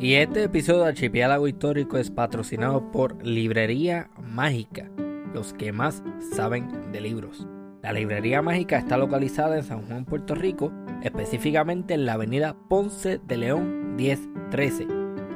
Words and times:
Y 0.00 0.14
este 0.14 0.44
episodio 0.44 0.82
de 0.82 0.90
Archipiélago 0.90 1.48
Histórico 1.48 1.98
es 1.98 2.12
patrocinado 2.12 2.92
por 2.92 3.20
Librería 3.26 4.10
Mágica, 4.22 4.88
los 5.34 5.52
que 5.52 5.72
más 5.72 6.04
saben 6.36 6.92
de 6.92 7.00
libros. 7.00 7.48
La 7.82 7.92
Librería 7.92 8.40
Mágica 8.40 8.78
está 8.78 8.96
localizada 8.96 9.56
en 9.56 9.64
San 9.64 9.82
Juan, 9.82 10.04
Puerto 10.04 10.36
Rico, 10.36 10.72
específicamente 11.02 11.94
en 11.94 12.06
la 12.06 12.12
avenida 12.12 12.54
Ponce 12.68 13.18
de 13.26 13.38
León 13.38 13.96
1013, 13.96 14.86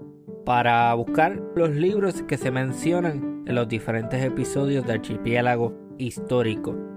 para 0.45 0.93
buscar 0.93 1.41
los 1.55 1.71
libros 1.71 2.21
que 2.23 2.38
se 2.38 2.51
mencionan 2.51 3.43
en 3.48 3.55
los 3.55 3.67
diferentes 3.67 4.23
episodios 4.23 4.85
de 4.85 4.93
Archipiélago 4.93 5.73
Histórico. 5.98 6.92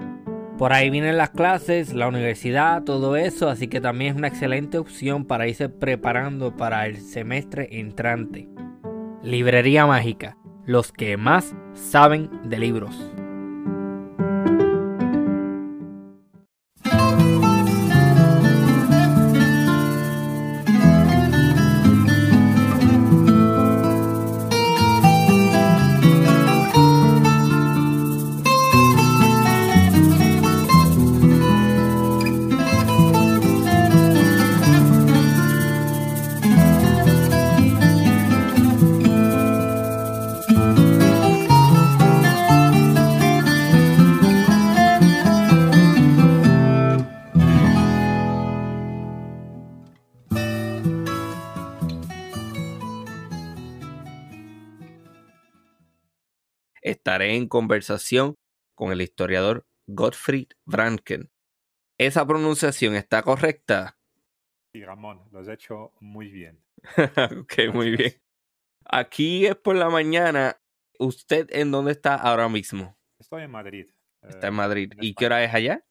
Por 0.59 0.73
ahí 0.73 0.89
vienen 0.89 1.19
las 1.19 1.31
clases, 1.31 1.93
la 1.93 2.09
universidad, 2.09 2.83
todo 2.83 3.17
eso, 3.17 3.51
así 3.51 3.69
que 3.69 3.83
también 3.83 4.13
es 4.13 4.17
una 4.17 4.29
excelente 4.29 4.79
opción 4.79 5.27
para 5.27 5.47
irse 5.47 5.69
preparando 5.69 6.57
para 6.57 6.87
el 6.87 6.97
semestre 7.03 7.69
entrante. 7.79 8.49
Librería 9.23 9.87
Mágica, 9.87 10.39
los 10.65 10.93
que 10.93 11.19
más 11.19 11.55
saben 11.75 12.31
de 12.45 12.59
libros. 12.59 13.13
Estaré 57.17 57.35
en 57.35 57.49
conversación 57.49 58.35
con 58.75 58.93
el 58.93 59.01
historiador 59.01 59.67
Gottfried 59.87 60.49
Franken. 60.67 61.31
¿Esa 61.97 62.27
pronunciación 62.27 62.95
está 62.95 63.23
correcta? 63.23 63.97
Sí, 64.71 64.85
Ramón, 64.85 65.23
lo 65.33 65.39
has 65.39 65.49
hecho 65.49 65.95
muy 65.99 66.31
bien. 66.31 66.63
ok, 67.41 67.73
muy 67.73 67.97
bien. 67.97 68.13
Aquí 68.85 69.47
es 69.47 69.57
por 69.57 69.77
la 69.77 69.89
mañana. 69.89 70.61
¿Usted 70.99 71.49
en 71.53 71.71
dónde 71.71 71.93
está 71.93 72.17
ahora 72.17 72.51
mismo? 72.51 72.99
Estoy 73.19 73.45
en 73.45 73.51
Madrid. 73.51 73.89
Está 74.21 74.49
en 74.49 74.53
eh, 74.53 74.57
Madrid. 74.57 74.93
¿Y 75.01 75.15
qué 75.15 75.25
hora 75.25 75.43
es 75.43 75.55
allá? 75.55 75.83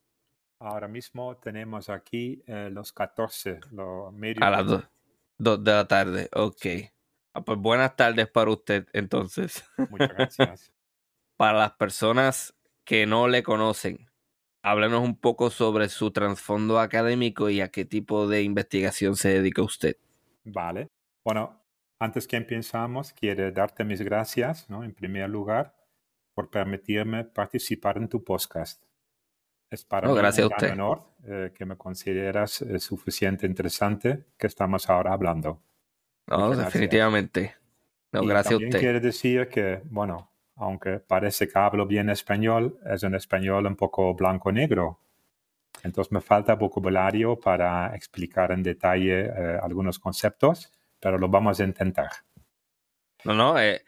Ahora 0.59 0.87
mismo 0.87 1.37
tenemos 1.37 1.89
aquí 1.89 2.43
eh, 2.45 2.69
los 2.71 2.93
14, 2.93 3.61
los 3.71 4.13
medios. 4.13 4.43
A 4.43 4.51
las 4.51 4.87
2 5.39 5.63
de 5.63 5.71
la 5.71 5.87
tarde, 5.87 6.29
ok. 6.33 6.65
Ah, 7.33 7.43
pues 7.43 7.57
buenas 7.57 7.95
tardes 7.95 8.29
para 8.29 8.51
usted 8.51 8.87
entonces. 8.93 9.63
Muchas 9.89 10.09
gracias. 10.09 10.71
para 11.37 11.57
las 11.57 11.71
personas 11.73 12.55
que 12.83 13.05
no 13.05 13.27
le 13.27 13.43
conocen, 13.43 14.09
háblenos 14.61 15.01
un 15.01 15.19
poco 15.19 15.49
sobre 15.49 15.89
su 15.89 16.11
trasfondo 16.11 16.79
académico 16.79 17.49
y 17.49 17.61
a 17.61 17.69
qué 17.69 17.85
tipo 17.85 18.27
de 18.27 18.43
investigación 18.43 19.15
se 19.15 19.29
dedica 19.29 19.61
usted. 19.61 19.97
Vale. 20.43 20.87
Bueno, 21.23 21.61
antes 21.99 22.27
que 22.27 22.35
empezamos, 22.35 23.13
quiero 23.13 23.51
darte 23.51 23.83
mis 23.83 24.01
gracias, 24.01 24.69
¿no? 24.69 24.83
En 24.83 24.93
primer 24.93 25.29
lugar, 25.29 25.75
por 26.33 26.49
permitirme 26.49 27.23
participar 27.23 27.97
en 27.97 28.09
tu 28.09 28.23
podcast. 28.23 28.83
Es 29.69 29.83
para 29.83 30.07
mí 30.07 30.15
gracias 30.15 30.47
un 30.47 30.53
gran 30.57 30.79
honor 30.79 31.03
eh, 31.27 31.51
que 31.53 31.65
me 31.65 31.75
consideras 31.75 32.61
eh, 32.61 32.79
suficiente 32.79 33.47
interesante 33.47 34.25
que 34.37 34.47
estamos 34.47 34.89
ahora 34.89 35.13
hablando. 35.13 35.61
No, 36.27 36.55
definitivamente. 36.55 37.55
No, 38.11 38.23
gracias 38.23 38.53
a 38.53 38.57
usted. 38.57 38.79
Quiere 38.79 38.99
decir 38.99 39.47
que, 39.49 39.81
bueno, 39.85 40.31
aunque 40.55 40.99
parece 40.99 41.47
que 41.47 41.59
hablo 41.59 41.85
bien 41.85 42.09
español, 42.09 42.79
es 42.85 43.03
un 43.03 43.15
español 43.15 43.65
un 43.65 43.75
poco 43.75 44.13
blanco-negro. 44.13 44.99
Entonces 45.83 46.11
me 46.11 46.21
falta 46.21 46.55
vocabulario 46.55 47.39
para 47.39 47.95
explicar 47.95 48.51
en 48.51 48.63
detalle 48.63 49.25
eh, 49.25 49.59
algunos 49.61 49.99
conceptos, 49.99 50.71
pero 50.99 51.17
lo 51.17 51.27
vamos 51.27 51.59
a 51.59 51.63
intentar. 51.63 52.09
No, 53.25 53.33
no, 53.33 53.59
eh, 53.59 53.83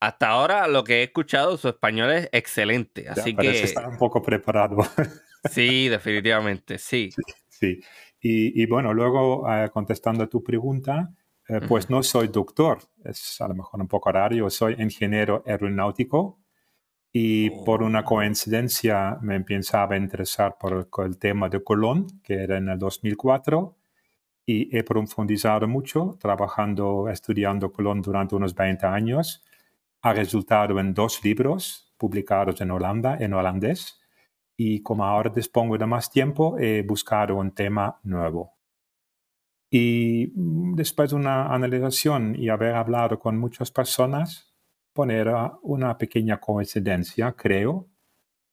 hasta 0.00 0.28
ahora 0.28 0.66
lo 0.68 0.84
que 0.84 1.00
he 1.00 1.02
escuchado, 1.04 1.56
su 1.56 1.68
español 1.68 2.10
es 2.12 2.28
excelente, 2.32 3.08
así 3.08 3.34
que... 3.34 3.62
Estar 3.62 3.88
un 3.88 3.98
poco 3.98 4.22
preparado. 4.22 4.78
sí, 5.50 5.88
definitivamente, 5.88 6.78
sí. 6.78 7.10
Sí, 7.48 7.80
Y, 8.20 8.66
bueno, 8.66 8.92
luego 8.92 9.48
eh, 9.48 9.70
contestando 9.70 10.24
a 10.24 10.28
tu 10.28 10.42
pregunta, 10.42 11.12
eh, 11.52 11.60
pues 11.68 11.90
no 11.90 12.02
soy 12.02 12.28
doctor, 12.28 12.78
es 13.04 13.38
a 13.42 13.48
lo 13.48 13.54
mejor 13.54 13.78
un 13.80 13.86
poco 13.86 14.10
raro, 14.10 14.34
yo 14.34 14.48
soy 14.48 14.74
ingeniero 14.78 15.42
aeronáutico 15.46 16.38
y 17.12 17.50
por 17.50 17.82
una 17.82 18.00
oh. 18.00 18.04
coincidencia 18.04 19.18
me 19.20 19.36
empezaba 19.36 19.94
a 19.94 19.98
interesar 19.98 20.56
por 20.58 20.88
el, 21.04 21.18
tema 21.18 21.50
de 21.50 21.62
Colón, 21.62 22.06
que 22.24 22.42
era 22.42 22.56
en 22.56 22.70
el 22.70 22.78
2004, 22.78 23.76
y 24.46 24.74
he 24.74 24.82
profundizado 24.82 25.68
mucho 25.68 26.16
trabajando, 26.18 27.10
estudiando 27.10 27.70
Colón 27.70 28.00
durante 28.00 28.34
unos 28.34 28.54
20 28.54 28.86
años. 28.86 29.44
Ha 30.00 30.14
resultado 30.14 30.80
en 30.80 30.94
dos 30.94 31.22
libros 31.22 31.92
publicados 31.98 32.62
en 32.62 32.70
Holanda, 32.70 33.18
en 33.20 33.34
holandés, 33.34 34.00
y 34.56 34.82
como 34.82 35.04
ahora 35.04 35.30
dispongo 35.30 35.76
de 35.76 35.86
más 35.86 36.10
tiempo, 36.10 36.56
he 36.58 36.82
buscado 36.82 37.36
un 37.36 37.52
tema 37.52 38.00
nuevo. 38.04 38.54
Y 39.74 40.30
mm, 40.34 40.74
después 40.74 41.10
de 41.10 41.16
una 41.16 41.46
analización 41.46 42.36
y 42.36 42.50
haber 42.50 42.74
hablado 42.74 43.18
con 43.18 43.38
muchas 43.38 43.70
personas, 43.70 44.52
poner 44.92 45.32
una 45.62 45.96
pequeña 45.96 46.38
coincidencia, 46.38 47.32
creo, 47.32 47.88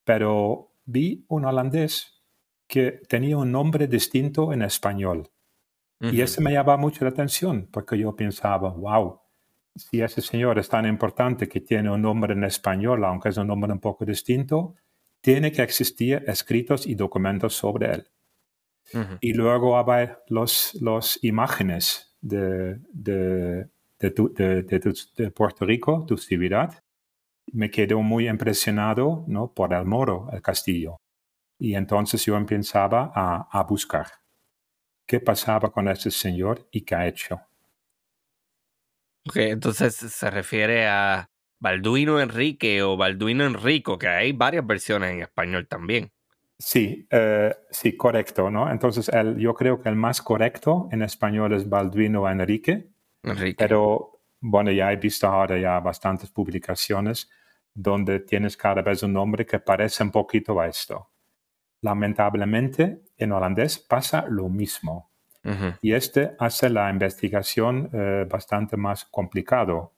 pero 0.05 0.71
vi 0.85 1.25
un 1.27 1.43
holandés 1.43 2.23
que 2.65 3.01
tenía 3.09 3.35
un 3.35 3.51
nombre 3.51 3.87
distinto 3.87 4.53
en 4.53 4.61
español. 4.61 5.29
Y 5.99 6.21
ese 6.21 6.39
me 6.39 6.53
llamaba 6.53 6.77
mucho 6.77 7.03
la 7.03 7.11
atención, 7.11 7.67
porque 7.69 7.97
yo 7.97 8.15
pensaba, 8.15 8.69
wow, 8.69 9.19
si 9.75 10.01
ese 10.01 10.21
señor 10.21 10.57
es 10.57 10.69
tan 10.69 10.85
importante 10.85 11.49
que 11.49 11.59
tiene 11.59 11.91
un 11.91 12.01
nombre 12.01 12.31
en 12.31 12.45
español, 12.45 13.03
aunque 13.03 13.27
es 13.27 13.37
un 13.37 13.47
nombre 13.47 13.73
un 13.73 13.79
poco 13.79 14.05
distinto, 14.05 14.75
tiene 15.19 15.51
que 15.51 15.61
existir 15.61 16.23
escritos 16.25 16.87
y 16.87 16.95
documentos 16.95 17.53
sobre 17.53 17.93
él. 17.93 18.07
Y 19.21 19.33
luego 19.33 19.77
había 19.77 20.19
los, 20.27 20.75
los 20.81 21.23
imágenes 21.23 22.15
de, 22.21 22.79
de, 22.91 23.69
de, 23.99 25.31
Puerto 25.31 25.65
Rico, 25.65 26.05
tu 26.07 26.17
ciudad. 26.17 26.81
Me 27.51 27.69
quedó 27.69 28.01
muy 28.01 28.29
impresionado 28.29 29.25
¿no? 29.27 29.53
por 29.53 29.73
el 29.73 29.85
moro, 29.85 30.29
el 30.31 30.41
castillo. 30.41 30.97
Y 31.57 31.75
entonces 31.75 32.25
yo 32.25 32.37
empezaba 32.37 33.11
a, 33.13 33.47
a 33.51 33.63
buscar 33.63 34.07
qué 35.05 35.19
pasaba 35.19 35.71
con 35.71 35.87
ese 35.87 36.11
señor 36.11 36.67
y 36.71 36.81
qué 36.81 36.95
ha 36.95 37.07
hecho. 37.07 37.41
Ok, 39.27 39.37
entonces 39.37 39.95
se 39.95 40.31
refiere 40.31 40.87
a 40.87 41.29
Balduino 41.59 42.21
Enrique 42.21 42.81
o 42.83 42.95
Balduino 42.95 43.45
Enrico, 43.45 43.97
que 43.97 44.07
hay 44.07 44.31
varias 44.31 44.65
versiones 44.65 45.11
en 45.11 45.21
español 45.21 45.67
también. 45.67 46.11
Sí, 46.59 47.07
eh, 47.09 47.55
sí, 47.71 47.95
correcto, 47.95 48.51
¿no? 48.51 48.69
Entonces, 48.69 49.07
el, 49.09 49.37
yo 49.37 49.53
creo 49.53 49.81
que 49.81 49.87
el 49.87 49.95
más 49.95 50.21
correcto 50.21 50.89
en 50.91 51.01
español 51.01 51.53
es 51.53 51.67
Balduino 51.67 52.29
Enrique. 52.29 52.89
Enrique. 53.23 53.55
Pero, 53.57 54.19
bueno, 54.41 54.69
ya 54.69 54.91
he 54.91 54.97
visto 54.97 55.25
ahora 55.27 55.57
ya 55.57 55.79
bastantes 55.79 56.29
publicaciones 56.29 57.29
donde 57.73 58.19
tienes 58.19 58.57
cada 58.57 58.81
vez 58.81 59.03
un 59.03 59.13
nombre 59.13 59.45
que 59.45 59.59
parece 59.59 60.03
un 60.03 60.11
poquito 60.11 60.59
a 60.59 60.67
esto. 60.67 61.09
Lamentablemente, 61.81 63.03
en 63.17 63.31
holandés 63.31 63.79
pasa 63.79 64.25
lo 64.27 64.49
mismo. 64.49 65.09
Y 65.81 65.93
este 65.93 66.35
hace 66.37 66.69
la 66.69 66.91
investigación 66.91 67.89
eh, 67.93 68.27
bastante 68.29 68.77
más 68.77 69.05
complicado, 69.05 69.93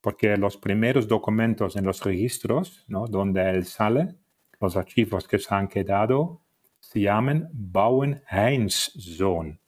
porque 0.00 0.36
los 0.36 0.56
primeros 0.56 1.06
documentos 1.06 1.76
en 1.76 1.84
los 1.84 2.02
registros, 2.02 2.84
¿no? 2.88 3.06
donde 3.06 3.48
él 3.50 3.64
sale, 3.66 4.16
los 4.62 4.76
archivos 4.76 5.26
que 5.26 5.38
se 5.38 5.54
han 5.54 5.68
quedado, 5.68 6.40
se 6.80 7.00
llaman 7.00 7.48
Bauern 7.52 8.22
Heinz-Zoon. 8.30 9.60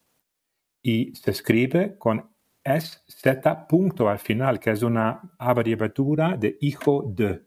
Y 0.83 1.15
se 1.15 1.31
escribe 1.31 1.99
con 1.99 2.31
SZ 2.65 3.67
punto 3.69 4.09
al 4.09 4.19
final, 4.19 4.59
que 4.59 4.71
es 4.71 4.83
una 4.83 5.21
abreviatura 5.39 6.37
de 6.37 6.57
hijo 6.61 7.05
de. 7.07 7.43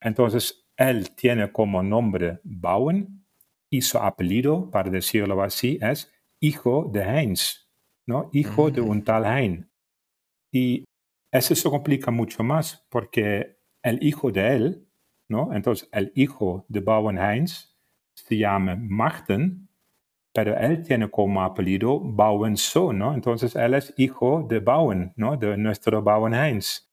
Entonces, 0.00 0.66
él 0.76 1.10
tiene 1.14 1.52
como 1.52 1.82
nombre 1.82 2.40
Bauern 2.42 3.24
y 3.70 3.82
su 3.82 3.98
apellido, 3.98 4.70
para 4.70 4.90
decirlo 4.90 5.42
así, 5.42 5.78
es 5.82 6.12
hijo 6.40 6.88
de 6.92 7.02
Heinz, 7.02 7.68
¿no? 8.06 8.30
Hijo 8.32 8.70
de 8.70 8.80
un 8.80 9.02
tal 9.02 9.24
Hein. 9.24 9.68
Y 10.52 10.84
eso 11.32 11.54
se 11.54 11.68
complica 11.68 12.10
mucho 12.10 12.44
más 12.44 12.86
porque 12.88 13.58
el 13.82 14.02
hijo 14.02 14.30
de 14.30 14.54
él, 14.54 14.88
¿no? 15.28 15.52
Entonces, 15.52 15.88
el 15.92 16.12
hijo 16.14 16.64
de 16.68 16.80
Bauern 16.80 17.18
Heinz 17.18 17.76
se 18.14 18.36
llama 18.36 18.76
Martin, 18.76 19.68
pero 20.32 20.56
él 20.56 20.82
tiene 20.82 21.10
como 21.10 21.42
apellido 21.42 22.00
Bauensohn, 22.00 22.98
¿no? 22.98 23.14
Entonces, 23.14 23.54
él 23.56 23.74
es 23.74 23.94
hijo 23.96 24.44
de 24.48 24.60
Bauen, 24.60 25.12
¿no? 25.16 25.36
De 25.36 25.56
nuestro 25.56 26.02
Bauern 26.02 26.34
Heinz. 26.34 26.90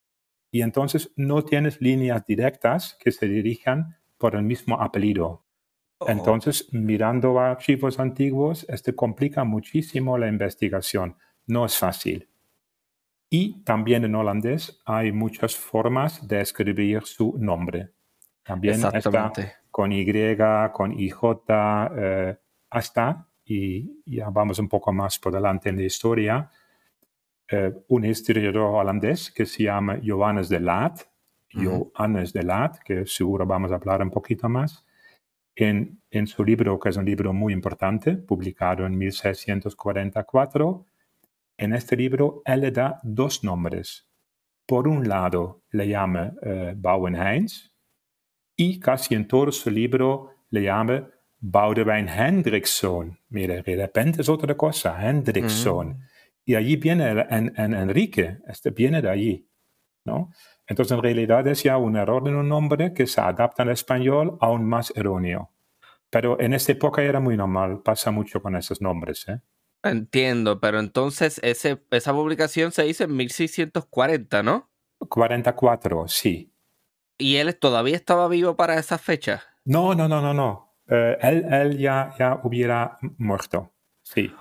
Y 0.51 0.61
entonces 0.61 1.11
no 1.15 1.43
tienes 1.43 1.81
líneas 1.81 2.25
directas 2.25 2.97
que 2.99 3.11
se 3.11 3.27
dirijan 3.27 3.97
por 4.17 4.35
el 4.35 4.43
mismo 4.43 4.79
apellido. 4.81 5.45
Oh. 5.97 6.05
Entonces, 6.09 6.67
mirando 6.73 7.39
archivos 7.39 7.99
antiguos, 7.99 8.65
este 8.69 8.93
complica 8.93 9.43
muchísimo 9.43 10.17
la 10.17 10.27
investigación. 10.27 11.15
No 11.47 11.65
es 11.65 11.77
fácil. 11.77 12.29
Y 13.29 13.63
también 13.63 14.03
en 14.03 14.15
holandés 14.15 14.81
hay 14.85 15.13
muchas 15.13 15.55
formas 15.55 16.27
de 16.27 16.41
escribir 16.41 17.03
su 17.03 17.37
nombre. 17.39 17.91
También 18.51 18.81
está 18.93 19.31
con 19.71 19.93
Y, 19.93 20.05
con 20.73 20.91
IJ, 20.99 21.17
eh, 21.95 22.37
hasta, 22.69 23.25
y 23.45 24.01
ya 24.05 24.29
vamos 24.29 24.59
un 24.59 24.67
poco 24.67 24.91
más 24.91 25.17
por 25.17 25.31
delante 25.31 25.69
en 25.69 25.77
la 25.77 25.83
historia, 25.83 26.49
eh, 27.49 27.73
un 27.87 28.03
historiador 28.03 28.75
holandés 28.75 29.31
que 29.31 29.45
se 29.45 29.63
llama 29.63 29.99
Johannes 30.05 30.49
de 30.49 30.59
Laat, 30.59 30.99
Johannes 31.53 32.33
de 32.33 32.43
Laat, 32.43 32.79
que 32.79 33.05
seguro 33.05 33.45
vamos 33.45 33.71
a 33.71 33.75
hablar 33.75 34.01
un 34.01 34.11
poquito 34.11 34.49
más, 34.49 34.85
en, 35.55 36.01
en, 36.09 36.27
su 36.27 36.43
libro, 36.43 36.77
que 36.77 36.89
es 36.89 36.97
un 36.97 37.05
libro 37.05 37.31
muy 37.31 37.53
importante, 37.53 38.17
publicado 38.17 38.85
en 38.85 38.97
1644, 38.97 40.85
en 41.57 41.73
este 41.73 41.95
libro 41.95 42.41
él 42.43 42.61
le 42.61 42.71
da 42.71 42.99
dos 43.03 43.45
nombres. 43.45 44.09
Por 44.65 44.89
un 44.89 45.07
lado 45.07 45.63
le 45.71 45.87
llama 45.87 46.33
eh, 46.41 46.73
Bauenheinz 46.75 47.70
y 48.61 48.79
casi 48.79 49.15
en 49.15 49.27
todo 49.27 49.51
su 49.51 49.71
libro 49.71 50.35
le 50.51 50.61
llama 50.61 51.09
Boudewijn 51.39 52.07
Hendrickson. 52.07 53.17
Mire, 53.29 53.63
de 53.63 53.75
repente 53.75 54.21
es 54.21 54.29
otra 54.29 54.55
cosa, 54.55 54.95
Hendrickson. 55.01 55.87
Mm. 55.87 56.01
Y 56.45 56.55
allí 56.55 56.75
viene 56.75 57.25
en, 57.29 57.53
Enrique, 57.57 58.37
este 58.47 58.69
viene 58.69 59.01
de 59.01 59.09
allí, 59.09 59.47
¿no? 60.05 60.31
Entonces, 60.67 60.95
en 60.95 61.01
realidad 61.01 61.47
es 61.47 61.63
ya 61.63 61.77
un 61.77 61.95
error 61.95 62.27
en 62.27 62.35
un 62.35 62.47
nombre 62.47 62.93
que 62.93 63.07
se 63.07 63.19
adapta 63.19 63.63
al 63.63 63.69
español 63.69 64.37
aún 64.39 64.63
más 64.69 64.93
erróneo. 64.95 65.51
Pero 66.11 66.39
en 66.39 66.53
esta 66.53 66.73
época 66.73 67.01
era 67.01 67.19
muy 67.19 67.35
normal, 67.35 67.81
pasa 67.81 68.11
mucho 68.11 68.43
con 68.43 68.55
esos 68.55 68.79
nombres. 68.79 69.27
¿eh? 69.27 69.39
Entiendo, 69.81 70.59
pero 70.59 70.79
entonces 70.79 71.39
ese, 71.43 71.81
esa 71.89 72.13
publicación 72.13 72.71
se 72.71 72.85
hizo 72.85 73.05
en 73.05 73.15
1640, 73.15 74.43
¿no? 74.43 74.69
44, 75.09 76.07
sí. 76.07 76.50
¿Y 77.21 77.37
él 77.37 77.57
todavía 77.57 77.95
estaba 77.95 78.27
vivo 78.27 78.55
para 78.55 78.77
esa 78.77 78.97
fecha? 78.97 79.43
No, 79.65 79.93
no, 79.95 80.07
no, 80.07 80.21
no, 80.21 80.33
no. 80.33 80.75
Eh, 80.87 81.17
él, 81.21 81.45
él 81.51 81.77
ya, 81.77 82.13
ya 82.17 82.39
hubiera 82.43 82.97
muerto, 83.17 83.71
sí. 84.01 84.33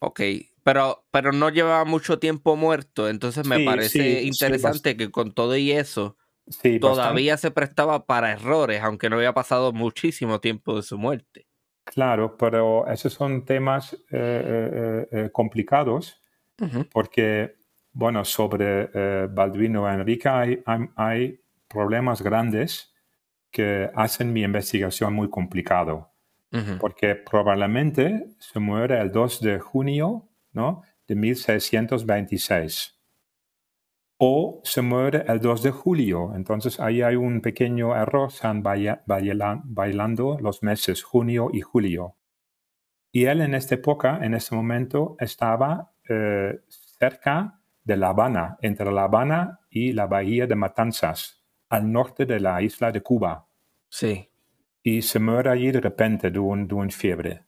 Ok, 0.00 0.20
pero, 0.62 1.04
pero 1.10 1.32
no 1.32 1.50
llevaba 1.50 1.84
mucho 1.84 2.18
tiempo 2.18 2.56
muerto, 2.56 3.08
entonces 3.08 3.46
me 3.46 3.60
parece 3.60 4.22
interesante 4.22 4.96
que 4.96 5.10
con 5.10 5.32
todo 5.32 5.56
y 5.56 5.72
eso 5.72 6.16
todavía 6.80 7.36
se 7.36 7.50
prestaba 7.50 8.06
para 8.06 8.32
errores, 8.32 8.82
aunque 8.82 9.10
no 9.10 9.16
había 9.16 9.32
pasado 9.32 9.72
muchísimo 9.72 10.40
tiempo 10.40 10.76
de 10.76 10.82
su 10.82 10.98
muerte. 10.98 11.46
Claro, 11.84 12.36
pero 12.36 12.86
esos 12.88 13.12
son 13.12 13.44
temas 13.44 13.94
eh, 13.94 13.96
eh, 14.10 15.08
eh, 15.12 15.30
complicados 15.32 16.20
porque, 16.92 17.54
bueno, 17.92 18.24
sobre 18.24 19.26
Balduino 19.28 19.90
Enrique 19.90 20.28
hay, 20.28 20.62
hay, 20.96 21.38
problemas 21.68 22.22
grandes 22.22 22.94
que 23.50 23.90
hacen 23.94 24.32
mi 24.32 24.42
investigación 24.42 25.14
muy 25.14 25.30
complicado. 25.30 26.12
Porque 26.80 27.16
probablemente 27.16 28.28
se 28.38 28.58
muere 28.60 28.98
el 28.98 29.12
2 29.12 29.40
de 29.42 29.58
junio 29.58 30.30
¿no? 30.52 30.82
de 31.06 31.14
1626. 31.14 32.98
O 34.16 34.62
se 34.64 34.80
muere 34.80 35.24
el 35.28 35.40
2 35.40 35.62
de 35.62 35.70
julio. 35.70 36.32
Entonces 36.34 36.80
ahí 36.80 37.02
hay 37.02 37.16
un 37.16 37.42
pequeño 37.42 37.94
error, 37.94 38.28
están 38.28 38.62
bailando 38.62 40.38
los 40.40 40.62
meses 40.62 41.02
junio 41.02 41.50
y 41.52 41.60
julio. 41.60 42.16
Y 43.12 43.24
él 43.26 43.42
en 43.42 43.54
esta 43.54 43.74
época, 43.74 44.20
en 44.22 44.34
ese 44.34 44.54
momento, 44.54 45.16
estaba 45.18 45.92
eh, 46.08 46.60
cerca 46.68 47.60
de 47.84 47.96
La 47.96 48.08
Habana, 48.08 48.56
entre 48.62 48.92
La 48.92 49.04
Habana 49.04 49.60
y 49.70 49.92
la 49.92 50.06
bahía 50.06 50.46
de 50.46 50.54
Matanzas, 50.54 51.45
al 51.68 51.90
norte 51.90 52.26
de 52.26 52.40
la 52.40 52.62
isla 52.62 52.92
de 52.92 53.02
Cuba. 53.02 53.46
Sí. 53.88 54.28
Y 54.82 55.02
se 55.02 55.18
muere 55.18 55.50
allí 55.50 55.70
de 55.70 55.80
repente 55.80 56.30
de 56.30 56.38
un, 56.38 56.68
de 56.68 56.74
un 56.74 56.90
fiebre. 56.90 57.44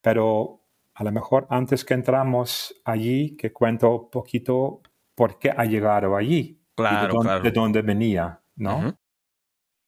Pero 0.00 0.60
a 0.94 1.04
lo 1.04 1.12
mejor 1.12 1.46
antes 1.50 1.84
que 1.84 1.94
entramos 1.94 2.80
allí, 2.84 3.36
que 3.36 3.52
cuento 3.52 4.02
un 4.02 4.10
poquito 4.10 4.82
por 5.14 5.38
qué 5.38 5.50
ha 5.50 5.64
llegado 5.64 6.16
allí. 6.16 6.60
Claro, 6.74 7.08
de, 7.08 7.12
dónde, 7.12 7.28
claro. 7.28 7.42
de 7.42 7.50
dónde 7.50 7.82
venía, 7.82 8.40
¿no? 8.56 8.96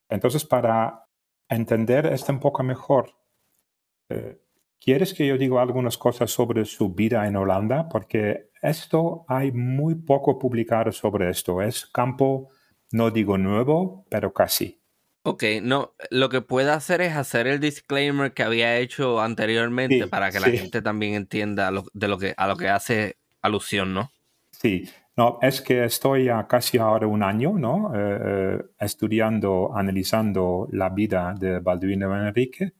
Entonces, 0.09 0.45
para 0.45 1.07
entender 1.49 2.07
esto 2.07 2.33
un 2.33 2.41
poco 2.41 2.63
mejor, 2.63 3.15
eh, 4.11 4.43
¿quieres 4.79 5.15
que 5.15 5.27
yo 5.27 5.39
diga 5.39 5.63
algunas 5.63 5.97
cosas 5.97 6.31
sobre 6.31 6.65
su 6.67 6.93
vida 6.95 7.27
en 7.27 7.37
Holanda? 7.37 7.89
Porque 7.89 8.51
esto 8.61 9.25
hay 9.27 9.53
muy 9.53 9.95
poco 9.95 10.39
publicado 10.39 10.93
sobre 10.93 11.31
esto. 11.31 11.63
Es 11.63 11.87
campo, 11.87 12.51
no 12.93 13.11
digo 13.11 13.39
nuevo, 13.39 14.05
pero 14.09 14.33
casi. 14.33 14.79
Ok, 15.25 15.45
no, 15.63 15.95
lo 16.11 16.29
que 16.29 16.41
puedo 16.41 16.73
hacer 16.73 17.01
es 17.01 17.15
hacer 17.15 17.47
el 17.47 17.61
disclaimer 17.61 18.33
que 18.33 18.43
había 18.43 18.79
hecho 18.79 19.21
anteriormente 19.21 20.09
para 20.09 20.33
que 20.33 20.41
la 20.41 20.49
gente 20.49 20.83
también 20.83 21.15
entienda 21.15 21.71
de 21.93 22.09
lo 22.09 22.19
que, 22.19 22.35
a 22.37 22.47
lo 22.49 22.57
que 22.57 22.69
hace 22.69 23.17
alusión, 23.41 23.95
¿no? 23.95 24.11
Sí, 24.51 24.89
no, 25.17 25.39
es 25.43 25.61
que 25.61 25.85
estoy 25.85 26.29
casi 26.49 26.79
ahora 26.79 27.07
un 27.07 27.23
año, 27.23 27.53
¿no? 27.57 27.93
Eh, 27.95 28.19
eh, 28.25 28.63
estudiando, 28.81 29.71
analizando 29.77 30.69
la 30.73 30.89
vida 30.89 31.35
de 31.39 31.61
Balduino 31.61 32.17
Enrique 32.17 32.73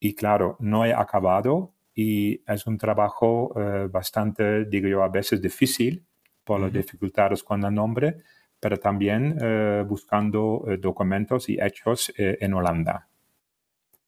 y 0.00 0.14
claro, 0.14 0.56
no 0.60 0.84
he 0.86 0.94
acabado 0.94 1.74
y 1.94 2.40
es 2.46 2.66
un 2.66 2.78
trabajo 2.78 3.52
eh, 3.56 3.88
bastante, 3.90 4.64
digo 4.64 4.88
yo, 4.88 5.02
a 5.02 5.08
veces 5.08 5.42
difícil 5.42 6.04
por 6.42 6.60
las 6.60 6.72
dificultades 6.72 7.42
con 7.42 7.64
el 7.64 7.74
nombre, 7.74 8.18
pero 8.60 8.78
también 8.78 9.38
eh, 9.40 9.84
buscando 9.86 10.64
eh, 10.68 10.78
documentos 10.78 11.48
y 11.48 11.58
hechos 11.60 12.12
eh, 12.16 12.38
en 12.40 12.54
Holanda. 12.54 13.08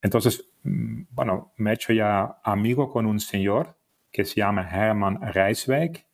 Entonces, 0.02 0.50
mm, 0.64 1.02
bueno, 1.10 1.52
me 1.56 1.70
he 1.70 1.74
hecho 1.74 1.92
ya 1.92 2.40
amigo 2.42 2.90
con 2.90 3.06
un 3.06 3.20
señor 3.20 3.76
que 4.10 4.24
se 4.24 4.36
llama 4.36 4.68
Herman 4.68 5.20
Rijswijk 5.32 6.06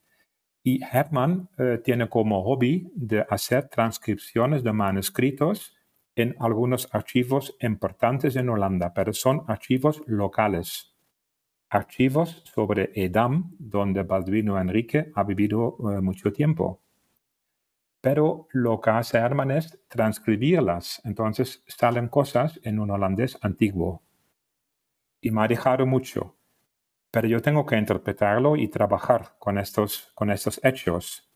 y 0.63 0.81
Herman 0.83 1.49
tiene 1.85 2.09
como 2.09 2.43
hobby 2.43 2.91
de 2.97 3.25
hacer 3.31 3.69
transcripciones 3.69 4.65
de 4.65 4.73
manuscritos 4.73 5.77
en 6.17 6.35
algunos 6.41 6.89
archivos 6.93 7.57
importantes 7.61 8.35
en 8.35 8.49
Holanda, 8.49 8.93
pero 8.93 9.13
son 9.13 9.45
archivos 9.47 10.03
locales. 10.07 10.93
Archivos 11.71 12.43
sobre 12.53 12.91
Edam, 12.97 13.55
donde 13.61 14.03
Balduino 14.03 14.61
Enrique 14.61 15.13
ha 15.15 15.23
vivido 15.23 15.77
mucho 16.03 16.33
tiempo 16.33 16.83
pero 18.01 18.49
lo 18.53 18.81
que 18.81 18.91
hace 18.91 19.19
Herman 19.19 19.51
es 19.51 19.79
transcribirlas. 19.89 21.01
Entonces 21.05 21.65
salen 21.67 22.09
cosas 22.09 22.61
en 22.63 22.79
un 22.79 22.91
holandés 22.91 23.39
antiguo. 23.43 24.03
Y 25.21 25.31
me 25.31 25.43
ha 25.43 25.49
dejado 25.49 25.87
mucho. 25.87 26.37
Pero 27.11 27.29
yo 27.29 27.41
tengo 27.41 27.67
que 27.67 27.77
interpretarlo 27.77 28.57
y 28.57 28.69
trabajar 28.69 29.37
con 29.39 29.59
estos, 29.59 30.13
con 30.15 30.31
estos 30.31 30.61
hechos. 30.63 31.31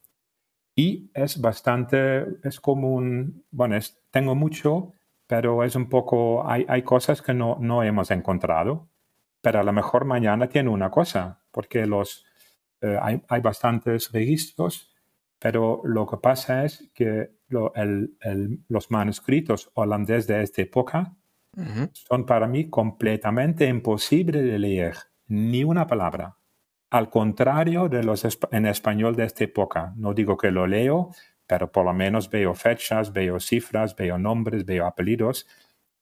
Y 0.76 1.10
es 1.14 1.40
bastante, 1.40 2.26
es 2.46 2.60
como 2.60 2.94
un, 2.94 3.44
bueno, 3.50 3.76
tengo 4.10 4.34
mucho 4.34 4.94
pero 5.30 5.62
es 5.62 5.76
un 5.76 5.88
poco, 5.88 6.44
hay, 6.44 6.66
hay 6.68 6.82
cosas 6.82 7.22
que 7.22 7.32
no, 7.32 7.56
no 7.60 7.84
hemos 7.84 8.10
encontrado, 8.10 8.88
pero 9.40 9.60
a 9.60 9.62
lo 9.62 9.72
mejor 9.72 10.04
mañana 10.04 10.48
tiene 10.48 10.70
una 10.70 10.90
cosa, 10.90 11.44
porque 11.52 11.86
los, 11.86 12.26
eh, 12.80 12.98
hay, 13.00 13.22
hay, 13.28 13.40
bastantes 13.40 14.10
registros, 14.10 14.89
pero 15.40 15.80
lo 15.84 16.06
que 16.06 16.18
pasa 16.18 16.64
es 16.64 16.90
que 16.94 17.30
el, 17.74 18.16
el, 18.20 18.60
los 18.68 18.90
manuscritos 18.90 19.70
holandeses 19.74 20.26
de 20.26 20.42
esta 20.42 20.62
época 20.62 21.16
son 21.92 22.26
para 22.26 22.46
mí 22.46 22.70
completamente 22.70 23.66
imposibles 23.66 24.44
de 24.44 24.58
leer, 24.58 24.96
ni 25.26 25.64
una 25.64 25.86
palabra. 25.86 26.36
Al 26.90 27.08
contrario 27.08 27.88
de 27.88 28.04
los 28.04 28.24
en 28.52 28.66
español 28.66 29.16
de 29.16 29.24
esta 29.24 29.44
época, 29.44 29.92
no 29.96 30.12
digo 30.12 30.36
que 30.36 30.50
lo 30.50 30.66
leo, 30.66 31.10
pero 31.46 31.72
por 31.72 31.84
lo 31.84 31.92
menos 31.94 32.28
veo 32.28 32.54
fechas, 32.54 33.12
veo 33.12 33.40
cifras, 33.40 33.96
veo 33.96 34.18
nombres, 34.18 34.64
veo 34.64 34.86
apellidos. 34.86 35.46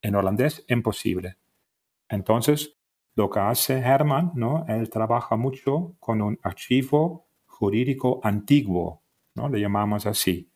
En 0.03 0.15
holandés, 0.15 0.65
imposible. 0.69 1.39
Entonces, 2.09 2.77
lo 3.15 3.31
que 3.31 3.41
hace 3.41 3.79
Herman, 3.79 4.33
¿no? 4.35 4.65
Él 4.69 4.91
trabaja 4.91 5.37
mucho 5.37 5.97
con 6.01 6.23
un 6.23 6.39
archivo 6.43 7.29
jurídico 7.47 8.21
antiguo, 8.23 9.03
¿no? 9.39 9.49
Le 9.49 9.61
llamamos 9.61 10.07
así. 10.07 10.51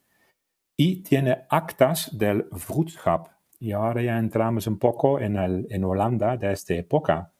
Y 0.76 1.02
tiene 1.02 1.44
actas 1.48 2.16
del 2.16 2.48
vroedschap. 2.50 3.28
Y 3.58 3.72
ahora 3.72 4.02
ya 4.02 4.18
entramos 4.18 4.66
un 4.66 4.78
poco 4.78 5.20
en, 5.20 5.36
el, 5.36 5.66
en 5.70 5.84
Holanda 5.84 6.36
de 6.36 6.52
esta 6.52 6.74
época, 6.74 7.32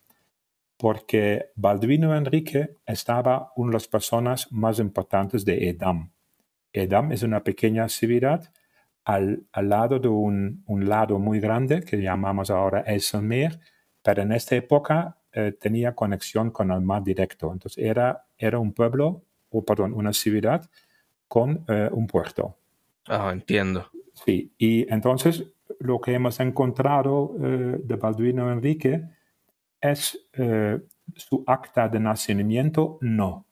porque 0.77 1.47
Balduino 1.57 2.17
Enrique 2.17 2.77
estaba 2.87 3.53
una 3.57 3.71
de 3.71 3.75
las 3.75 3.89
personas 3.89 4.51
más 4.53 4.79
importantes 4.79 5.45
de 5.45 5.69
Edam. 5.69 6.13
Edam 6.73 7.11
es 7.11 7.23
una 7.23 7.43
pequeña 7.43 7.89
ciudad 7.89 8.53
al, 9.05 9.45
al 9.53 9.69
lado 9.69 9.99
de 9.99 10.09
un, 10.09 10.63
un, 10.67 10.89
lado 10.89 11.19
muy 11.19 11.41
grande 11.41 11.83
que 11.83 12.01
llamamos 12.01 12.51
ahora 12.51 12.83
Elsenmeer, 12.83 13.59
pero 14.01 14.23
en 14.23 14.33
esta 14.33 14.55
época 14.55 15.19
eh, 15.33 15.53
tenía 15.61 15.95
conexión 15.95 16.51
con 16.53 16.71
el 16.71 16.83
mar 16.83 17.03
directo. 17.03 17.53
Entonces 17.53 17.83
era, 17.83 18.27
era 18.39 18.61
un 18.61 18.73
pueblo, 18.73 19.25
o 19.51 19.65
perdón, 19.65 19.93
una 19.93 20.13
ciudad 20.13 20.71
con 21.33 21.65
eh, 21.67 21.89
un 21.91 22.07
puerto. 22.07 22.59
Ah, 23.09 23.31
entiendo. 23.33 23.87
Sí, 24.12 24.53
y 24.59 24.87
entonces 24.93 25.47
lo 25.81 25.99
que 25.99 26.12
hemos 26.12 26.39
encontrado 26.41 27.35
eh, 27.41 27.81
de 27.83 27.97
Balduino 27.97 28.53
Enrique 28.53 29.03
es 29.81 30.29
su 31.17 31.43
acta 31.47 31.89
de 31.89 32.01
nacimiento, 32.01 32.99
no. 33.01 33.47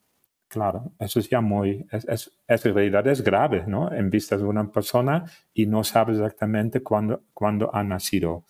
Claro, 0.46 0.92
eso 0.98 1.20
es 1.20 1.30
ya 1.30 1.40
muy, 1.40 1.86
es, 1.90 2.06
es, 2.06 2.30
es, 2.46 2.66
en 2.66 2.74
realidad 2.74 3.06
es 3.06 3.24
grave, 3.24 3.64
¿no? 3.66 3.90
En 3.90 4.10
vista 4.10 4.36
de 4.36 4.44
una 4.44 4.70
persona 4.70 5.24
y 5.54 5.64
no 5.64 5.82
sabes 5.82 6.18
exactamente 6.18 6.82
cuándo, 6.82 7.22
cuándo 7.32 7.74
ha 7.74 7.82
nacido. 7.82 8.44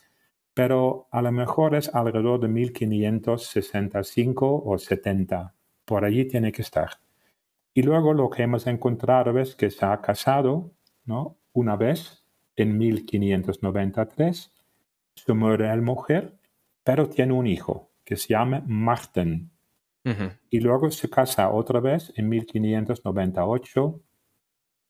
Pero 0.55 1.07
a 1.13 1.23
lo 1.23 1.31
mejor 1.31 1.77
es 1.77 1.89
alrededor 1.95 2.41
de 2.41 2.49
1565 2.49 4.65
o 4.67 4.77
70. 4.77 5.55
Por 5.85 6.05
allí 6.05 6.25
tiene 6.25 6.51
que 6.51 6.63
estar. 6.63 6.99
Y 7.75 7.83
luego 7.83 8.13
lo 8.15 8.31
que 8.31 8.43
hemos 8.43 8.67
encontrado 8.67 9.39
es 9.39 9.55
que 9.55 9.71
se 9.71 9.85
ha 9.85 10.01
casado, 10.01 10.73
¿no? 11.05 11.37
Una 11.53 11.77
vez 11.77 12.25
en 12.57 12.77
1593, 12.79 14.53
se 15.15 15.33
muere 15.33 15.69
la 15.69 15.77
mujer, 15.77 16.39
pero 16.83 17.09
tiene 17.09 17.33
un 17.33 17.47
hijo 17.47 17.91
que 18.05 18.17
se 18.17 18.29
llama 18.29 18.63
Marten 18.67 19.51
y 20.49 20.61
luego 20.61 20.91
se 20.91 21.11
casa 21.11 21.51
otra 21.51 21.81
vez 21.81 22.13
en 22.17 22.29
1598. 22.29 24.01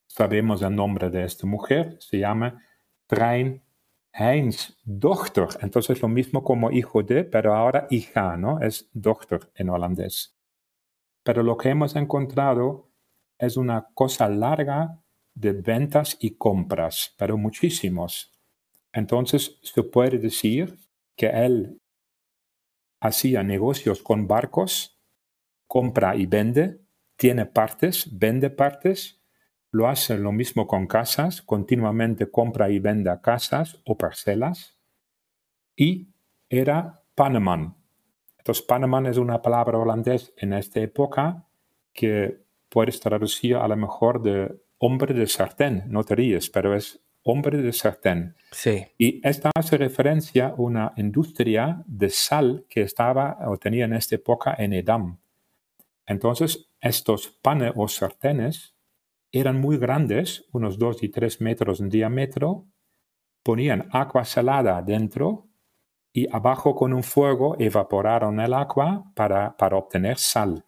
Sabemos 0.07 0.63
el 0.63 0.75
nombre 0.75 1.11
de 1.11 1.25
esta 1.25 1.47
mujer, 1.47 1.97
se 2.01 2.19
llama 2.19 2.63
Trein 3.07 3.63
Heinz 4.13 4.77
Dochter. 4.85 5.49
Entonces 5.61 6.01
lo 6.01 6.09
mismo 6.09 6.43
como 6.43 6.71
hijo 6.71 7.03
de, 7.03 7.25
pero 7.25 7.55
ahora 7.55 7.87
hija, 7.91 8.37
¿no? 8.37 8.61
Es 8.61 8.89
dochter 8.93 9.51
en 9.55 9.71
holandés. 9.71 10.37
Pero 11.31 11.45
lo 11.45 11.57
que 11.57 11.69
hemos 11.69 11.95
encontrado 11.95 12.91
es 13.39 13.57
una 13.57 13.91
cosa 13.95 14.29
larga 14.29 15.01
de 15.33 15.53
ventas 15.53 16.17
y 16.19 16.31
compras, 16.33 17.15
pero 17.17 17.39
muchísimos. 17.39 18.37
Entonces 18.93 19.61
se 19.63 19.85
puede 19.85 20.19
decir 20.19 20.77
que 21.15 21.29
él 21.29 21.81
hacía 23.01 23.45
negocios 23.45 24.03
con 24.03 24.27
barcos 24.27 25.01
compra 25.69 26.17
y 26.17 26.27
vende, 26.27 26.81
tiene 27.15 27.47
partes, 27.47 28.09
vende 28.19 28.51
partes, 28.51 29.23
lo 29.71 29.87
hace 29.87 30.19
lo 30.19 30.33
mismo 30.33 30.67
con 30.67 30.89
casas, 30.89 31.43
continuamente 31.43 32.29
compra 32.29 32.71
y 32.71 32.81
vende 32.81 33.17
casas 33.23 33.81
o 33.87 33.97
parcelas, 33.97 34.81
y 35.77 36.09
era 36.49 37.05
Paneman. 37.15 37.80
Entonces, 38.41 38.65
Paneman 38.65 39.07
es 39.07 39.19
una 39.19 39.43
palabra 39.43 39.79
holandés 39.79 40.33
en 40.39 40.55
esta 40.55 40.81
época 40.81 41.47
que 41.93 42.41
puedes 42.71 42.99
traducir 43.01 43.57
a 43.57 43.69
lo 43.69 43.77
mejor 43.77 44.23
de 44.23 44.61
hombre 44.79 45.13
de 45.13 45.27
sartén, 45.27 45.85
no 45.89 46.05
te 46.05 46.15
ríes, 46.15 46.49
pero 46.49 46.75
es 46.75 47.01
hombre 47.23 47.61
de 47.61 47.73
sartén. 47.73 48.35
Sí. 48.51 48.87
Y 48.97 49.21
esta 49.29 49.51
hace 49.55 49.77
referencia 49.77 50.49
a 50.49 50.55
una 50.55 50.95
industria 50.97 51.83
de 51.87 52.09
sal 52.09 52.65
que 52.69 52.81
estaba 52.81 53.37
o 53.47 53.59
tenía 53.59 53.85
en 53.85 53.93
esta 53.93 54.15
época 54.15 54.55
en 54.59 54.73
Edam. 54.73 55.19
Entonces, 56.07 56.71
estos 56.81 57.29
panes 57.29 57.73
o 57.77 57.87
sartenes 57.89 58.75
eran 59.33 59.61
muy 59.61 59.77
grandes, 59.77 60.47
unos 60.51 60.79
2 60.79 61.03
y 61.03 61.11
3 61.11 61.43
metros 61.43 61.81
en 61.81 61.91
diámetro, 61.91 62.65
ponían 63.43 63.89
agua 63.93 64.25
salada 64.25 64.81
dentro 64.81 65.50
y 66.13 66.27
abajo 66.35 66.75
con 66.75 66.93
un 66.93 67.03
fuego 67.03 67.57
evaporaron 67.59 68.41
el 68.41 68.53
agua 68.53 69.05
para, 69.15 69.57
para 69.57 69.77
obtener 69.77 70.19
sal. 70.19 70.65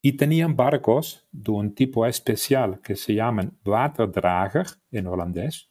Y 0.00 0.16
tenían 0.16 0.54
barcos 0.54 1.26
de 1.32 1.50
un 1.50 1.74
tipo 1.74 2.06
especial 2.06 2.80
que 2.82 2.94
se 2.94 3.14
llaman 3.14 3.58
waterdrager 3.64 4.66
en 4.90 5.06
holandés 5.06 5.70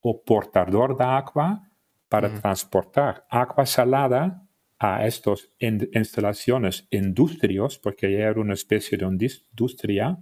o 0.00 0.22
portador 0.22 0.96
de 0.96 1.04
agua 1.04 1.70
para 2.08 2.32
transportar 2.40 3.26
agua 3.28 3.66
salada 3.66 4.46
a 4.78 5.06
estas 5.06 5.50
instalaciones 5.60 6.86
industrios, 6.90 7.78
porque 7.78 8.14
era 8.20 8.40
una 8.40 8.54
especie 8.54 8.98
de 8.98 9.06
industria, 9.06 10.18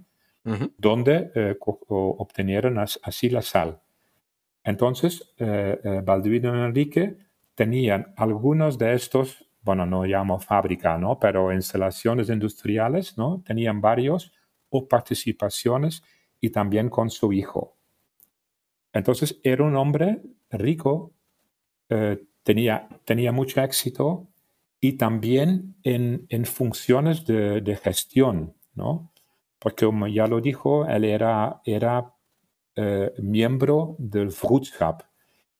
donde 0.77 1.31
eh, 1.35 1.55
obtenieron 1.59 2.79
así 2.79 3.29
la 3.29 3.41
sal. 3.41 3.81
Entonces, 4.63 5.33
eh, 5.37 5.79
eh 5.83 6.03
Enrique 6.43 7.17
tenían 7.55 8.13
algunos 8.17 8.77
de 8.77 8.93
estos, 8.93 9.49
bueno, 9.61 9.85
no 9.85 10.03
llamo 10.05 10.39
fábrica, 10.39 10.97
¿no? 10.97 11.19
Pero 11.19 11.53
instalaciones 11.53 12.29
industriales, 12.29 13.17
¿no? 13.17 13.41
Tenían 13.45 13.81
varios 13.81 14.31
o 14.69 14.87
participaciones 14.87 16.03
y 16.41 16.49
también 16.49 16.89
con 16.89 17.09
su 17.09 17.31
hijo. 17.31 17.77
Entonces, 18.91 19.39
era 19.43 19.63
un 19.63 19.75
hombre 19.75 20.21
rico, 20.49 21.13
eh, 21.89 22.23
tenía, 22.43 22.87
tenía 23.05 23.31
mucho 23.31 23.61
éxito 23.61 24.27
y 24.79 24.93
también 24.93 25.75
en, 25.83 26.25
en 26.29 26.45
funciones 26.45 27.25
de, 27.25 27.79
gestión, 27.81 28.55
¿no? 28.75 29.11
Porque 29.57 29.85
como 29.85 30.07
ya 30.07 30.27
lo 30.27 30.41
dijo, 30.41 30.85
él 30.85 31.05
era, 31.05 31.61
era 31.65 32.13
eh, 32.75 33.13
miembro 33.19 33.95
del 33.97 34.27
Vroedschap. 34.27 35.03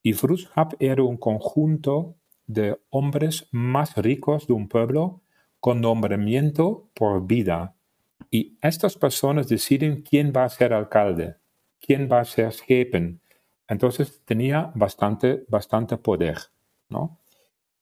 Y 0.03 0.11
Vroedschap 0.11 0.73
era 0.79 1.01
un 1.01 1.15
conjunto 1.15 2.17
de 2.45 2.77
hombres 2.89 3.47
más 3.51 3.95
ricos 3.95 4.47
de 4.47 4.53
un 4.53 4.67
pueblo 4.67 5.21
con 5.61 5.79
nombramiento 5.79 6.89
por 6.93 7.25
vida. 7.25 7.77
Y 8.29 8.57
estas 8.61 8.97
personas 8.97 9.47
deciden 9.47 10.01
quién 10.01 10.33
va 10.35 10.43
a 10.43 10.49
ser 10.49 10.73
alcalde, 10.73 11.37
quién 11.79 12.09
va 12.11 12.19
a 12.19 12.25
ser 12.25 12.51
jefe. 12.51 13.17
Entonces 13.69 14.21
tenía 14.25 14.73
bastante, 14.75 15.45
bastante 15.47 15.95
poder, 15.95 16.37
¿no? 16.89 17.19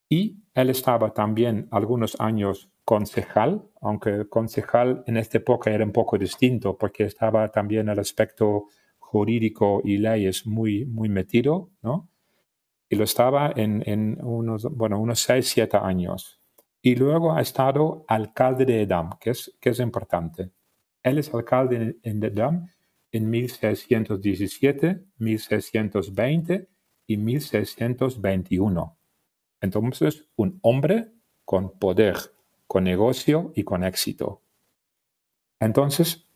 Y 0.07 0.43
él 0.53 0.69
estaba 0.69 1.15
también 1.15 1.67
algunos 1.71 2.19
años 2.19 2.69
concejal, 2.85 3.63
aunque 3.81 4.27
concejal 4.29 5.03
en 5.07 5.17
esta 5.17 5.39
época 5.39 5.71
era 5.71 5.85
un 5.85 5.91
poco 5.91 6.19
distinto 6.19 6.77
porque 6.77 7.05
estaba 7.05 7.47
también 7.47 7.89
el 7.89 7.97
aspecto 7.97 8.67
jurídico 8.99 9.81
y 9.83 9.97
leyes 9.97 10.45
muy, 10.45 10.85
muy 10.85 11.09
metido, 11.09 11.71
¿no? 11.81 12.10
Y 12.91 12.97
lo 12.97 13.05
estaba 13.05 13.53
en, 13.55 13.83
en 13.85 14.17
unos, 14.21 14.63
bueno, 14.63 14.99
unos 14.99 15.21
6, 15.21 15.47
7 15.47 15.77
años. 15.77 16.41
Y 16.81 16.95
luego 16.95 17.33
ha 17.33 17.39
estado 17.39 18.03
alcalde 18.05 18.65
de 18.65 18.81
Edam, 18.81 19.11
que 19.17 19.29
es, 19.29 19.55
que 19.61 19.69
es 19.69 19.79
importante. 19.79 20.51
Él 21.01 21.17
es 21.17 21.33
alcalde 21.33 21.95
en, 22.03 22.21
Edam 22.21 22.67
en 23.13 23.29
1617, 23.29 25.05
1620 25.19 26.67
y 27.07 27.15
1621. 27.15 28.97
Entonces, 29.61 30.27
un 30.35 30.59
hombre 30.61 31.13
con 31.45 31.79
poder, 31.79 32.17
con 32.67 32.83
negocio 32.83 33.53
y 33.55 33.63
con 33.63 33.85
éxito. 33.85 34.41
Entonces, 35.61 36.27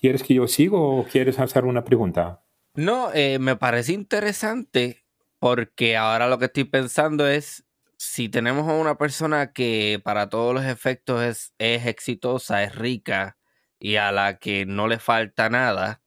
¿quieres 0.00 0.24
que 0.24 0.34
yo 0.34 0.48
siga 0.48 0.76
o 0.76 1.04
quieres 1.04 1.38
hacer 1.38 1.64
una 1.66 1.84
pregunta? 1.84 2.42
No, 2.74 3.12
eh, 3.14 3.38
me 3.38 3.54
parece 3.54 3.92
interesante 3.92 5.01
Porque 5.42 5.96
ahora 5.96 6.28
lo 6.28 6.38
que 6.38 6.44
estoy 6.44 6.62
pensando 6.62 7.26
es, 7.26 7.64
si 7.96 8.28
tenemos 8.28 8.68
a 8.68 8.74
una 8.74 8.96
persona 8.96 9.52
que 9.52 10.00
para 10.04 10.28
todos 10.28 10.54
los 10.54 10.64
efectos 10.64 11.20
es, 11.20 11.52
es 11.58 11.84
exitosa, 11.86 12.62
es 12.62 12.76
rica 12.76 13.36
y 13.80 13.96
a 13.96 14.12
la 14.12 14.38
que 14.38 14.66
no 14.66 14.86
le 14.86 15.00
falta 15.00 15.50
nada, 15.50 16.00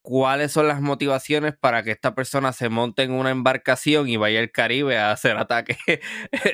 cuáles 0.00 0.50
son 0.50 0.66
las 0.66 0.80
motivaciones 0.80 1.58
para 1.58 1.82
que 1.82 1.90
esta 1.90 2.14
persona 2.14 2.54
se 2.54 2.70
monte 2.70 3.02
en 3.02 3.12
una 3.12 3.32
embarcación 3.32 4.08
y 4.08 4.16
vaya 4.16 4.40
al 4.40 4.50
Caribe 4.50 4.96
a 4.96 5.12
hacer 5.12 5.36
ataque. 5.36 5.76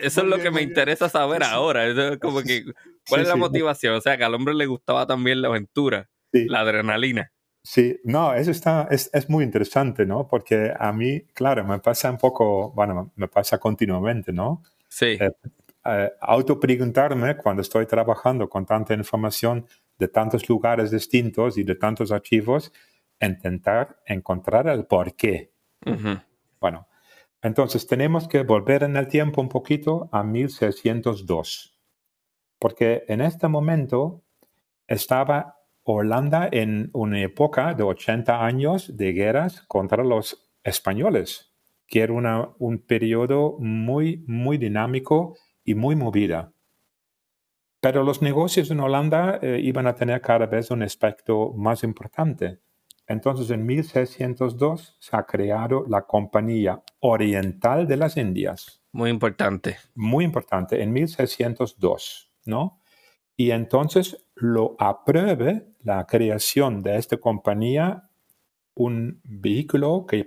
Eso 0.03 0.23
es 0.23 0.27
lo 0.27 0.41
que 0.41 0.51
me 0.51 0.63
interesa 0.63 1.09
saber 1.09 1.45
ahora. 1.45 1.87
es 1.87 2.19
como 2.19 2.43
que, 2.43 2.65
¿cuál 3.09 3.21
es 3.21 3.29
la 3.29 3.37
motivación? 3.37 3.95
O 3.95 4.01
sea, 4.01 4.17
que 4.17 4.25
al 4.25 4.35
hombre 4.35 4.55
le 4.55 4.67
gustaba 4.67 5.07
también 5.07 5.43
la 5.43 5.47
aventura, 5.47 6.11
la 6.33 6.59
adrenalina. 6.59 7.34
Sí, 7.67 7.99
no, 8.05 8.35
eso 8.35 8.51
está, 8.51 8.89
es, 8.91 9.09
es, 9.15 9.31
muy 9.31 9.43
interesante, 9.43 10.05
¿no? 10.05 10.29
Porque 10.29 10.71
a 10.79 10.93
mí, 10.93 11.23
claro, 11.33 11.65
me 11.65 11.79
pasa 11.79 12.11
un 12.11 12.19
poco, 12.19 12.71
bueno, 12.73 13.11
me 13.17 13.27
pasa 13.27 13.57
continuamente, 13.57 14.35
¿no? 14.35 14.63
Sí. 14.87 15.17
Eh, 15.19 15.33
eh, 15.87 16.13
autopreguntarme 16.21 17.39
cuando 17.39 17.63
estoy 17.63 17.87
trabajando 17.87 18.51
con 18.51 18.67
tanta 18.67 18.93
información 18.93 19.67
de 19.99 20.09
tantos 20.09 20.47
lugares 20.47 20.91
distintos 20.91 21.57
y 21.57 21.65
de 21.65 21.75
tantos 21.77 22.13
archivos, 22.13 22.71
intentar 23.19 23.99
encontrar 24.05 24.69
el 24.69 24.85
por 24.85 25.15
qué. 25.15 25.51
Bueno, 26.61 26.87
entonces 27.41 27.87
tenemos 27.87 28.29
que 28.29 28.43
volver 28.43 28.83
en 28.83 28.97
el 28.97 29.09
tiempo 29.09 29.41
un 29.41 29.49
poquito 29.49 30.11
a 30.13 30.23
1602, 30.23 31.79
porque 32.59 33.05
en 33.09 33.23
este 33.23 33.49
momento 33.49 34.23
estaba 34.87 35.64
Holanda 35.85 36.49
en 36.51 36.91
una 36.95 37.21
época 37.21 37.75
de 37.75 37.83
80 37.83 38.45
años 38.45 38.97
de 38.97 39.13
guerras 39.13 39.63
contra 39.69 40.03
los 40.03 40.51
españoles, 40.63 41.55
que 41.87 42.01
era 42.01 42.13
una, 42.13 42.49
un 42.59 42.79
periodo 42.79 43.57
muy, 43.59 44.25
muy 44.27 44.57
dinámico 44.57 45.37
y 45.63 45.75
muy 45.75 45.95
movida. 45.95 46.53
Pero 47.81 48.03
los 48.03 48.23
negocios 48.23 48.71
en 48.71 48.81
Holanda 48.81 49.39
eh, 49.43 49.61
iban 49.63 49.87
a 49.87 49.95
tener 49.95 50.23
cada 50.23 50.47
vez 50.47 50.71
un 50.71 50.83
aspecto 50.83 51.53
más 51.55 51.85
importante. 51.85 52.61
Entonces, 53.07 53.51
en 53.51 53.67
1602 53.67 54.97
se 54.99 55.15
ha 55.15 55.27
creado 55.27 55.85
la 55.87 56.07
Compañía 56.07 56.83
Oriental 57.01 57.87
de 57.87 57.99
las 57.99 58.17
Indias. 58.17 58.83
Muy 58.93 59.11
importante. 59.11 59.77
Muy 59.95 60.25
importante, 60.25 60.83
en 60.83 60.95
1602, 60.95 62.33
¿no? 62.47 62.81
Y 63.37 63.51
entonces 63.51 64.24
lo 64.37 64.77
apruebe 64.79 65.69
la 65.83 66.07
creación 66.07 66.83
de 66.83 66.97
esta 66.97 67.17
compañía 67.17 68.09
un 68.75 69.21
vehículo 69.23 70.05
que, 70.07 70.27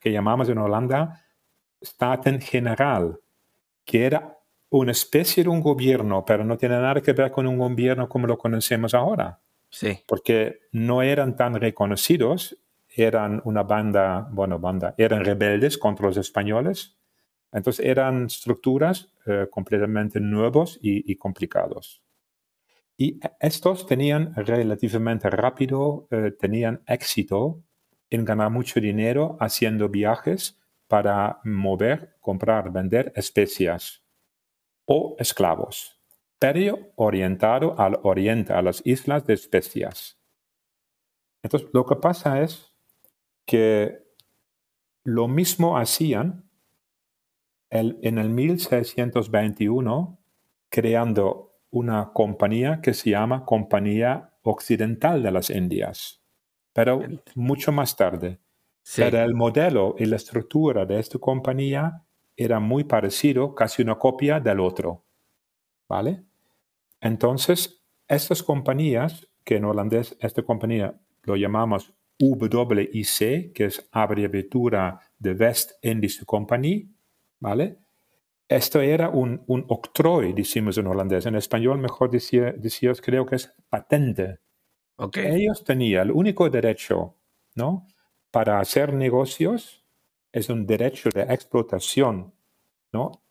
que 0.00 0.12
llamamos 0.12 0.48
en 0.48 0.58
Holanda 0.58 1.24
Staten 1.80 2.40
General, 2.40 3.18
que 3.84 4.04
era 4.04 4.38
una 4.70 4.92
especie 4.92 5.44
de 5.44 5.48
un 5.48 5.60
gobierno, 5.60 6.24
pero 6.24 6.44
no 6.44 6.56
tiene 6.56 6.78
nada 6.78 7.00
que 7.00 7.12
ver 7.12 7.30
con 7.30 7.46
un 7.46 7.58
gobierno 7.58 8.08
como 8.08 8.26
lo 8.26 8.36
conocemos 8.36 8.94
ahora. 8.94 9.40
Sí. 9.70 9.98
Porque 10.06 10.60
no 10.72 11.02
eran 11.02 11.36
tan 11.36 11.54
reconocidos, 11.54 12.56
eran 12.88 13.40
una 13.44 13.62
banda, 13.62 14.28
bueno, 14.30 14.58
banda, 14.58 14.94
eran 14.98 15.24
rebeldes 15.24 15.78
contra 15.78 16.06
los 16.06 16.16
españoles. 16.16 16.96
Entonces 17.52 17.84
eran 17.84 18.26
estructuras 18.26 19.12
eh, 19.26 19.46
completamente 19.50 20.20
nuevos 20.20 20.78
y, 20.82 21.16
complicados. 21.16 22.02
Y 22.96 23.20
estos 23.40 23.86
tenían 23.86 24.34
relativamente 24.34 25.28
rápido, 25.28 26.08
eh, 26.10 26.32
tenían 26.38 26.82
éxito 26.86 27.62
en 28.08 28.24
ganar 28.24 28.50
mucho 28.50 28.80
dinero 28.80 29.36
haciendo 29.40 29.88
viajes 29.88 30.58
para 30.86 31.40
mover, 31.44 32.16
comprar, 32.20 32.72
vender 32.72 33.12
especias 33.16 34.02
o 34.86 35.16
esclavos 35.18 35.96
pero 36.38 36.92
orientado 36.96 37.78
al 37.78 37.98
oriente, 38.02 38.52
a 38.52 38.62
las 38.62 38.82
islas 38.84 39.26
de 39.26 39.34
especias. 39.34 40.18
Entonces, 41.42 41.68
lo 41.72 41.86
que 41.86 41.96
pasa 41.96 42.42
es 42.42 42.72
que 43.46 44.04
lo 45.04 45.28
mismo 45.28 45.78
hacían 45.78 46.50
en 47.70 48.18
el 48.18 48.30
1621, 48.30 50.18
creando 50.68 51.45
una 51.70 52.12
compañía 52.12 52.80
que 52.80 52.94
se 52.94 53.10
llama 53.10 53.44
Compañía 53.44 54.32
Occidental 54.42 55.22
de 55.22 55.30
las 55.30 55.50
Indias, 55.50 56.22
pero 56.72 57.02
mucho 57.34 57.72
más 57.72 57.96
tarde. 57.96 58.38
Pero 58.94 59.20
el 59.20 59.34
modelo 59.34 59.96
y 59.98 60.06
la 60.06 60.16
estructura 60.16 60.86
de 60.86 61.00
esta 61.00 61.18
compañía 61.18 62.04
era 62.36 62.60
muy 62.60 62.84
parecido, 62.84 63.54
casi 63.54 63.82
una 63.82 63.96
copia 63.96 64.38
del 64.38 64.60
otro. 64.60 65.04
¿Vale? 65.88 66.24
Entonces, 67.00 67.84
estas 68.06 68.42
compañías, 68.42 69.26
que 69.44 69.56
en 69.56 69.64
holandés 69.64 70.16
esta 70.20 70.42
compañía 70.42 71.00
lo 71.22 71.36
llamamos 71.36 71.94
WIC, 72.20 73.52
que 73.52 73.64
es 73.64 73.88
abreviatura 73.92 75.00
de 75.18 75.32
West 75.32 75.72
Indies 75.82 76.24
Company, 76.24 76.94
¿vale? 77.40 77.78
Esto 78.48 78.80
era 78.80 79.08
un, 79.08 79.42
un 79.46 79.64
octroy, 79.68 80.32
decimos 80.32 80.78
en 80.78 80.86
holandés. 80.86 81.26
En 81.26 81.34
español, 81.34 81.78
mejor 81.78 82.10
decía, 82.10 82.54
creo 83.02 83.26
que 83.26 83.36
es 83.36 83.52
patente. 83.68 84.38
Okay. 84.96 85.42
Ellos 85.42 85.64
tenían 85.64 86.08
el 86.08 86.12
único 86.12 86.48
derecho, 86.48 87.16
¿no? 87.54 87.88
Para 88.30 88.60
hacer 88.60 88.92
negocios, 88.92 89.84
es 90.32 90.48
un 90.48 90.66
derecho 90.66 91.08
de 91.10 91.22
explotación 91.22 92.32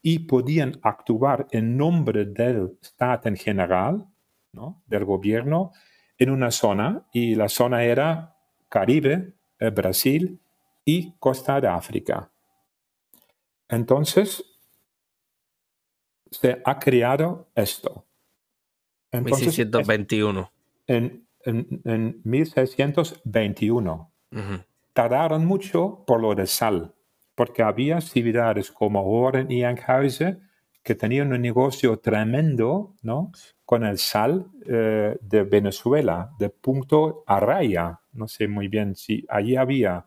y 0.02 0.20
podían 0.20 0.80
actuar 0.84 1.48
en 1.52 1.78
nombre 1.78 2.26
del 2.26 2.78
Estado 2.82 3.30
en 3.30 3.36
general, 3.36 4.06
¿no? 4.52 4.84
del 4.86 5.06
gobierno, 5.06 5.72
en 6.18 6.30
una 6.30 6.52
zona, 6.52 7.06
y 7.12 7.36
la 7.36 7.50
zona 7.50 7.84
era 7.84 8.38
Caribe, 8.70 9.34
eh, 9.60 9.70
Brasil 9.70 10.40
y 10.86 11.14
Costa 11.20 11.60
de 11.60 11.68
África. 11.68 12.32
Entonces, 13.68 14.55
se 16.40 16.62
ha 16.64 16.80
creado 16.80 17.50
esto. 17.56 18.06
Entonces, 19.12 19.48
1621. 19.48 20.52
En, 20.88 21.28
en, 21.46 22.22
1621. 22.24 24.12
Tardaron 24.94 25.46
mucho 25.46 26.04
por 26.06 26.22
lo 26.22 26.36
de 26.36 26.48
sal 26.48 26.96
porque 27.36 27.62
había 27.62 28.02
ciudades 28.02 28.72
como 28.72 29.04
Horen 29.04 29.52
y 29.52 29.64
Enkhuizen 29.64 30.42
que 30.82 30.96
tenían 30.96 31.34
un 31.34 31.42
negocio 31.42 32.00
tremendo 32.00 32.96
¿no? 33.02 33.32
con 33.66 33.84
el 33.84 33.98
sal 33.98 34.48
eh, 34.66 35.18
de 35.20 35.44
Venezuela, 35.44 36.32
de 36.40 36.50
punto 36.50 37.24
a 37.28 37.40
raya. 37.40 38.00
No 38.14 38.28
sé 38.28 38.48
muy 38.48 38.68
bien 38.68 38.96
si 38.96 39.26
allí 39.28 39.56
había 39.56 40.06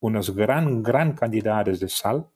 unas 0.00 0.30
gran, 0.30 0.82
gran 0.82 1.12
cantidades 1.12 1.78
de 1.78 1.88
sal. 1.88 2.26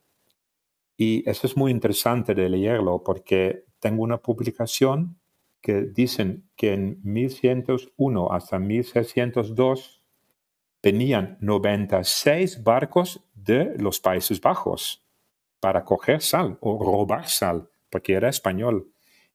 Y 1.01 1.23
eso 1.31 1.47
es 1.47 1.57
muy 1.57 1.71
interesante 1.71 2.35
de 2.35 2.49
leerlo 2.49 3.05
porque 3.05 3.65
tengo 3.79 4.03
una 4.03 4.19
publicación 4.19 5.17
que 5.61 5.83
dicen 5.83 6.51
que 6.57 6.75
en 6.75 6.99
1101 7.05 8.33
hasta 8.33 8.59
1602 8.59 10.03
tenían 10.81 11.39
96 11.41 12.65
barcos 12.65 13.25
de 13.33 13.77
los 13.79 14.01
Países 14.01 14.41
Bajos 14.41 15.05
para 15.61 15.85
coger 15.85 16.21
sal 16.21 16.59
o 16.61 16.83
robar 16.83 17.29
sal, 17.29 17.71
porque 17.91 18.15
era 18.15 18.29
español. 18.29 18.91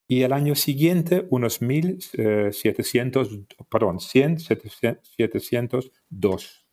Y 0.06 0.24
el 0.24 0.34
año 0.34 0.56
siguiente, 0.56 1.26
unos 1.30 1.62
1700, 1.62 3.32
eh, 3.32 3.46
perdón, 3.70 4.02
100, 4.02 4.40
702. 4.40 6.68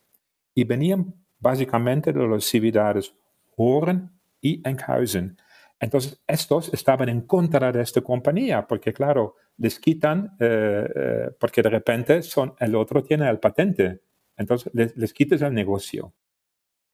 Y 0.54 0.64
venían 0.64 1.14
básicamente 1.38 2.12
de 2.12 2.26
las 2.26 2.42
ciudades 2.44 3.14
Horen 3.56 4.19
y 4.40 4.66
Enkhuizen. 4.68 5.36
Entonces, 5.78 6.20
estos 6.26 6.72
estaban 6.74 7.08
en 7.08 7.22
contra 7.22 7.72
de 7.72 7.82
esta 7.82 8.02
compañía, 8.02 8.66
porque 8.66 8.92
claro, 8.92 9.36
les 9.56 9.78
quitan, 9.78 10.36
eh, 10.38 10.86
eh, 10.94 11.30
porque 11.38 11.62
de 11.62 11.70
repente 11.70 12.22
son, 12.22 12.54
el 12.58 12.74
otro 12.74 13.02
tiene 13.02 13.28
el 13.28 13.38
patente 13.38 14.02
entonces 14.40 14.72
les, 14.96 15.12
quites 15.12 15.42
el 15.42 15.52
negocio. 15.52 16.14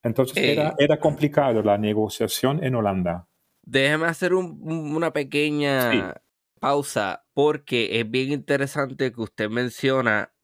Entonces 0.03 0.37
era, 0.37 0.71
eh, 0.71 0.75
era, 0.79 0.99
complicado 0.99 1.63
la 1.63 1.79
negociación 1.79 2.63
en 2.63 2.75
Holanda. 2.75 3.29
Déjeme 3.63 4.07
hacer 4.07 4.35
una 4.35 5.13
pequeña 5.13 6.21
pausa 6.61 7.25
porque 7.35 8.01
es 8.01 8.11
bien 8.11 8.33
interesante 8.33 9.13
que 9.13 9.21
usted 9.21 9.49
menciona 9.49 10.35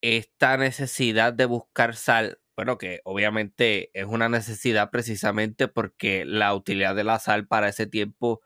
esta 0.00 0.56
necesidad 0.56 1.32
de 1.32 1.46
buscar 1.46 1.94
sal. 1.94 2.40
Bueno, 2.58 2.76
que 2.76 3.02
obviamente 3.04 3.88
es 3.94 4.06
una 4.06 4.28
necesidad 4.28 4.90
precisamente 4.90 5.68
porque 5.68 6.24
la 6.24 6.52
utilidad 6.56 6.96
de 6.96 7.04
la 7.04 7.20
sal 7.20 7.46
para 7.46 7.68
ese 7.68 7.86
tiempo 7.86 8.40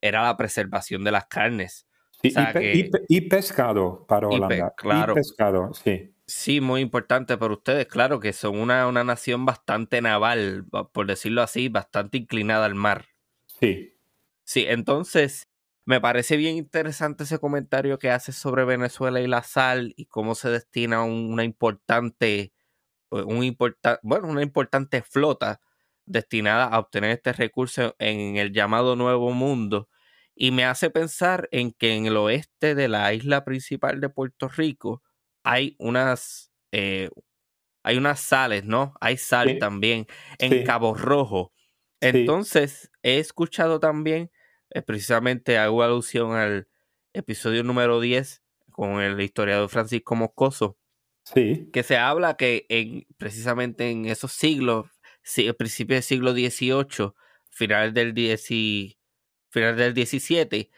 era 0.00 0.22
la 0.22 0.36
preservación 0.36 1.02
de 1.02 1.10
las 1.10 1.26
carnes. 1.26 1.88
y, 2.22 3.20
pescado 3.22 4.06
para 4.06 4.28
Holanda. 4.28 4.72
claro. 4.76 5.14
Y 5.14 5.16
pescado, 5.16 5.74
sí. 5.74 6.14
Sí, 6.28 6.60
muy 6.60 6.80
importante 6.80 7.36
para 7.36 7.54
ustedes, 7.54 7.88
claro 7.88 8.20
que 8.20 8.32
son 8.32 8.56
una, 8.56 8.86
una 8.86 9.02
nación 9.02 9.44
bastante 9.44 10.00
naval, 10.00 10.66
por 10.92 11.08
decirlo 11.08 11.42
así, 11.42 11.68
bastante 11.68 12.18
inclinada 12.18 12.66
al 12.66 12.76
mar. 12.76 13.06
Sí. 13.46 13.98
Sí, 14.44 14.64
entonces 14.68 15.48
me 15.84 16.00
parece 16.00 16.36
bien 16.36 16.54
interesante 16.54 17.24
ese 17.24 17.40
comentario 17.40 17.98
que 17.98 18.10
hace 18.10 18.30
sobre 18.30 18.64
Venezuela 18.64 19.20
y 19.20 19.26
la 19.26 19.42
sal 19.42 19.92
y 19.96 20.06
cómo 20.06 20.36
se 20.36 20.50
destina 20.50 21.02
una 21.02 21.42
importante, 21.42 22.52
un 23.24 23.56
bueno, 24.02 24.28
una 24.28 24.42
importante 24.42 25.02
flota 25.02 25.60
destinada 26.06 26.66
a 26.66 26.78
obtener 26.78 27.10
este 27.10 27.32
recurso 27.32 27.94
en 27.98 28.36
el 28.36 28.52
llamado 28.52 28.96
Nuevo 28.96 29.32
Mundo. 29.32 29.88
Y 30.34 30.50
me 30.50 30.64
hace 30.64 30.90
pensar 30.90 31.48
en 31.50 31.72
que 31.72 31.94
en 31.94 32.06
el 32.06 32.16
oeste 32.16 32.74
de 32.74 32.88
la 32.88 33.12
isla 33.14 33.44
principal 33.44 34.00
de 34.00 34.08
Puerto 34.08 34.48
Rico 34.48 35.02
hay 35.42 35.76
unas, 35.78 36.52
eh, 36.72 37.10
hay 37.82 37.96
unas 37.96 38.20
sales, 38.20 38.64
¿no? 38.64 38.94
Hay 39.00 39.16
sal 39.16 39.58
también 39.58 40.06
en 40.38 40.64
Cabo 40.64 40.94
Rojo. 40.94 41.52
Entonces, 42.00 42.90
he 43.02 43.18
escuchado 43.18 43.80
también 43.80 44.30
eh, 44.70 44.82
precisamente 44.82 45.58
hago 45.58 45.82
alusión 45.82 46.32
al 46.32 46.68
episodio 47.12 47.62
número 47.62 48.00
10 48.00 48.42
con 48.72 49.00
el 49.00 49.20
historiador 49.20 49.68
Francisco 49.70 50.14
Moscoso. 50.16 50.76
Sí. 51.34 51.68
Que 51.72 51.82
se 51.82 51.96
habla 51.96 52.36
que 52.36 52.66
en, 52.68 53.06
precisamente 53.16 53.90
en 53.90 54.06
esos 54.06 54.32
siglos, 54.32 54.86
sí, 55.22 55.52
principio 55.52 55.96
del 55.96 56.02
siglo 56.02 56.32
XVIII, 56.32 57.12
final 57.50 57.92
del, 57.92 58.14
final 59.50 59.76
del 59.76 59.94
XVII, 59.94 60.70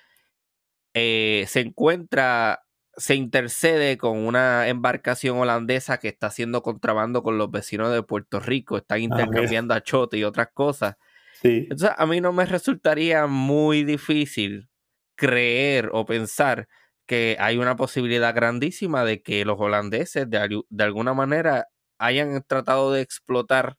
eh, 0.94 1.44
se 1.48 1.60
encuentra, 1.60 2.64
se 2.96 3.14
intercede 3.14 3.98
con 3.98 4.18
una 4.18 4.68
embarcación 4.68 5.38
holandesa 5.38 5.98
que 5.98 6.08
está 6.08 6.28
haciendo 6.28 6.62
contrabando 6.62 7.22
con 7.22 7.36
los 7.36 7.50
vecinos 7.50 7.92
de 7.92 8.02
Puerto 8.02 8.40
Rico, 8.40 8.78
están 8.78 8.98
ah, 8.98 9.02
intercambiando 9.02 9.74
achote 9.74 10.16
y 10.16 10.24
otras 10.24 10.48
cosas. 10.54 10.96
Entonces, 11.42 11.90
a 11.96 12.06
mí 12.06 12.20
no 12.20 12.32
me 12.32 12.46
resultaría 12.46 13.26
muy 13.26 13.84
difícil 13.84 14.68
creer 15.14 15.90
o 15.92 16.04
pensar 16.04 16.68
que 17.08 17.36
hay 17.40 17.56
una 17.56 17.74
posibilidad 17.74 18.34
grandísima 18.34 19.02
de 19.02 19.22
que 19.22 19.44
los 19.46 19.58
holandeses 19.58 20.28
de, 20.28 20.62
alguna 20.84 21.14
manera 21.14 21.66
hayan 21.98 22.44
tratado 22.46 22.92
de 22.92 23.00
explotar 23.00 23.76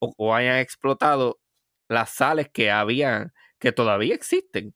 o, 0.00 0.34
hayan 0.34 0.58
explotado 0.58 1.38
las 1.88 2.10
sales 2.10 2.50
que 2.52 2.70
habían, 2.70 3.32
que 3.58 3.72
todavía 3.72 4.14
existen 4.14 4.74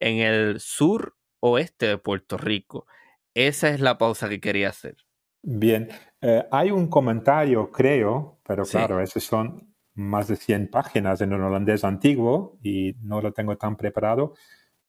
en 0.00 0.18
el 0.18 0.58
sur 0.58 1.14
oeste 1.40 1.86
de 1.86 1.98
Puerto 1.98 2.38
Rico. 2.38 2.86
Esa 3.34 3.68
es 3.68 3.80
la 3.80 3.98
pausa 3.98 4.28
que 4.28 4.40
quería 4.40 4.70
hacer. 4.70 4.96
Bien, 5.42 5.90
eh, 6.22 6.44
hay 6.50 6.70
un 6.70 6.88
comentario, 6.88 7.70
creo, 7.70 8.40
pero 8.42 8.64
claro, 8.64 9.00
esos 9.00 9.22
son 9.22 9.74
más 9.92 10.28
de 10.28 10.36
100 10.36 10.70
páginas 10.70 11.20
en 11.20 11.34
un 11.34 11.42
holandés 11.42 11.84
antiguo 11.84 12.58
y 12.62 12.94
no 13.02 13.20
lo 13.20 13.32
tengo 13.32 13.56
tan 13.58 13.76
preparado, 13.76 14.34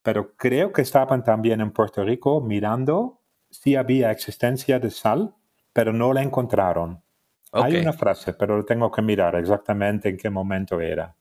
pero 0.06 0.36
creo 0.38 0.72
que 0.72 0.84
estaban 0.84 1.24
también 1.24 1.62
en 1.62 1.72
Puerto 1.72 2.04
Rico 2.04 2.40
mirando 2.40 3.24
si 3.50 3.76
había 3.76 4.12
existencia 4.12 4.78
de 4.78 4.92
sal, 4.92 5.34
pero 5.74 5.94
no 5.94 6.14
la 6.14 6.22
encontraron. 6.22 7.02
Hay 7.52 7.78
una 7.78 7.92
frase, 7.92 8.36
pero 8.36 8.56
lo 8.56 8.66
tengo 8.66 8.92
que 8.92 9.02
mirar 9.02 9.36
exactamente 9.36 10.10
en 10.10 10.18
qué 10.18 10.30
momento 10.30 10.80
era. 10.80 11.16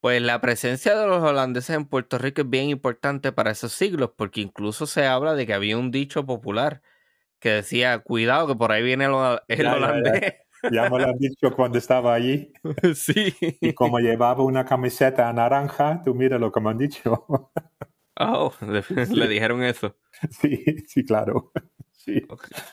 Pues 0.00 0.22
la 0.22 0.40
presencia 0.40 0.98
de 0.98 1.06
los 1.06 1.22
holandeses 1.22 1.76
en 1.76 1.84
Puerto 1.84 2.16
Rico 2.16 2.40
es 2.40 2.48
bien 2.48 2.70
importante 2.70 3.30
para 3.30 3.50
esos 3.50 3.72
siglos, 3.72 4.12
porque 4.16 4.40
incluso 4.40 4.86
se 4.86 5.04
habla 5.04 5.34
de 5.34 5.46
que 5.46 5.52
había 5.52 5.76
un 5.76 5.90
dicho 5.90 6.24
popular 6.24 6.80
que 7.40 7.50
decía, 7.50 7.98
cuidado 7.98 8.46
que 8.46 8.54
por 8.54 8.72
ahí 8.72 8.82
viene 8.82 9.04
el, 9.04 9.66
holandés. 9.66 10.34
Ya 10.72 10.88
me 10.90 10.98
lo 10.98 11.06
han 11.06 11.18
dicho 11.18 11.54
cuando 11.54 11.78
estaba 11.78 12.14
allí. 12.14 12.52
Sí. 12.94 13.34
Y 13.60 13.72
como 13.72 13.98
llevaba 13.98 14.42
una 14.42 14.64
camiseta 14.64 15.32
naranja, 15.32 16.02
tú 16.04 16.14
mira 16.14 16.38
lo 16.38 16.52
que 16.52 16.60
me 16.60 16.70
han 16.70 16.78
dicho. 16.78 17.26
Oh, 18.16 18.52
le, 18.60 18.82
dijeron 19.28 19.62
eso. 19.62 19.96
Sí, 20.30 20.64
sí, 20.86 21.04
claro. 21.04 21.52
Sí. 21.90 22.22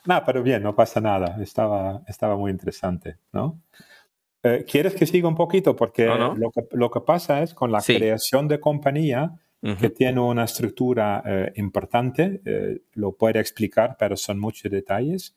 No, 0.05 0.23
pero 0.25 0.43
bien, 0.43 0.61
no 0.61 0.75
pasa 0.75 1.01
nada. 1.01 1.37
Estaba, 1.41 2.03
estaba 2.07 2.35
muy 2.35 2.51
interesante, 2.51 3.17
¿no? 3.31 3.61
Eh, 4.43 4.65
¿Quieres 4.69 4.95
que 4.95 5.05
siga 5.05 5.27
un 5.27 5.35
poquito? 5.35 5.75
Porque 5.75 6.05
Lo, 6.05 6.51
que, 6.51 6.67
lo, 6.71 6.89
que, 6.89 7.01
pasa 7.01 7.43
es 7.43 7.53
con 7.53 7.71
la 7.71 7.81
creación 7.81 8.47
de 8.47 8.59
compañía, 8.59 9.35
que 9.79 9.91
tiene 9.91 10.19
una 10.19 10.45
estructura 10.45 11.21
eh, 11.23 11.51
importante, 11.57 12.41
eh, 12.45 12.81
lo 12.93 13.15
puede 13.15 13.39
explicar, 13.39 13.95
pero 13.99 14.17
son 14.17 14.39
muchos 14.39 14.71
detalles. 14.71 15.35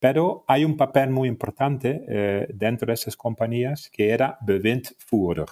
Pero 0.00 0.44
hay 0.48 0.64
un 0.64 0.78
papel 0.78 1.10
muy 1.10 1.28
importante 1.28 2.04
eh, 2.08 2.46
dentro 2.54 2.86
de 2.86 2.94
esas 2.94 3.16
compañías 3.16 3.90
que 3.90 4.08
era 4.08 4.38
bewindvoerder. 4.40 5.48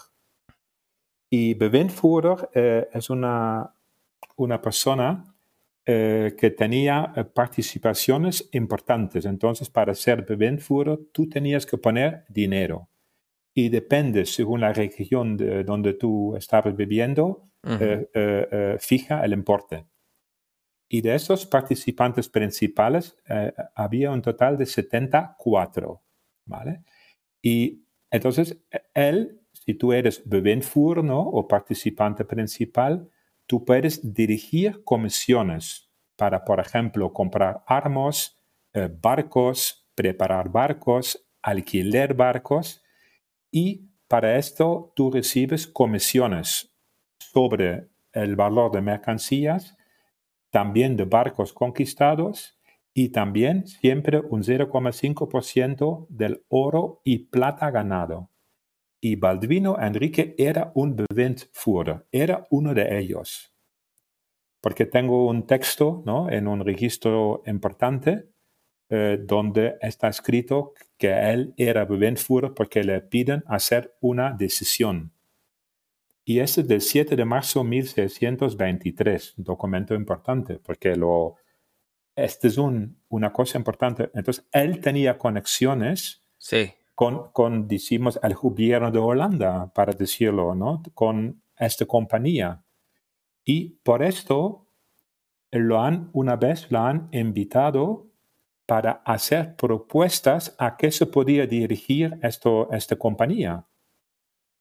Y 1.31 1.53
bewindvoerder 1.53 2.49
eh, 2.55 2.89
es 2.95 3.11
una, 3.11 3.75
una 4.37 4.63
persona 4.63 5.35
eh, 5.85 6.35
que 6.39 6.51
tenía 6.51 7.13
participaciones 7.35 8.49
importantes. 8.53 9.27
Entonces, 9.27 9.69
para 9.69 9.95
ser 9.95 10.25
bewindvoerder, 10.25 10.99
tú 11.13 11.29
tenías 11.29 11.67
que 11.67 11.77
poner 11.77 12.25
dinero. 12.31 12.89
Y 13.53 13.69
depende, 13.69 14.25
según 14.25 14.63
la 14.63 14.73
región 14.73 15.37
de 15.37 15.63
donde 15.65 15.93
tú 15.93 16.37
estabas 16.37 16.75
viviendo, 16.75 17.51
fija 18.79 19.25
el 19.25 19.33
importe. 19.33 19.85
Y 20.89 21.03
de 21.03 21.15
esos 21.15 21.47
participantes 21.47 22.29
principales 22.29 23.17
eh, 23.29 23.53
había 23.75 24.11
un 24.11 24.23
total 24.23 24.57
de 24.57 24.67
74, 24.67 26.03
¿vale? 26.47 26.83
Y 27.43 27.85
entonces 28.11 28.59
él, 28.95 29.41
si 29.53 29.75
tú 29.75 29.93
eres 29.93 30.23
bewindvoerder 30.25 31.05
¿no? 31.05 31.21
o 31.21 31.47
participante 31.47 32.25
principal, 32.25 33.11
tú 33.47 33.65
puedes 33.65 34.15
dirigir 34.15 34.83
comisiones 34.85 35.91
para, 36.17 36.45
por 36.45 36.59
ejemplo, 36.59 37.13
comprar 37.13 37.63
armas, 37.67 38.37
eh, 38.73 38.91
barcos, 39.01 39.87
preparar 39.95 40.49
barcos, 40.51 41.27
alquiler 41.43 42.15
barcos 42.15 42.83
y 43.51 43.89
para 44.09 44.37
esto 44.37 44.93
tú 44.97 45.11
recibes 45.11 45.67
comisiones 45.67 46.75
sobre 47.19 47.89
el 48.13 48.37
valor 48.37 48.73
de 48.73 48.81
mercancías 48.81 49.78
también 50.51 50.97
de 50.97 51.05
barcos 51.05 51.53
conquistados 51.53 52.59
y 52.95 53.11
también 53.11 53.67
siempre 53.67 54.21
un 54.21 54.43
0,5% 54.43 56.07
del 56.09 56.45
oro 56.49 57.01
y 57.05 57.27
plata 57.27 57.71
ganado. 57.71 58.31
Y 59.01 59.17
Baldvino 59.17 59.79
Enrique 59.81 60.35
era 60.39 60.73
un 60.75 60.97
bewindvoerder, 60.97 62.07
era 62.11 62.47
uno 62.51 62.75
de 62.75 62.99
ellos. 62.99 63.55
Porque 64.61 64.87
tengo 64.87 65.29
un 65.29 65.47
texto 65.47 66.03
¿no? 66.05 66.29
en 66.31 66.49
un 66.49 66.65
registro 66.65 67.43
importante 67.47 68.31
eh, 68.91 69.19
donde 69.23 69.77
está 69.81 70.09
escrito 70.09 70.73
que 70.97 71.13
él 71.31 71.55
era 71.57 71.85
bewindvoerder 71.85 72.55
porque 72.55 72.83
le 72.83 73.01
piden 73.01 73.45
hacer 73.47 73.97
una 74.01 74.33
decisión 74.33 75.13
y 76.29 76.41
ese 76.41 76.61
es 76.61 76.69
del 76.69 76.83
7 76.83 77.17
de 77.17 77.25
marzo 77.25 77.61
de 77.61 77.71
1623, 77.71 79.33
documento 79.39 79.95
importante, 79.95 80.59
porque 80.59 80.95
lo, 80.95 81.37
este 82.15 82.49
es 82.49 82.59
un, 82.59 83.01
una 83.09 83.33
cosa 83.33 83.57
importante. 83.57 84.11
Entonces, 84.13 84.47
él 84.53 84.79
tenía 84.79 85.17
conexiones 85.17 86.23
sí. 86.37 86.71
con, 86.95 87.33
con, 87.33 87.67
decimos, 87.67 88.21
el 88.23 88.35
gobierno 88.35 88.91
de 88.91 88.99
Holanda, 88.99 89.73
para 89.73 89.95
decirlo, 89.95 90.55
¿no? 90.55 90.83
Con 90.93 91.43
esta 91.57 91.87
compañía. 91.87 92.63
Y 93.43 93.79
por 93.83 94.03
esto, 94.03 94.67
lo 95.51 95.81
han, 95.81 96.11
una 96.13 96.37
vez 96.37 96.71
lo 96.71 96.81
han 96.81 97.09
invitado 97.11 98.07
para 98.67 99.01
hacer 99.07 99.57
propuestas 99.57 100.55
a 100.59 100.77
qué 100.77 100.93
se 100.93 101.07
podía 101.07 101.47
dirigir 101.47 102.19
esto, 102.21 102.71
esta 102.71 102.97
compañía 102.97 103.68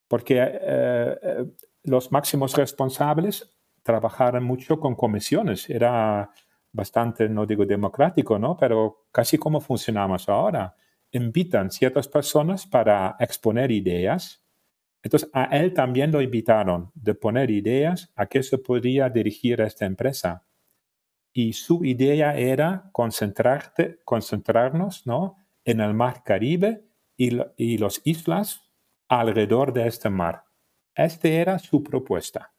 porque 0.08 0.40
eh, 0.40 1.20
eh, 1.22 1.46
los 1.84 2.12
máximos 2.12 2.56
responsables 2.56 3.58
trabajaron 3.84 4.44
mucho 4.44 4.80
con 4.80 4.96
comisiones. 4.96 5.70
Era 5.70 6.30
bastante, 6.72 7.28
no 7.30 7.46
digo 7.46 7.66
democrático, 7.66 8.38
¿no? 8.40 8.58
Pero 8.58 9.08
casi 9.12 9.38
como 9.38 9.62
funcionamos 9.62 10.30
ahora. 10.30 10.76
Invitan 11.12 11.72
ciertas 11.72 12.08
personas 12.08 12.68
para 12.68 13.16
exponer 13.20 13.72
ideas. 13.72 14.44
Entonces, 15.02 15.30
a 15.34 15.46
él 15.58 15.74
también 15.74 16.12
lo 16.12 16.22
invitaron 16.22 16.92
de 16.94 17.16
poner 17.16 17.50
ideas 17.50 18.12
a 18.16 18.26
qué 18.26 18.44
se 18.44 18.58
podría 18.58 19.10
dirigir 19.10 19.62
esta 19.62 19.86
empresa. 19.86 20.44
Y 21.32 21.54
su 21.54 21.86
idea 21.86 22.36
era 22.36 22.90
concentrarte, 22.92 24.00
concentrarnos 24.04 25.06
¿no? 25.06 25.38
en 25.64 25.80
el 25.80 25.94
mar 25.94 26.24
Caribe 26.24 26.86
y, 27.16 27.38
y 27.56 27.78
las 27.78 28.02
islas 28.04 28.67
alrededor 29.08 29.74
de 29.74 29.88
este 29.88 30.10
mar. 30.10 30.44
Esta 30.96 31.28
era 31.28 31.60
su 31.60 31.84
propuesta. 31.84 32.54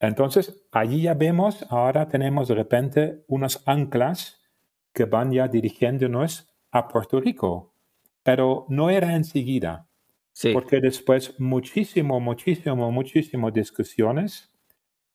Entonces, 0.00 0.66
allí 0.72 1.02
ya 1.02 1.14
vemos, 1.14 1.64
ahora 1.70 2.08
tenemos 2.08 2.48
de 2.48 2.54
repente 2.54 3.24
unas 3.28 3.62
anclas 3.66 4.40
que 4.92 5.04
van 5.04 5.32
ya 5.32 5.48
dirigiéndonos 5.48 6.48
a 6.70 6.88
Puerto 6.88 7.20
Rico. 7.20 7.74
Pero 8.22 8.66
no 8.68 8.90
era 8.90 9.14
enseguida, 9.14 9.86
porque 10.52 10.80
después 10.80 11.38
muchísimo, 11.38 12.20
muchísimo, 12.20 12.90
muchísimo 12.90 13.50
discusiones 13.50 14.50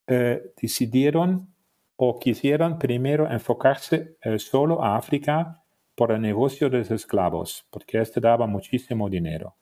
eh, 0.07 0.53
decidieron 0.61 1.53
o 1.95 2.17
quisieron 2.17 2.79
primero 2.79 3.29
enfocarse 3.29 4.17
eh, 4.21 4.39
solo 4.39 4.83
a 4.83 4.95
África 4.95 5.63
por 5.99 6.13
el 6.13 6.21
negocio 6.21 6.69
de 6.69 6.77
los 6.77 6.91
esclavos, 6.91 7.67
porque 7.69 7.99
este 7.99 8.21
daba 8.21 8.47
muchísimo 8.47 9.09
dinero. 9.09 9.57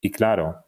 Y 0.00 0.10
claro, 0.10 0.64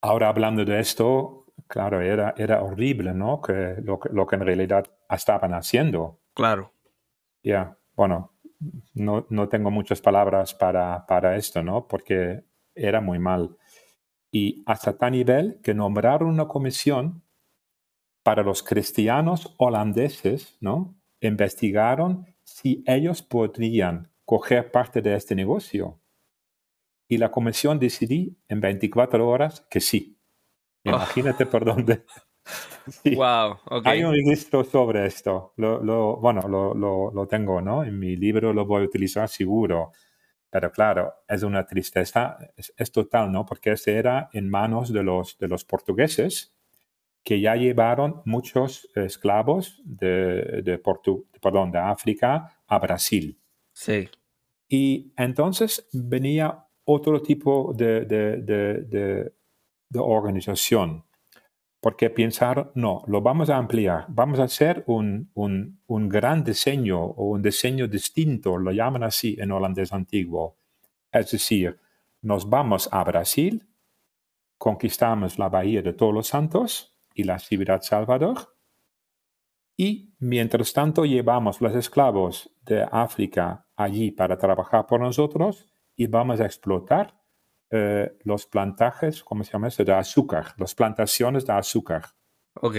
ahora 0.00 0.28
hablando 0.28 0.64
de 0.64 0.78
esto, 0.78 1.46
claro, 1.66 2.00
era, 2.00 2.34
era 2.36 2.62
horrible, 2.62 3.12
¿no? 3.12 3.40
Que 3.40 3.74
lo, 3.82 3.98
lo 4.12 4.26
que 4.28 4.36
en 4.36 4.42
realidad 4.42 4.86
estaban 5.10 5.54
haciendo. 5.54 6.20
Claro. 6.34 6.72
Ya, 7.42 7.76
bueno, 7.96 8.38
no, 8.94 9.26
no, 9.28 9.48
tengo 9.48 9.72
muchas 9.72 10.00
palabras 10.00 10.54
para, 10.54 11.04
para 11.04 11.34
esto, 11.34 11.64
¿no? 11.64 11.88
Porque 11.88 12.44
era 12.76 13.00
muy 13.00 13.18
mal. 13.18 13.56
Y 14.30 14.62
hasta 14.66 14.96
tal 14.96 15.10
nivel 15.10 15.58
que 15.64 15.74
nombraron 15.74 16.28
una 16.28 16.46
comisión 16.46 17.24
para 18.22 18.44
los 18.44 18.62
cristianos 18.62 19.52
holandeses, 19.58 20.56
¿no? 20.60 20.94
Investigaron 21.20 22.30
si 22.50 22.82
ellos 22.86 23.22
podrían 23.22 24.10
coger 24.24 24.70
parte 24.72 25.00
de 25.00 25.14
este 25.14 25.34
negocio. 25.34 26.00
Y 27.08 27.18
la 27.18 27.30
comisión 27.30 27.78
decidió 27.78 28.32
en 28.48 28.60
24 28.60 29.26
horas 29.26 29.66
que 29.70 29.80
sí. 29.80 30.18
Oh. 30.84 30.90
Imagínate 30.90 31.46
por 31.46 31.64
dónde. 31.64 32.04
Wow, 33.04 33.58
Hay 33.84 34.02
un 34.02 34.12
registro 34.12 34.64
sobre 34.64 35.06
esto. 35.06 35.52
Lo, 35.58 36.16
bueno, 36.16 36.48
lo, 36.48 36.74
lo, 37.12 37.28
tengo, 37.28 37.60
¿no? 37.60 37.84
En 37.84 37.96
mi 37.96 38.16
libro 38.16 38.52
lo 38.52 38.66
voy 38.66 38.82
a 38.82 38.86
utilizar 38.86 39.28
seguro. 39.28 39.92
Pero 40.48 40.72
claro, 40.72 41.12
es 41.28 41.44
una 41.44 41.66
tristeza, 41.66 42.38
es, 42.56 42.90
total, 42.90 43.30
¿no? 43.30 43.46
Porque 43.46 43.72
ese 43.72 43.94
era 43.94 44.30
en 44.32 44.48
manos 44.48 44.92
de 44.92 45.04
los, 45.04 45.38
de 45.38 45.46
los 45.46 45.64
portugueses 45.64 46.56
que 47.22 47.40
ya 47.40 47.54
llevaron 47.54 48.22
muchos 48.24 48.88
esclavos 48.94 49.80
de, 49.84 50.62
de, 50.62 50.80
perdón, 51.40 51.70
de 51.70 51.78
África 51.78 52.62
a 52.66 52.78
Brasil. 52.78 53.38
Sí. 53.72 54.08
Y 54.68 55.12
entonces 55.16 55.88
venía 55.92 56.66
otro 56.84 57.20
tipo 57.20 57.72
de, 57.74 58.04
de, 58.04 59.32
organización, 59.92 61.04
porque 61.80 62.10
pensaron, 62.10 62.70
no, 62.74 63.02
lo 63.06 63.20
vamos 63.20 63.50
a 63.50 63.56
ampliar, 63.56 64.06
vamos 64.08 64.38
a 64.38 64.44
hacer 64.44 64.84
un, 64.86 65.30
un, 65.34 65.80
un, 65.86 66.08
gran 66.08 66.44
diseño 66.44 67.00
o 67.02 67.30
un 67.30 67.42
diseño 67.42 67.88
distinto, 67.88 68.56
lo 68.58 68.70
llaman 68.70 69.02
así 69.02 69.36
en 69.40 69.50
holandés 69.50 69.92
antiguo. 69.92 70.56
Es 71.10 71.32
decir, 71.32 71.80
nos 72.22 72.48
vamos 72.48 72.88
a 72.92 73.02
Brasil, 73.02 73.66
conquistamos 74.58 75.38
la 75.38 75.48
bahía 75.48 75.82
de 75.82 75.92
Todos 75.92 76.14
los 76.14 76.28
Santos, 76.28 76.94
y 77.20 77.24
la 77.24 77.38
Ciudad 77.38 77.82
Salvador. 77.82 78.56
Y 79.76 80.14
mientras 80.18 80.72
tanto 80.72 81.04
llevamos 81.04 81.60
los 81.60 81.74
esclavos 81.74 82.50
de 82.62 82.86
África 82.90 83.66
allí 83.76 84.10
para 84.10 84.36
trabajar 84.36 84.86
por 84.86 85.00
nosotros 85.00 85.66
y 85.96 86.06
vamos 86.06 86.40
a 86.40 86.44
explotar 86.44 87.18
eh, 87.70 88.12
los 88.24 88.46
plantajes, 88.46 89.22
¿cómo 89.22 89.44
se 89.44 89.52
llama 89.52 89.68
eso? 89.68 89.84
De 89.84 89.92
azúcar, 89.92 90.54
las 90.58 90.74
plantaciones 90.74 91.46
de 91.46 91.52
azúcar. 91.52 92.04
Ok. 92.54 92.76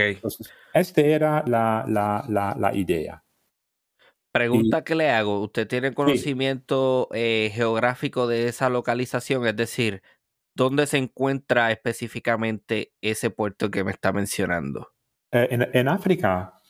esta 0.74 1.02
era 1.02 1.44
la, 1.48 1.86
la, 1.88 2.56
la, 2.58 2.76
idea. 2.76 3.24
Pregunta 4.34 4.84
que 4.84 4.96
le 4.96 5.10
hago, 5.10 5.42
¿usted 5.42 5.68
tiene 5.68 5.94
conocimiento 5.94 7.10
eh, 7.14 7.52
geográfico 7.54 8.28
de 8.28 8.48
esa 8.48 8.70
localización? 8.70 9.48
Es 9.48 9.56
decir, 9.56 10.04
¿Dónde 10.54 10.86
se 10.86 10.98
encuentra 10.98 11.72
específicamente 11.72 12.94
ese 13.02 13.30
puerto 13.30 13.72
que 13.72 13.84
me 13.84 13.92
está 13.92 14.12
mencionando? 14.12 14.90
Eh, 15.32 15.48
en, 15.74 15.88
África. 15.88 16.62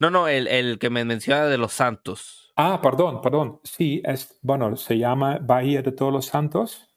No, 0.00 0.10
no, 0.10 0.28
el, 0.28 0.78
que 0.78 0.88
me 0.88 1.04
menciona 1.04 1.46
de 1.46 1.58
los 1.58 1.72
Santos. 1.72 2.52
Ah, 2.56 2.80
perdón, 2.82 3.20
perdón. 3.20 3.60
Sí, 3.64 4.00
es, 4.04 4.38
bueno, 4.42 4.76
se 4.76 4.96
llama 4.96 5.38
Bahía 5.38 5.82
de 5.82 5.92
Todos 5.92 6.12
los 6.12 6.26
Santos, 6.26 6.88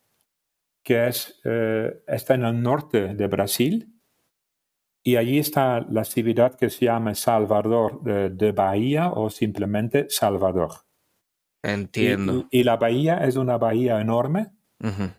que 0.84 1.08
es, 1.08 1.42
eh, 1.44 2.02
está 2.08 2.36
en 2.36 2.46
el 2.46 2.62
norte 2.62 3.14
de 3.14 3.28
Brasil. 3.28 4.02
Y 5.04 5.18
allí 5.18 5.40
está 5.40 5.82
la 5.82 6.06
ciudad 6.06 6.56
que 6.56 6.70
se 6.70 6.86
llama 6.86 7.16
Salvador 7.16 8.04
de, 8.04 8.52
Bahía 8.52 9.10
o 9.10 9.30
simplemente 9.30 10.06
Salvador. 10.10 10.72
Entiendo. 11.64 12.48
y, 12.50 12.64
la 12.64 12.78
bahía 12.78 13.26
es 13.26 13.36
una 13.36 13.58
bahía 13.58 14.00
enorme 14.00 14.52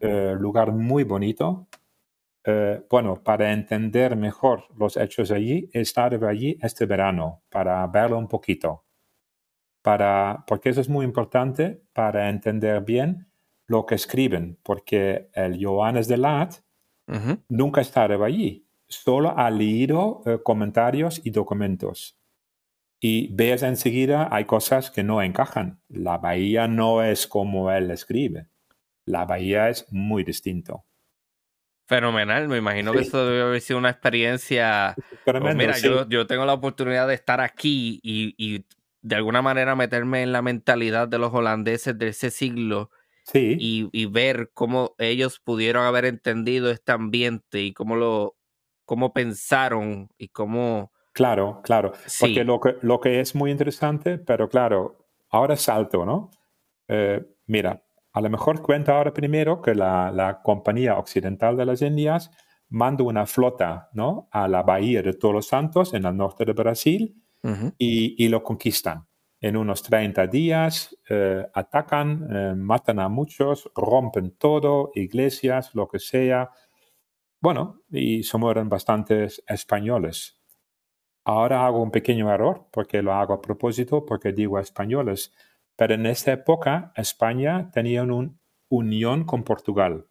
eh, 0.01 0.35
lugar 0.39 0.73
muy 0.73 1.05
bonito. 1.05 1.69
Eh, 2.45 2.85
bueno, 2.91 3.23
para 3.23 3.53
entender 3.53 4.17
mejor 4.17 4.65
los 4.77 4.97
hechos 4.97 5.31
allí, 5.31 5.71
estar 5.73 6.25
allí 6.25 6.59
este 6.61 6.87
verano 6.87 7.43
para 7.49 7.87
verlo 7.87 8.19
un 8.19 8.29
poquito. 8.29 8.85
Para, 9.83 10.45
porque 10.47 10.71
eso 10.71 10.81
es 10.81 10.89
muy 10.89 11.05
importante 11.05 11.83
para 11.93 12.29
entender 12.29 12.83
bien 12.83 13.29
lo 13.67 13.87
que 13.87 13.95
escriben, 13.95 14.59
porque 14.63 15.31
el 15.35 15.65
Johannes 15.65 16.09
de 16.09 16.17
Lat 16.17 16.55
nunca 17.49 17.81
estaba 17.81 18.25
allí, 18.27 18.67
solo 18.89 19.37
ha 19.37 19.51
leído 19.51 20.23
eh, 20.27 20.39
comentarios 20.43 21.21
y 21.25 21.31
documentos. 21.31 22.19
Y 23.01 23.35
ves 23.35 23.63
enseguida, 23.65 24.29
hay 24.31 24.45
cosas 24.45 24.91
que 24.91 25.03
no 25.03 25.21
encajan. 25.23 25.81
La 25.89 26.19
bahía 26.19 26.69
no 26.69 27.03
es 27.03 27.27
como 27.27 27.71
él 27.73 27.91
escribe 27.91 28.52
la 29.05 29.25
bahía 29.25 29.69
es 29.69 29.87
muy 29.91 30.25
distinto. 30.25 30.85
Fenomenal, 31.87 32.49
me 32.49 32.57
imagino 32.57 32.93
que 32.93 33.01
eso 33.01 33.27
debe 33.27 33.43
haber 33.43 33.61
sido 33.61 33.79
una 33.79 33.91
experiencia. 33.91 34.95
Pues 35.25 35.55
mira, 35.55 35.77
yo, 35.79 36.27
tengo 36.27 36.45
la 36.45 36.55
oportunidad 36.55 37.07
de 37.07 37.15
estar 37.15 37.41
aquí 37.41 38.01
y, 38.03 38.65
de 39.03 39.17
alguna 39.17 39.41
manera 39.43 39.77
meterme 39.77 40.23
en 40.23 40.33
la 40.33 40.43
mentalidad 40.43 41.07
de 41.07 41.19
los 41.19 41.33
holandeses 41.33 41.97
de 41.97 42.09
ese 42.09 42.31
siglo 42.31 42.91
y, 43.33 44.07
ver 44.07 44.51
cómo 44.53 44.95
ellos 44.99 45.39
pudieron 45.39 45.85
haber 45.85 46.07
entendido 46.07 46.71
este 46.71 46.93
ambiente 46.93 47.61
y 47.61 47.73
cómo 47.73 47.97
lo 47.97 48.37
cómo 48.85 49.13
pensaron 49.13 50.09
y 50.19 50.29
cómo. 50.29 50.93
Claro, 51.13 51.61
claro. 51.63 51.93
Porque 52.21 52.45
lo 52.45 52.61
que, 52.61 52.77
lo 52.83 53.01
que 53.01 53.21
es 53.21 53.35
muy 53.35 53.51
interesante, 53.51 54.19
pero 54.19 54.49
claro, 54.49 55.07
ahora 55.31 55.57
salto, 55.57 56.05
¿no? 56.05 56.31
Eh, 56.89 57.25
mira, 57.47 57.83
a 58.13 58.21
lo 58.21 58.31
mejor 58.31 58.63
cuenta 58.63 58.97
ahora 58.97 59.13
primero 59.13 59.63
que 59.63 59.75
la, 59.75 60.41
Compañía 60.43 60.99
Occidental 60.99 61.57
de 61.57 61.67
las 61.67 61.83
Indias 61.83 62.31
manda 62.69 63.05
una 63.05 63.27
flota 63.27 63.89
¿no? 63.93 64.29
a 64.31 64.49
la 64.49 64.63
bahía 64.63 65.03
de 65.03 65.15
Todos 65.15 65.35
los 65.35 65.47
Santos 65.47 65.95
en 65.95 66.05
el 66.05 66.17
norte 66.17 66.45
de 66.45 66.53
Brasil 66.53 67.23
y, 67.79 68.29
lo 68.29 68.43
conquistan. 68.43 69.07
En 69.41 69.57
unos 69.57 69.83
30 69.83 70.29
días 70.29 70.97
eh, 71.09 71.45
atacan, 71.53 72.29
eh, 72.31 72.55
matan 72.55 73.01
a 73.01 73.09
muchos, 73.09 73.69
rompen 73.75 74.37
todo, 74.39 74.93
iglesias, 74.95 75.75
lo 75.75 75.89
que 75.89 75.99
sea. 75.99 76.51
Bueno, 77.41 77.83
y 77.91 78.23
se 78.23 78.39
mueren 78.39 78.69
bastantes 78.69 79.43
españoles. 79.49 80.39
Ahora 81.25 81.67
hago 81.67 81.83
un 81.83 81.91
pequeño 81.91 82.33
error 82.33 82.69
porque 82.71 83.03
lo 83.03 83.13
hago 83.13 83.35
a 83.35 83.41
propósito, 83.41 84.05
porque 84.07 84.33
digo 84.33 84.61
españoles 84.61 85.33
pero 85.83 85.95
en 85.95 86.07
esta 86.07 86.31
época 86.31 86.93
España 86.95 87.73
tenía 87.73 88.05
una 88.05 88.31
unión 88.69 89.25
con 89.25 89.43
Portugal. 89.43 90.07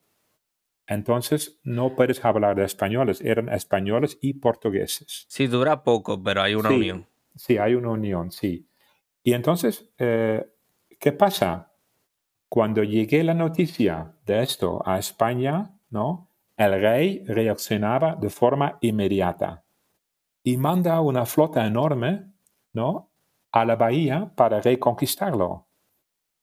Entonces 0.86 1.62
no 1.64 1.96
puedes 1.96 2.26
hablar 2.26 2.58
de 2.58 2.66
españoles, 2.66 3.22
eran 3.22 3.48
españoles 3.48 4.18
y 4.22 4.34
portugueses. 4.34 5.26
Sí, 5.30 5.48
dura 5.48 5.82
poco, 5.86 6.22
pero 6.22 6.42
hay 6.42 6.56
una 6.56 6.72
unión. 6.72 7.08
Sí, 7.38 7.58
hay 7.58 7.76
una 7.76 7.92
unión, 7.92 8.34
sí. 8.34 8.68
Y 9.24 9.32
entonces, 9.32 9.90
eh, 9.98 10.46
¿qué 11.00 11.14
pasa? 11.14 11.72
Cuando 12.50 12.84
llegué 12.84 13.24
la 13.24 13.34
noticia 13.34 14.12
de 14.26 14.44
esto 14.44 14.84
a 14.86 15.00
España, 15.00 15.80
¿no? 15.90 16.28
El 16.58 16.82
rey 16.82 17.24
reaccionaba 17.26 18.18
de 18.18 18.30
forma 18.30 18.78
inmediata 18.82 19.64
y 20.44 20.58
manda 20.58 21.00
una 21.00 21.26
flota 21.26 21.66
enorme, 21.66 22.26
¿no? 22.74 23.11
A 23.52 23.66
la 23.66 23.76
bahía 23.76 24.34
para 24.36 24.62
reconquistarlo. 24.62 25.68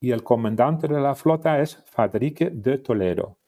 Y 0.00 0.12
el 0.12 0.22
comandante 0.22 0.86
de 0.86 1.00
la 1.00 1.14
flota 1.14 1.60
es 1.60 1.82
Fadrique 1.86 2.50
de 2.50 2.78
Toledo. 2.78 3.38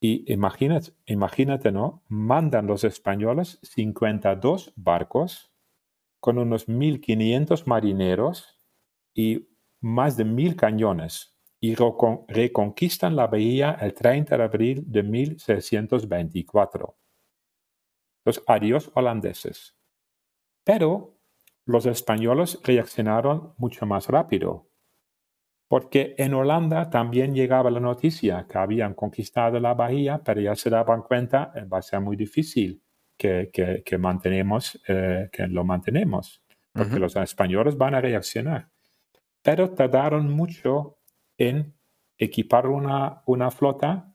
Y 0.00 0.30
imagínate, 0.32 0.92
imagínate, 1.06 1.72
¿no? 1.72 2.02
Mandan 2.08 2.66
los 2.66 2.84
españoles 2.84 3.58
52 3.62 4.72
barcos 4.76 5.52
con 6.20 6.38
unos 6.38 6.68
1.500 6.68 7.66
marineros 7.66 8.60
y 9.14 9.48
más 9.80 10.16
de 10.16 10.26
1.000 10.26 10.56
cañones 10.56 11.36
y 11.60 11.74
reconquistan 11.74 13.16
la 13.16 13.26
bahía 13.26 13.76
el 13.80 13.94
30 13.94 14.36
de 14.36 14.42
abril 14.42 14.84
de 14.86 15.02
1624. 15.02 16.98
Los 18.24 18.42
adiós 18.46 18.90
holandeses. 18.94 19.76
Pero 20.64 21.15
los 21.66 21.84
españoles 21.84 22.60
reaccionaron 22.62 23.52
mucho 23.58 23.84
más 23.86 24.08
rápido. 24.08 24.70
Porque 25.68 26.14
en 26.16 26.32
Holanda 26.32 26.90
también 26.90 27.34
llegaba 27.34 27.70
la 27.72 27.80
noticia 27.80 28.46
que 28.48 28.56
habían 28.56 28.94
conquistado 28.94 29.58
la 29.58 29.74
bahía, 29.74 30.22
pero 30.24 30.40
ya 30.40 30.54
se 30.54 30.70
daban 30.70 31.02
cuenta 31.02 31.50
que 31.52 31.60
eh, 31.60 31.64
va 31.64 31.78
a 31.78 31.82
ser 31.82 32.00
muy 32.00 32.16
difícil 32.16 32.82
que, 33.18 33.50
que, 33.84 33.98
mantenemos, 33.98 34.80
eh, 34.86 35.28
que 35.32 35.48
lo 35.48 35.64
mantenemos, 35.64 36.44
porque 36.72 36.98
los 36.98 37.16
españoles 37.16 37.76
van 37.76 37.94
a 37.94 38.00
reaccionar. 38.00 38.70
Pero 39.42 39.70
tardaron 39.70 40.30
mucho 40.30 40.98
en 41.36 41.74
equipar 42.16 42.68
una, 42.68 43.22
una 43.26 43.50
flota 43.50 44.14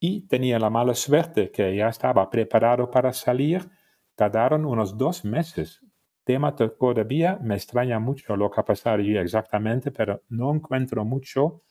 y 0.00 0.26
tenía 0.28 0.58
la 0.58 0.70
mala 0.70 0.94
suerte 0.94 1.50
que 1.50 1.76
ya 1.76 1.88
estaba 1.88 2.30
preparado 2.30 2.90
para 2.90 3.12
salir. 3.12 3.68
Tardaron 4.14 4.64
unos 4.64 4.96
dos 4.96 5.24
meses. 5.24 5.85
Tema 6.26 6.56
todavía 6.56 7.38
me 7.40 7.54
extraña 7.54 8.00
mucho 8.00 8.36
lo 8.36 8.50
que 8.50 8.60
pasado 8.64 8.96
allí 8.96 9.16
exactamente, 9.16 9.92
pero 9.92 10.24
no 10.28 10.52
encuentro 10.52 11.04
mucho, 11.04 11.62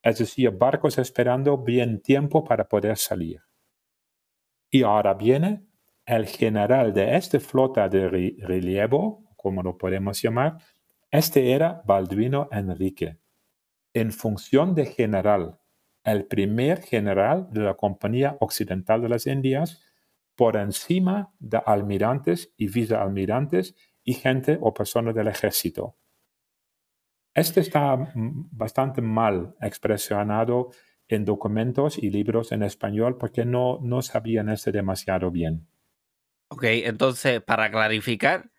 es 0.00 0.18
decir, 0.18 0.52
barcos 0.52 0.98
esperando 0.98 1.58
bien 1.58 2.00
tiempo 2.00 2.44
para 2.44 2.68
poder 2.68 2.96
salir. 2.96 3.40
Y 4.70 4.84
ahora 4.84 5.14
viene 5.14 5.66
el 6.06 6.26
general 6.26 6.92
de 6.92 7.16
esta 7.16 7.40
flota 7.40 7.88
de 7.88 8.08
relievo, 8.08 9.24
como 9.34 9.64
lo 9.64 9.76
podemos 9.76 10.22
llamar, 10.22 10.58
este 11.10 11.50
era 11.50 11.82
Balduino 11.84 12.48
Enrique. 12.52 13.18
En 13.92 14.12
función 14.12 14.76
de 14.76 14.86
general, 14.86 15.58
el 16.04 16.26
primer 16.26 16.82
general 16.82 17.48
de 17.50 17.62
la 17.62 17.74
Compañía 17.74 18.36
Occidental 18.38 19.02
de 19.02 19.08
las 19.08 19.26
Indias, 19.26 19.82
por 20.36 20.56
encima 20.56 21.34
de 21.40 21.60
almirantes 21.66 22.54
y 22.56 22.68
vicealmirantes 22.68 23.74
y 24.04 24.14
gente 24.14 24.58
o 24.60 24.72
personas 24.72 25.14
del 25.14 25.28
ejército. 25.28 25.96
Este 27.34 27.60
está 27.60 28.12
bastante 28.14 29.00
mal 29.02 29.56
expresionado 29.60 30.70
en 31.08 31.24
documentos 31.24 31.98
y 31.98 32.10
libros 32.10 32.52
en 32.52 32.62
español 32.62 33.18
porque 33.18 33.44
no, 33.44 33.80
no 33.82 34.02
sabían 34.02 34.48
este 34.48 34.70
demasiado 34.70 35.30
bien. 35.30 35.66
Ok, 36.48 36.64
entonces, 36.64 37.42
para 37.42 37.70
clarificar, 37.70 38.50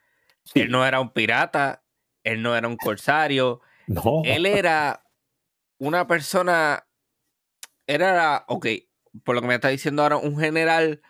él 0.53 0.69
no 0.69 0.85
era 0.85 0.99
un 0.99 1.11
pirata, 1.11 1.85
él 2.23 2.41
no 2.41 2.55
era 2.55 2.67
un 2.67 2.75
corsario, 2.75 3.61
no. 3.87 4.21
él 4.25 4.45
era 4.45 5.05
una 5.77 6.07
persona 6.07 6.85
era, 7.87 8.45
ok, 8.47 8.67
por 9.23 9.35
lo 9.35 9.41
que 9.41 9.47
me 9.47 9.55
está 9.55 9.69
diciendo 9.69 10.01
ahora, 10.01 10.17
un 10.17 10.37
general 10.37 11.01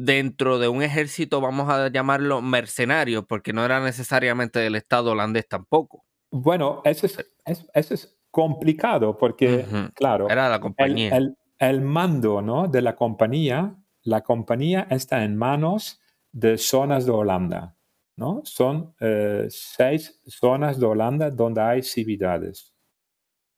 dentro 0.00 0.58
de 0.58 0.68
un 0.68 0.82
ejército, 0.82 1.42
vamos 1.42 1.68
a 1.68 1.88
llamarlo 1.88 2.40
mercenario, 2.40 3.26
porque 3.26 3.52
no 3.52 3.64
era 3.64 3.80
necesariamente 3.80 4.58
del 4.58 4.74
Estado 4.74 5.12
holandés 5.12 5.46
tampoco. 5.46 6.06
Bueno, 6.30 6.80
eso 6.84 7.06
es, 7.06 7.18
eso 7.44 7.94
es 7.94 8.18
complicado 8.30 9.18
porque, 9.18 9.66
claro, 9.94 10.30
era 10.30 10.48
la 10.48 10.60
compañía. 10.60 11.18
El, 11.58 11.80
mando 11.82 12.40
¿no? 12.40 12.66
de 12.68 12.80
la 12.80 12.96
compañía, 12.96 13.76
la 14.02 14.22
compañía 14.22 14.86
está 14.88 15.22
en 15.22 15.36
manos 15.36 16.00
de 16.32 16.56
zonas 16.56 17.04
de 17.04 17.12
Holanda. 17.12 17.76
¿no? 18.16 18.40
Son 18.44 18.94
eh, 19.00 19.46
seis 19.50 20.18
zonas 20.26 20.80
de 20.80 20.86
Holanda 20.86 21.30
donde 21.30 21.60
hay 21.60 21.82
civilidades 21.82 22.74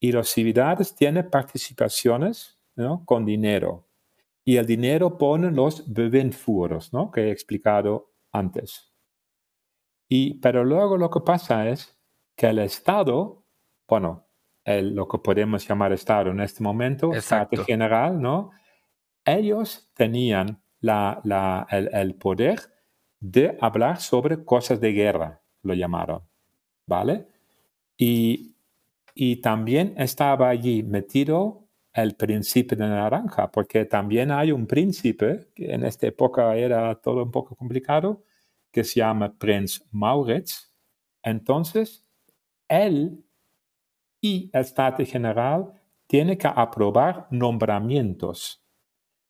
y 0.01 0.11
las 0.11 0.29
ciudades 0.29 0.97
tienen 0.97 1.31
participaciones 1.31 2.59
con 3.05 3.25
dinero. 3.25 3.87
Y 4.45 4.57
el 4.57 4.67
dinero 4.67 5.19
pone 5.19 5.51
los 5.51 5.93
bevenfuros, 5.93 6.93
¿no? 6.93 7.11
que 7.11 7.23
he 7.23 7.31
explicado 7.31 8.13
antes. 8.33 8.93
Y, 10.09 10.35
pero 10.41 10.65
luego 10.65 10.97
lo 10.97 11.11
que 11.11 11.21
pasa 11.21 11.69
es 11.69 11.97
que 12.37 12.49
el 12.49 12.59
Estado, 12.59 13.45
bueno, 13.89 14.27
lo 14.65 15.09
que 15.09 15.19
podemos 15.19 15.67
llamar 15.67 15.93
Estado 15.93 16.31
en 16.31 16.41
este 16.41 16.63
momento, 16.63 17.13
Estado 17.13 17.65
general, 17.65 18.21
¿no? 18.21 18.51
ellos 19.25 19.91
tenían 19.95 20.63
la, 20.81 21.21
la, 21.25 21.67
el, 21.71 21.89
el, 21.95 22.15
poder 22.17 22.61
de 23.21 23.57
hablar 23.61 24.01
sobre 24.01 24.45
cosas 24.45 24.81
de 24.81 24.93
guerra, 24.93 25.43
lo 25.63 25.75
llamaron, 25.75 26.23
¿vale? 26.87 27.29
Y 27.97 28.53
y 29.15 29.37
también 29.37 29.95
estaba 29.99 30.49
allí 30.49 30.83
metido 30.83 31.62
el 31.93 32.15
príncipe 32.15 32.77
de 32.77 32.87
naranja, 32.87 33.51
porque 33.51 33.85
también 33.85 34.31
hay 34.31 34.53
un 34.53 34.67
príncipe, 34.67 35.49
que 35.55 35.73
en 35.73 35.85
esta 35.85 36.07
época 36.07 36.57
era 36.57 36.95
todo 36.97 37.23
un 37.23 37.31
poco 37.31 37.55
complicado, 37.57 38.25
que 38.71 38.85
se 38.85 39.01
llama 39.01 39.37
Prince 39.39 39.85
Maurits. 39.91 40.73
Entonces, 41.23 42.07
él 42.69 43.25
y 44.21 44.51
el 44.53 44.61
Estado 44.61 45.05
General 45.05 45.73
tienen 46.07 46.39
que 46.39 46.49
aprobar 46.49 47.27
nombramientos 47.31 48.63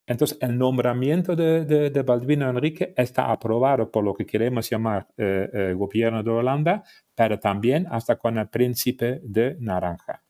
entonces, 0.07 0.37
el 0.41 0.59
nombramiento 0.59 1.37
de, 1.37 1.65
de, 1.65 2.03
Balduino 2.03 2.51
Enrique 2.51 2.93
está 2.97 3.31
aprobado 3.31 3.91
por 3.91 4.03
lo 4.03 4.15
que 4.15 4.27
queremos 4.27 4.69
llamar 4.69 5.09
eh, 5.17 5.49
eh, 5.53 5.75
gobierno 5.75 6.23
de 6.23 6.31
Holanda, 6.31 6.83
pero 7.15 7.39
también 7.39 7.87
hasta 7.89 8.17
con 8.17 8.37
el 8.37 8.49
príncipe 8.49 9.21
de 9.23 9.57
Naranja. 9.61 10.25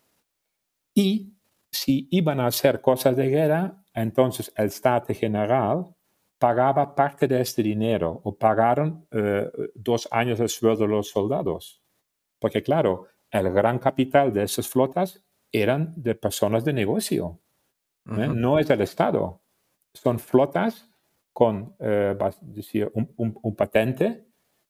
Y 0.94 1.32
si 1.72 2.06
iban 2.10 2.38
a 2.38 2.46
hacer 2.46 2.80
cosas 2.80 3.16
de 3.16 3.28
guerra, 3.28 3.82
entonces 3.94 4.52
el 4.56 4.66
Estado 4.66 5.06
General 5.14 5.86
pagaba 6.38 6.94
parte 6.94 7.26
de 7.26 7.40
este 7.40 7.62
dinero 7.62 8.20
o 8.24 8.36
pagaron 8.36 9.06
eh, 9.10 9.50
dos 9.74 10.06
años 10.10 10.38
de 10.38 10.48
sueldo 10.48 10.82
de 10.82 10.88
los 10.88 11.08
soldados. 11.08 11.82
Porque 12.38 12.62
claro, 12.62 13.06
el 13.30 13.50
gran 13.52 13.78
capital 13.78 14.32
de 14.32 14.42
esas 14.42 14.68
flotas 14.68 15.24
eran 15.50 15.92
de 15.96 16.14
personas 16.14 16.64
de 16.64 16.72
negocio, 16.72 17.38
no 18.04 18.58
es 18.58 18.66
del 18.66 18.80
Estado. 18.80 19.40
Son 19.94 20.18
flotas 20.18 20.90
con 21.32 21.76
eh, 21.78 22.16
decir, 22.40 22.90
un, 22.94 23.56
patente 23.56 24.26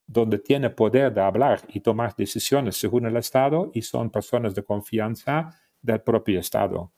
donde 0.06 0.38
tiene 0.38 0.70
poder 0.70 1.12
de 1.14 1.22
hablar 1.22 1.60
y 1.68 1.80
tomar 1.80 2.14
decisiones 2.14 2.76
según 2.76 3.06
el 3.06 3.16
Estado 3.16 3.70
y 3.72 3.82
son 3.82 4.10
personas 4.10 4.54
de 4.54 4.62
confianza 4.62 5.58
del 5.82 6.00
propio 6.00 6.40
Estado. 6.40 6.92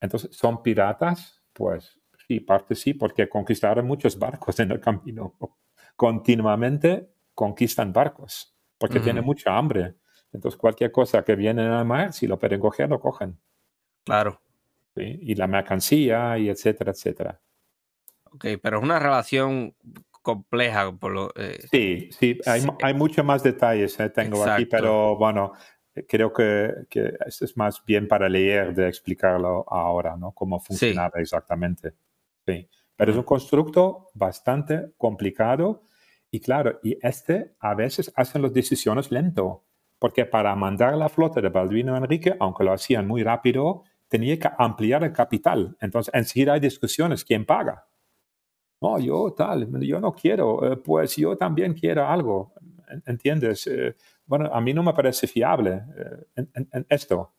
Entonces, 0.00 0.36
¿son 0.36 0.62
piratas? 0.62 1.42
Pues 1.52 1.98
sí, 2.28 2.40
parte 2.40 2.74
sí, 2.74 2.94
porque 2.94 3.28
conquistaron 3.28 3.86
muchos 3.86 4.18
barcos 4.18 4.60
en 4.60 4.70
el 4.70 4.80
camino. 4.80 5.34
Continuamente 5.96 7.10
conquistan 7.34 7.92
barcos, 7.92 8.54
porque 8.78 9.00
tienen 9.00 9.24
mucha 9.24 9.56
hambre. 9.56 9.96
Entonces, 10.32 10.58
cualquier 10.58 10.92
cosa 10.92 11.24
que 11.24 11.34
viene 11.34 11.62
al 11.62 11.84
mar, 11.84 12.12
si 12.12 12.26
lo 12.26 12.38
pueden 12.38 12.60
coger, 12.60 12.88
lo 12.88 13.00
cogen. 13.00 13.38
Claro. 14.04 14.40
Y 14.94 15.34
la 15.34 15.46
mercancía, 15.46 16.38
y 16.38 16.48
etcétera, 16.48 16.92
etcétera. 16.92 17.40
Ok, 18.24 18.46
pero 18.62 18.78
es 18.78 18.84
una 18.84 18.98
relación 18.98 19.74
compleja. 20.22 20.92
Por 20.92 21.12
lo, 21.12 21.32
eh, 21.34 21.66
sí, 21.70 22.10
sí, 22.12 22.38
hay, 22.46 22.62
hay 22.82 22.94
muchos 22.94 23.24
más 23.24 23.42
detalles, 23.42 23.98
eh, 23.98 24.10
tengo 24.10 24.44
aquí, 24.44 24.66
pero 24.66 25.16
bueno, 25.16 25.52
creo 26.08 26.32
que, 26.32 26.72
que 26.88 27.14
es 27.26 27.56
más 27.56 27.84
bien 27.84 28.08
para 28.08 28.28
leer 28.28 28.74
de 28.74 28.88
explicarlo 28.88 29.64
ahora, 29.68 30.16
¿no? 30.16 30.32
Cómo 30.32 30.60
funcionaba 30.60 31.20
exactamente. 31.20 31.94
Sí, 32.46 32.68
pero 32.96 33.12
es 33.12 33.16
un 33.16 33.24
constructo 33.24 34.08
bastante 34.14 34.92
complicado 34.96 35.84
y 36.30 36.40
claro, 36.40 36.78
y 36.82 36.96
este 37.02 37.54
a 37.58 37.74
veces 37.74 38.12
hacen 38.14 38.42
las 38.42 38.52
decisiones 38.52 39.10
lento, 39.10 39.64
porque 39.98 40.24
para 40.24 40.54
mandar 40.54 40.96
la 40.96 41.08
flota 41.08 41.40
de 41.40 41.48
Balduino 41.48 41.96
Enrique, 41.96 42.36
aunque 42.38 42.64
lo 42.64 42.72
hacían 42.72 43.06
muy 43.06 43.22
rápido, 43.22 43.84
tenía 44.08 44.38
que 44.38 44.48
ampliar 44.58 45.02
el 45.04 45.12
capital. 45.12 45.76
Entonces, 45.80 46.14
enseguida 46.14 46.54
hay 46.54 46.60
discusiones, 46.60 47.24
¿quién 47.24 47.44
paga? 47.44 47.86
no, 48.80 48.98
yo 48.98 49.34
tal, 49.36 49.68
yo 49.80 50.00
no 50.00 50.14
quiero, 50.14 50.72
eh, 50.72 50.76
pues 50.78 51.16
yo 51.16 51.36
también 51.36 51.74
quiero 51.74 52.06
algo, 52.06 52.54
¿entiendes? 53.06 53.66
Eh, 53.66 53.96
bueno, 54.26 54.50
a 54.52 54.60
mí 54.60 54.72
no 54.74 54.82
me 54.82 54.92
parece 54.92 55.26
fiable 55.26 55.82
eh, 56.36 56.46
en, 56.54 56.86
esto. 56.88 57.32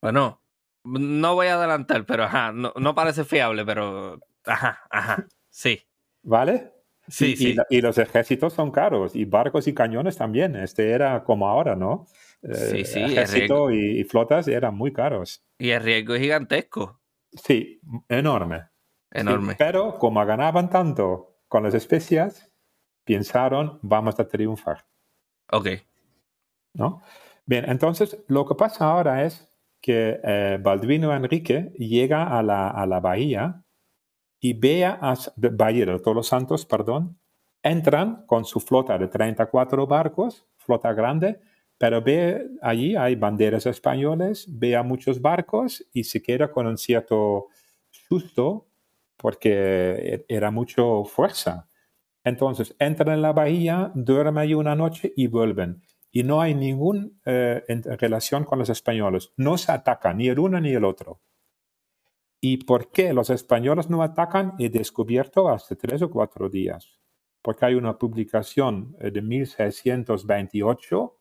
Bueno, 0.00 0.40
no 0.84 1.34
voy 1.34 1.48
a 1.48 1.54
adelantar, 1.54 2.04
pero 2.06 2.24
ajá, 2.24 2.52
no, 2.52 2.94
parece 2.94 3.24
fiable, 3.24 3.64
pero 3.64 4.20
ajá, 4.44 4.80
ajá, 4.90 5.26
sí. 5.50 5.80
¿Vale? 6.22 6.72
Sí, 7.08 7.32
y, 7.32 7.36
sí. 7.36 7.56
Y, 7.70 7.80
los 7.80 7.96
ejércitos 7.98 8.52
son 8.52 8.70
caros, 8.70 9.16
y 9.16 9.24
barcos 9.24 9.66
y 9.66 9.74
cañones 9.74 10.16
también. 10.16 10.56
Este 10.56 10.90
era 10.90 11.24
como 11.24 11.48
ahora, 11.48 11.74
¿no? 11.74 12.06
sí, 12.52 12.84
sí. 12.84 13.00
Ejército 13.00 13.70
y, 13.70 14.00
y, 14.00 14.04
flotas 14.04 14.46
eran 14.46 14.74
muy 14.74 14.92
caros. 14.92 15.42
Y 15.58 15.70
el 15.70 15.82
riesgo 15.82 16.14
es 16.14 16.20
gigantesco. 16.20 17.00
Sí, 17.32 17.80
enorme. 18.08 18.68
Enorme. 19.10 19.56
pero 19.58 19.98
como 19.98 20.24
ganaban 20.24 20.68
tanto 20.68 21.40
con 21.48 21.62
las 21.62 21.74
especias, 21.74 22.47
pensaron, 23.08 23.78
vamos 23.80 24.20
a 24.20 24.28
triunfar. 24.28 24.84
Ok. 25.50 25.68
¿No? 26.74 27.02
Bien, 27.46 27.64
entonces 27.66 28.22
lo 28.28 28.44
que 28.44 28.54
pasa 28.54 28.90
ahora 28.90 29.24
es 29.24 29.50
que 29.80 30.20
eh, 30.22 30.58
Balduino 30.60 31.14
Enrique 31.14 31.72
llega 31.78 32.38
a 32.38 32.42
la, 32.42 32.68
a 32.68 32.84
la 32.86 33.00
bahía 33.00 33.64
y 34.40 34.52
ve 34.52 34.84
a, 34.84 35.14
Bahía 35.36 35.86
de 35.86 35.98
Todos 35.98 36.14
los 36.14 36.28
Santos, 36.28 36.66
perdón, 36.66 37.18
Entran 37.60 38.24
con 38.26 38.44
su 38.44 38.60
flota 38.60 38.96
de 38.96 39.08
34 39.08 39.84
barcos, 39.88 40.46
flota 40.58 40.92
grande, 40.92 41.40
pero 41.76 42.00
ve 42.00 42.48
allí 42.62 42.94
hay 42.94 43.16
banderas 43.16 43.66
españolas, 43.66 44.46
ve 44.48 44.76
a 44.76 44.84
muchos 44.84 45.20
barcos 45.20 45.84
y 45.92 46.04
se 46.04 46.22
queda 46.22 46.52
con 46.52 46.68
un 46.68 46.78
cierto 46.78 47.48
susto 47.90 48.68
porque 49.16 49.50
e-, 49.50 50.24
era 50.28 50.52
mucho 50.52 51.04
fuerza. 51.04 51.67
Entonces 52.28 52.76
entran 52.78 53.14
en 53.14 53.22
la 53.22 53.32
bahía, 53.32 53.90
duermen 53.94 54.38
allí 54.38 54.52
una 54.54 54.74
noche 54.74 55.12
y 55.16 55.28
vuelven. 55.28 55.82
Y 56.10 56.24
no 56.24 56.42
hay 56.42 56.54
ninguna 56.54 57.08
eh, 57.24 57.62
relación 57.98 58.44
con 58.44 58.58
los 58.58 58.68
españoles. 58.68 59.32
No 59.36 59.56
se 59.56 59.72
atacan 59.72 60.18
ni 60.18 60.28
el 60.28 60.38
uno 60.38 60.60
ni 60.60 60.72
el 60.74 60.84
otro. 60.84 61.22
¿Y 62.40 62.58
por 62.64 62.90
qué 62.92 63.14
los 63.14 63.30
españoles 63.30 63.88
no 63.88 64.02
atacan? 64.02 64.54
He 64.58 64.68
descubierto 64.68 65.48
hace 65.48 65.74
tres 65.74 66.02
o 66.02 66.10
cuatro 66.10 66.50
días. 66.50 66.98
Porque 67.42 67.64
hay 67.64 67.74
una 67.74 67.96
publicación 67.96 68.94
eh, 69.00 69.10
de 69.10 69.22
1628 69.22 71.14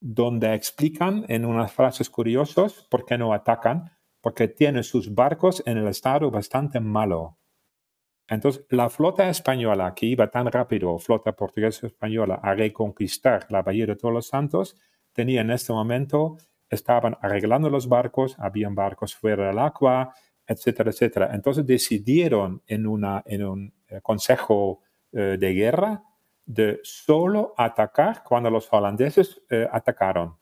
donde 0.00 0.54
explican 0.54 1.26
en 1.28 1.44
unas 1.44 1.70
frases 1.70 2.08
curiosas 2.08 2.86
por 2.90 3.04
qué 3.04 3.18
no 3.18 3.34
atacan, 3.34 3.90
porque 4.22 4.48
tienen 4.48 4.84
sus 4.84 5.14
barcos 5.14 5.62
en 5.66 5.76
el 5.76 5.88
estado 5.88 6.30
bastante 6.30 6.80
malo. 6.80 7.36
Entonces, 8.30 8.64
la 8.70 8.88
flota 8.88 9.28
española 9.28 9.92
que 9.92 10.06
iba 10.06 10.30
tan 10.30 10.46
rápido, 10.46 10.96
flota 10.98 11.32
portuguesa 11.32 11.88
española, 11.88 12.38
a 12.40 12.54
reconquistar 12.54 13.46
la 13.50 13.62
Bahía 13.62 13.86
de 13.86 13.96
Todos 13.96 14.14
los 14.14 14.28
Santos, 14.28 14.76
tenía 15.12 15.40
en 15.40 15.50
este 15.50 15.72
momento, 15.72 16.36
estaban 16.68 17.18
arreglando 17.20 17.68
los 17.68 17.88
barcos, 17.88 18.36
habían 18.38 18.76
barcos 18.76 19.16
fuera 19.16 19.48
del 19.48 19.58
agua, 19.58 20.14
etcétera, 20.46 20.90
etcétera. 20.90 21.30
Entonces 21.34 21.66
decidieron 21.66 22.62
en, 22.68 22.86
una, 22.86 23.20
en 23.26 23.44
un 23.44 23.74
eh, 23.88 24.00
consejo 24.00 24.80
eh, 25.10 25.36
de 25.38 25.52
guerra 25.52 26.02
de 26.46 26.78
solo 26.84 27.52
atacar 27.56 28.22
cuando 28.22 28.48
los 28.48 28.72
holandeses 28.72 29.42
eh, 29.50 29.68
atacaron. 29.70 30.36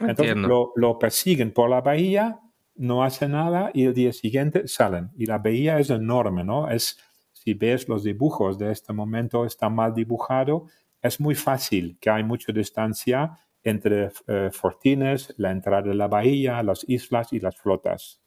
Entonces 0.00 0.36
lo, 0.36 0.72
lo, 0.74 0.98
persiguen 0.98 1.52
por 1.52 1.70
la 1.70 1.82
bahía, 1.82 2.40
no 2.74 3.04
hacen 3.04 3.32
nada 3.32 3.70
y 3.74 3.84
el 3.84 3.94
día 3.94 4.12
siguiente 4.12 4.68
salen. 4.68 5.10
Y 5.16 5.26
la 5.26 5.38
bahía 5.38 5.78
es 5.78 5.90
enorme, 5.90 6.44
¿no? 6.44 6.70
Es, 6.70 6.98
si 7.32 7.54
ves 7.54 7.88
los 7.88 8.04
dibujos 8.04 8.58
de 8.58 8.72
este 8.72 8.92
momento, 8.92 9.44
está 9.44 9.68
mal 9.68 9.94
dibujado. 9.94 10.66
Es 11.02 11.20
muy 11.20 11.34
fácil 11.34 11.98
que 12.00 12.10
hay 12.10 12.24
mucha 12.24 12.52
distancia 12.52 13.38
entre 13.62 14.10
fortines, 14.50 15.34
la 15.36 15.50
entrada 15.50 15.82
de 15.82 15.94
la 15.94 16.08
bahía, 16.08 16.62
las 16.62 16.84
islas 16.88 17.32
y 17.32 17.40
las 17.40 17.56
flotas. 17.56 18.22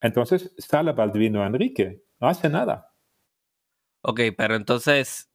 Entonces 0.00 0.54
sale 0.58 0.92
Baldvino 0.92 1.44
Enrique, 1.44 2.04
no 2.20 2.28
hace 2.28 2.48
nada. 2.48 2.94
Ok, 4.02 4.20
pero 4.36 4.54
entonces, 4.54 5.30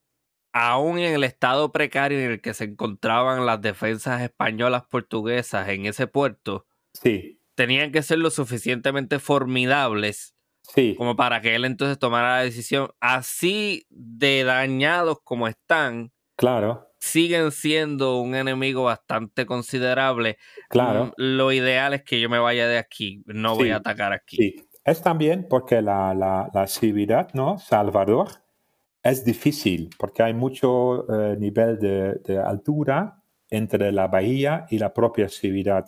aún 0.53 0.97
en 0.99 1.13
el 1.13 1.23
estado 1.23 1.71
precario 1.71 2.19
en 2.19 2.31
el 2.31 2.41
que 2.41 2.53
se 2.53 2.63
encontraban 2.65 3.45
las 3.45 3.61
defensas 3.61 4.21
españolas 4.21 4.85
portuguesas 4.85 5.67
en 5.67 5.85
ese 5.85 6.07
puerto, 6.07 6.65
sí. 6.93 7.39
Tenían 7.55 7.91
que 7.91 8.03
ser 8.03 8.19
lo 8.19 8.29
suficientemente 8.29 9.19
formidables 9.19 10.35
sí. 10.63 10.95
como 10.97 11.15
para 11.15 11.41
que 11.41 11.55
él 11.55 11.65
entonces 11.65 11.99
tomara 11.99 12.37
la 12.37 12.43
decisión, 12.43 12.89
así 12.99 13.85
de 13.89 14.43
dañados 14.43 15.17
como 15.23 15.47
están. 15.47 16.11
Claro 16.35 16.93
siguen 17.03 17.51
siendo 17.51 18.21
un 18.21 18.33
enemigo 18.33 18.85
bastante 18.85 19.45
considerable. 19.45 20.37
Claro. 20.69 21.07
Mm, 21.07 21.11
lo 21.17 21.51
ideal 21.51 21.93
es 21.93 22.03
que 22.03 22.21
yo 22.21 22.29
me 22.29 22.39
vaya 22.39 22.65
de 22.65 22.77
aquí, 22.77 23.21
no 23.25 23.55
voy 23.55 23.71
a 23.71 23.77
atacar 23.77 24.13
aquí. 24.13 24.37
Sí. 24.37 24.55
Es 24.85 25.01
también 25.01 25.47
porque 25.49 25.81
la, 25.81 26.13
la, 26.13 26.67
civilidad, 26.67 27.29
¿no? 27.33 27.57
Salvador, 27.57 28.27
es 29.01 29.23
difícil 29.23 29.89
porque 29.97 30.23
hay 30.23 30.33
mucho 30.33 31.05
eh, 31.09 31.37
nivel 31.37 31.79
de, 31.79 32.15
de, 32.25 32.37
altura 32.37 33.21
entre 33.49 33.91
la 33.91 34.07
bahía 34.07 34.65
y 34.69 34.77
la 34.77 34.93
propia 34.93 35.29
civilidad. 35.29 35.85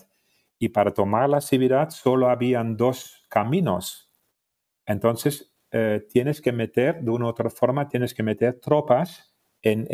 Y 0.66 0.70
para 0.70 0.91
tomar 0.91 1.30
la 1.30 1.41
civilidad 1.41 1.91
solo 1.91 2.28
habían 2.28 2.76
dos 2.76 3.24
caminos. 3.30 4.09
Entonces, 4.88 5.55
eh, 5.70 6.07
tienes 6.09 6.41
que 6.41 6.51
meter, 6.51 7.03
de 7.03 7.11
una 7.11 7.26
u 7.26 7.28
otra 7.28 7.51
forma, 7.51 7.88
tienes 7.88 8.16
que 8.16 8.24
meter 8.24 8.59
tropas 8.59 9.36
en, 9.61 9.86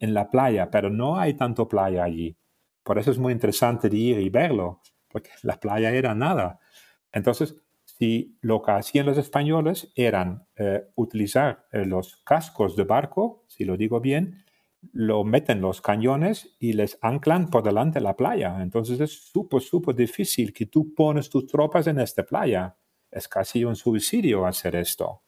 la 0.00 0.30
playa, 0.30 0.70
pero 0.70 0.88
no 0.88 1.18
hay 1.18 1.34
tanto 1.34 1.68
playa 1.68 2.02
allí. 2.02 2.34
Por 2.82 2.98
eso 2.98 3.10
es 3.10 3.18
muy 3.18 3.34
interesante 3.34 3.94
ir 3.94 4.18
y 4.20 4.30
verlo, 4.30 4.80
porque 5.06 5.28
la 5.42 5.60
playa 5.60 5.90
era 5.90 6.14
nada. 6.14 6.60
Entonces, 7.12 7.60
si 7.84 8.38
lo 8.40 8.62
que 8.62 8.70
hacían 8.70 9.04
los 9.04 9.18
españoles 9.18 9.92
eran 9.96 10.46
eh, 10.56 10.88
utilizar 10.94 11.66
eh, 11.72 11.84
los 11.84 12.16
cascos 12.24 12.74
de 12.74 12.84
barco, 12.84 13.44
si 13.48 13.66
lo 13.66 13.76
digo 13.76 14.00
bien, 14.00 14.46
lo 14.92 15.24
meten 15.24 15.60
los 15.60 15.80
cañones 15.80 16.56
y 16.58 16.72
les 16.72 16.98
anclan 17.02 17.50
por 17.50 17.62
delante 17.62 17.98
de 17.98 18.04
la 18.04 18.16
playa. 18.16 18.62
Entonces 18.62 19.00
es 19.00 19.12
súper, 19.30 19.60
súper 19.60 19.94
difícil 19.94 20.52
que 20.52 20.66
tú 20.66 20.94
pones 20.94 21.28
tus 21.28 21.46
tropas 21.46 21.86
en 21.86 22.00
esta 22.00 22.24
playa. 22.24 22.76
Es 23.10 23.28
casi 23.28 23.64
un 23.64 23.76
suicidio 23.76 24.46
hacer 24.46 24.76
esto. 24.76 25.22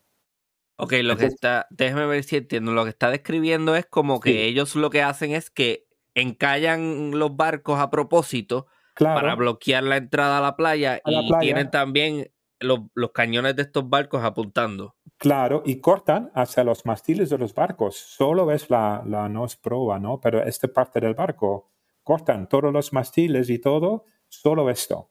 Ok, 0.77 0.95
lo 1.03 1.17
que 1.17 1.27
está, 1.27 1.67
déjeme 1.71 2.07
ver 2.07 2.25
si 2.25 2.37
entiendo, 2.37 2.73
lo 2.73 2.85
que 2.85 2.91
está 2.91 3.11
describiendo 3.11 3.77
es 3.77 3.87
como 3.87 4.21
que 4.21 4.47
ellos 4.47 4.75
lo 4.75 4.91
que 4.91 5.03
hacen 5.03 5.33
es 5.33 5.51
que 5.51 5.87
encallan 6.15 7.19
los 7.19 7.37
barcos 7.37 7.79
a 7.79 7.91
propósito 7.91 8.67
para 8.97 9.35
bloquear 9.35 9.85
la 9.85 9.97
entrada 9.97 10.39
a 10.39 10.41
la 10.41 10.57
playa 10.57 11.01
y 11.05 11.31
tienen 11.41 11.71
también 11.71 12.33
los, 12.63 12.81
cañones 13.13 13.57
de 13.57 13.63
estos 13.63 13.89
barcos 13.89 14.23
apuntando. 14.25 14.97
Claro, 15.19 15.63
y 15.65 15.81
cortan 15.81 16.31
hacia 16.35 16.65
los 16.65 16.85
mastiles 16.87 17.31
de 17.31 17.39
los 17.39 17.55
barcos. 17.55 17.97
Solo 17.97 18.51
es 18.51 18.71
la, 18.71 19.03
la 19.07 19.29
nos 19.29 19.57
proa, 19.57 19.99
¿no? 19.99 20.21
Pero 20.21 20.43
esta 20.43 20.69
parte 20.69 21.01
del 21.01 21.15
barco, 21.15 21.71
cortan 22.03 22.49
todos 22.49 22.73
los 22.73 22.93
mastiles 22.93 23.49
y 23.51 23.59
todo, 23.59 24.05
solo 24.29 24.69
esto. 24.71 25.11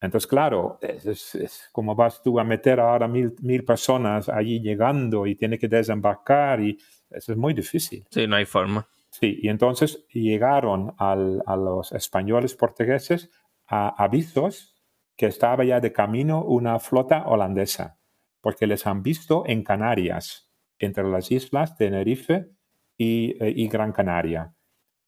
Entonces, 0.00 0.28
claro, 0.28 0.78
es, 0.80 1.68
como 1.72 1.94
vas 1.94 2.22
tú 2.22 2.38
a 2.38 2.44
meter 2.44 2.78
ahora 2.78 3.08
mil, 3.08 3.34
mil 3.40 3.64
personas 3.64 4.28
allí 4.28 4.60
llegando 4.60 5.26
y 5.26 5.34
tiene 5.34 5.58
que 5.58 5.66
desembarcar 5.66 6.60
y 6.60 6.78
eso 7.10 7.32
es 7.32 7.38
muy 7.38 7.52
difícil. 7.52 8.06
Sí, 8.10 8.26
no 8.26 8.36
hay 8.36 8.44
forma. 8.44 8.86
Sí, 9.10 9.40
y 9.42 9.48
entonces 9.48 10.06
llegaron 10.12 10.94
al, 10.98 11.42
a 11.46 11.56
los 11.56 11.90
españoles 11.92 12.54
portugueses 12.54 13.30
a 13.66 13.88
avisos 14.02 14.77
que 15.18 15.26
estaba 15.26 15.64
ya 15.64 15.80
de 15.80 15.92
camino 15.92 16.44
una 16.44 16.78
flota 16.78 17.26
holandesa, 17.26 17.98
porque 18.40 18.68
les 18.68 18.86
han 18.86 19.02
visto 19.02 19.42
en 19.46 19.64
Canarias, 19.64 20.48
entre 20.78 21.02
las 21.04 21.32
islas 21.32 21.76
Tenerife 21.76 22.52
y, 22.96 23.36
eh, 23.44 23.52
y 23.54 23.66
Gran 23.68 23.90
Canaria. 23.90 24.54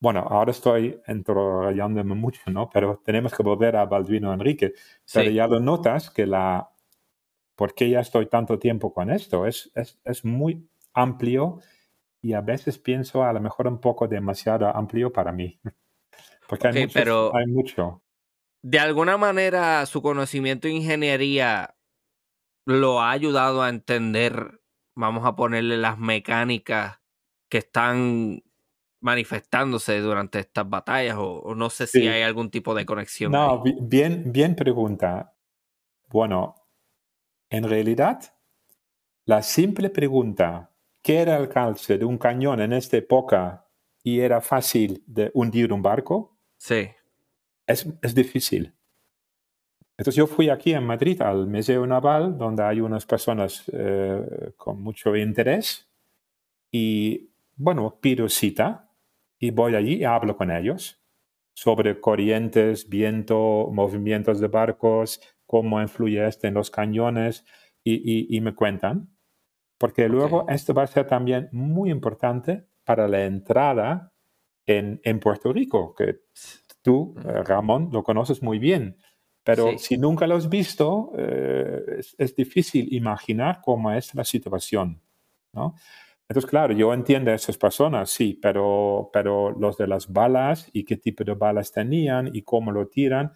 Bueno, 0.01 0.27
ahora 0.29 0.51
estoy 0.51 1.01
enrollándome 1.07 2.15
mucho, 2.15 2.41
¿no? 2.51 2.69
Pero 2.71 3.01
tenemos 3.05 3.33
que 3.33 3.45
volver 3.45 3.77
a 3.77 3.85
Baldwino 3.85 4.33
Enrique. 4.33 4.73
Pero 5.13 5.31
ya 5.31 5.47
lo 5.47 5.61
notas 5.61 6.11
que 6.11 6.27
la... 6.27 6.71
¿Por 7.55 7.75
qué 7.75 7.91
ya 7.91 8.01
estoy 8.01 8.27
tanto 8.27 8.59
tiempo 8.59 8.93
con 8.93 9.11
esto? 9.11 9.47
Es, 9.47 9.71
es, 9.75 10.01
es 10.05 10.25
muy 10.25 10.67
amplio 10.95 11.61
y 12.23 12.33
a 12.33 12.41
veces 12.41 12.79
pienso 12.79 13.23
a 13.23 13.33
lo 13.33 13.41
mejor 13.41 13.69
un 13.69 13.79
poco 13.79 14.09
demasiado 14.09 14.75
amplio 14.75 15.13
para 15.13 15.31
mí. 15.31 15.61
Porque 16.49 16.67
hay, 16.67 16.87
pero 16.89 17.37
hay 17.37 17.47
mucho. 17.47 18.03
De 18.63 18.79
alguna 18.79 19.17
manera, 19.17 19.85
su 19.87 20.03
conocimiento 20.03 20.69
de 20.69 20.75
ingeniería 20.75 21.77
lo 22.67 23.01
ha 23.01 23.11
ayudado 23.11 23.63
a 23.63 23.69
entender, 23.69 24.61
vamos 24.95 25.25
a 25.25 25.35
ponerle 25.35 25.79
las 25.79 25.99
mecánicas 25.99 27.01
que 27.49 27.59
están 27.59 28.43
manifestándose 29.01 29.99
durante 30.01 30.41
estas 30.41 30.69
batallas 30.69 31.17
o, 31.19 31.55
no 31.55 31.71
sé 31.71 31.87
si 31.87 32.07
hay 32.07 32.23
algún 32.23 32.51
tipo 32.51 32.75
de 32.75 32.85
conexión. 32.85 33.33
No, 33.33 33.63
bien, 33.63 34.31
bien 34.31 34.55
pregunta. 34.55 35.35
Bueno, 36.09 36.55
en 37.49 37.65
realidad, 37.65 38.21
la 39.25 39.43
simple 39.43 39.89
pregunta, 39.89 40.71
¿qué 41.03 41.21
era 41.21 41.37
el 41.37 41.43
alcance 41.43 41.97
de 41.97 42.05
un 42.05 42.19
cañón 42.19 42.61
en 42.61 42.75
esta 42.75 42.99
época 42.99 43.67
y 44.03 44.21
era 44.21 44.41
fácil 44.41 45.03
de 45.07 45.31
hundir 45.33 45.73
un 45.73 45.83
barco? 45.83 46.37
Sí. 46.59 46.91
Es, 47.71 47.87
es 48.03 48.15
difícil. 48.15 48.75
Entonces 49.97 50.17
yo 50.17 50.27
fui 50.27 50.49
aquí 50.49 50.73
en 50.73 50.85
Madrid 50.85 51.21
al 51.21 51.47
Museo 51.47 51.87
Naval, 51.87 52.39
donde 52.39 52.63
hay 52.63 52.81
unas 52.81 53.05
personas 53.05 53.65
eh, 53.73 54.53
con 54.57 54.83
mucho 54.83 55.15
interés 55.15 55.91
y, 56.73 57.31
bueno, 57.57 57.99
pido 58.01 58.29
cita 58.29 58.91
y 59.39 59.51
voy 59.51 59.75
allí 59.75 59.97
y 59.97 60.05
hablo 60.05 60.37
con 60.37 60.51
ellos 60.51 61.01
sobre 61.53 62.01
corrientes, 62.01 62.89
viento, 62.89 63.69
movimientos 63.71 64.41
de 64.41 64.49
barcos, 64.49 65.21
cómo 65.45 65.83
influye 65.83 66.27
esto 66.27 66.47
en 66.47 66.55
los 66.55 66.71
cañones 66.71 67.45
y, 67.85 68.35
y, 68.35 68.41
me 68.41 68.55
cuentan. 68.55 69.15
Porque 69.79 70.09
luego 70.09 70.47
esto 70.49 70.73
va 70.73 70.85
a 70.85 70.87
ser 70.87 71.07
también 71.07 71.51
muy 71.53 71.91
importante 71.91 72.67
para 72.85 73.07
la 73.07 73.27
entrada 73.27 74.15
en, 74.65 75.01
en 75.05 75.21
Puerto 75.21 75.53
Rico, 75.53 75.95
que 75.95 76.21
tú, 76.83 77.15
eh, 77.25 77.43
Ramón, 77.45 77.91
lo 77.93 78.03
conoces 78.03 78.43
muy 78.43 78.59
bien. 78.59 78.97
Pero 79.43 79.79
si 79.79 79.97
nunca 79.97 80.27
lo 80.27 80.37
has 80.37 80.49
visto, 80.49 81.13
eh, 81.17 81.81
es, 81.99 82.15
es, 82.19 82.37
difícil 82.37 82.93
imaginar 82.93 83.61
cómo 83.65 83.91
es 83.91 84.15
la 84.15 84.23
situación. 84.23 85.01
¿no? 85.55 85.75
Entonces, 86.29 86.49
claro, 86.49 86.73
yo 86.73 86.95
entiendo 86.95 87.33
a 87.33 87.35
esas 87.35 87.59
personas, 87.59 88.11
sí, 88.11 88.39
pero, 88.41 89.11
pero 89.13 89.51
los 89.51 89.77
de 89.77 89.89
las 89.89 90.13
balas 90.13 90.69
y 90.73 90.85
qué 90.85 90.97
tipo 90.97 91.25
de 91.25 91.35
balas 91.35 91.73
tenían 91.73 92.31
y 92.33 92.43
cómo 92.43 92.71
lo 92.71 92.87
tiran, 92.87 93.33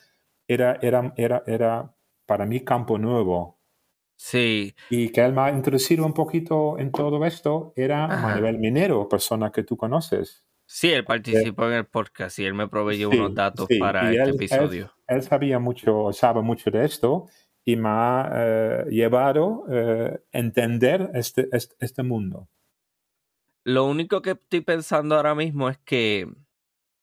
era, 0.47 0.79
era, 0.81 1.13
era, 1.17 1.43
era 1.47 1.93
para 2.25 2.47
mí 2.47 2.61
campo 2.61 2.97
nuevo. 2.99 3.59
Sí. 4.15 4.75
Y 4.91 5.09
que 5.09 5.23
él 5.23 5.33
me 5.33 5.41
ha 5.41 5.51
introducido 5.51 6.07
un 6.07 6.13
poquito 6.13 6.79
en 6.79 6.93
todo 6.93 7.25
esto 7.25 7.73
era 7.75 8.07
Manuel 8.07 8.59
Minero, 8.59 9.09
persona 9.09 9.51
que 9.51 9.65
tú 9.65 9.77
conoces. 9.77 10.47
Sí, 10.67 10.91
él 10.91 11.05
participó 11.05 11.67
en 11.67 11.75
el 11.75 11.87
podcast 11.87 12.39
y 12.39 12.45
él 12.45 12.55
me 12.55 12.69
proveyó 12.69 13.11
unos 13.11 13.35
datos 13.35 13.69
para 13.79 14.11
este 14.11 14.31
episodio. 14.31 14.93
Él, 15.07 15.23
sabía 15.23 15.59
mucho, 15.59 16.12
sabe 16.12 16.43
mucho 16.43 16.71
de 16.71 16.85
esto 16.85 17.27
y 17.65 17.77
me 17.77 17.89
ha 17.89 18.31
eh, 18.35 18.85
llevado 18.91 19.65
a 19.69 19.73
eh, 19.73 20.21
entender 20.33 21.11
este, 21.15 21.49
este, 21.53 21.75
este 21.81 22.03
mundo. 22.03 22.49
Lo 23.65 23.85
único 23.87 24.21
que 24.21 24.33
estoy 24.33 24.61
pensando 24.61 25.17
ahora 25.17 25.35
mismo 25.35 25.69
es 25.69 25.79
que 25.79 26.29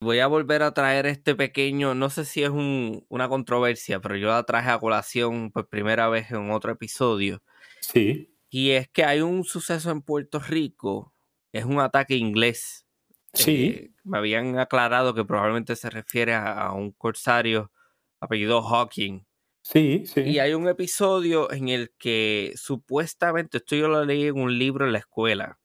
voy 0.02 0.20
a 0.20 0.28
volver 0.28 0.64
a 0.64 0.74
traer 0.74 1.06
este 1.06 1.36
pequeño, 1.36 1.96
no 1.96 2.10
sé 2.10 2.26
si 2.26 2.44
es 2.44 2.50
una 2.50 3.30
controversia, 3.30 4.00
pero 4.00 4.16
yo 4.16 4.28
la 4.28 4.44
traje 4.44 4.70
a 4.70 4.80
colación 4.80 5.52
por 5.52 5.70
primera 5.70 6.10
vez 6.10 6.32
en 6.32 6.52
otro 6.52 6.72
episodio. 6.72 7.42
Sí. 7.80 8.36
Y 8.50 8.72
es 8.72 8.90
que 8.90 9.06
hay 9.06 9.22
un 9.22 9.44
suceso 9.44 9.92
en 9.92 10.02
Puerto 10.02 10.40
Rico, 10.40 11.14
es 11.54 11.66
un 11.66 11.80
ataque 11.80 12.16
inglés. 12.16 12.86
Sí. 13.34 13.66
Eh, 13.66 13.92
me 14.04 14.18
habían 14.18 14.60
aclarado 14.60 15.14
que 15.14 15.26
probablemente 15.26 15.76
se 15.76 15.90
refiere 15.90 16.34
a, 16.34 16.72
un 16.74 16.92
corsario 16.92 17.72
apellido 18.20 18.62
Hawking. 18.62 19.26
Sí, 19.64 20.04
sí. 20.06 20.22
Y 20.22 20.40
hay 20.40 20.54
un 20.54 20.68
episodio 20.68 21.52
en 21.52 21.70
el 21.70 21.94
que 21.98 22.54
supuestamente, 22.56 23.58
esto 23.58 23.76
yo 23.76 23.88
lo 23.88 24.04
leí 24.04 24.26
en 24.26 24.40
un 24.40 24.58
libro 24.58 24.86
en 24.86 24.94
la 24.94 25.00
escuela, 25.00 25.60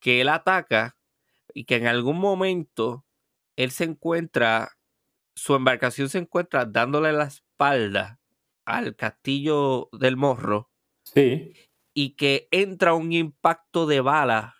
que 0.00 0.20
él 0.20 0.28
ataca 0.28 0.96
y 1.52 1.64
que 1.64 1.76
en 1.76 1.86
algún 1.86 2.18
momento 2.18 3.04
él 3.56 3.70
se 3.70 3.84
encuentra, 3.84 4.76
su 5.34 5.54
embarcación 5.54 6.08
se 6.08 6.18
encuentra 6.18 6.64
dándole 6.64 7.12
la 7.12 7.24
espalda 7.24 8.20
al 8.64 8.96
castillo 8.96 9.88
del 9.92 10.16
morro. 10.16 10.70
Sí. 11.02 11.54
Y 11.92 12.16
que 12.16 12.48
entra 12.50 12.94
un 12.94 13.12
impacto 13.12 13.86
de 13.86 14.00
bala 14.00 14.53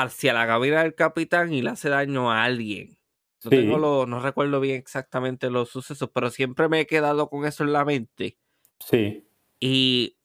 hacia 0.00 0.32
la 0.32 0.46
cabina 0.46 0.82
del 0.82 0.94
capitán 0.94 1.52
y 1.52 1.60
le 1.60 1.70
hace 1.70 1.90
daño 1.90 2.32
a 2.32 2.44
alguien. 2.44 2.98
No, 3.44 3.50
tengo 3.50 4.06
no 4.06 4.20
recuerdo 4.20 4.60
bien 4.60 4.76
exactamente 4.76 5.50
los 5.50 5.68
sucesos, 5.68 6.10
pero 6.14 6.30
siempre 6.30 6.68
me 6.68 6.80
he 6.80 6.86
quedado 6.86 7.28
con 7.28 7.44
eso 7.44 7.64
en 7.64 7.72
la 7.72 7.84
mente. 7.84 8.38
Sí. 8.80 9.28
Y 9.60 10.16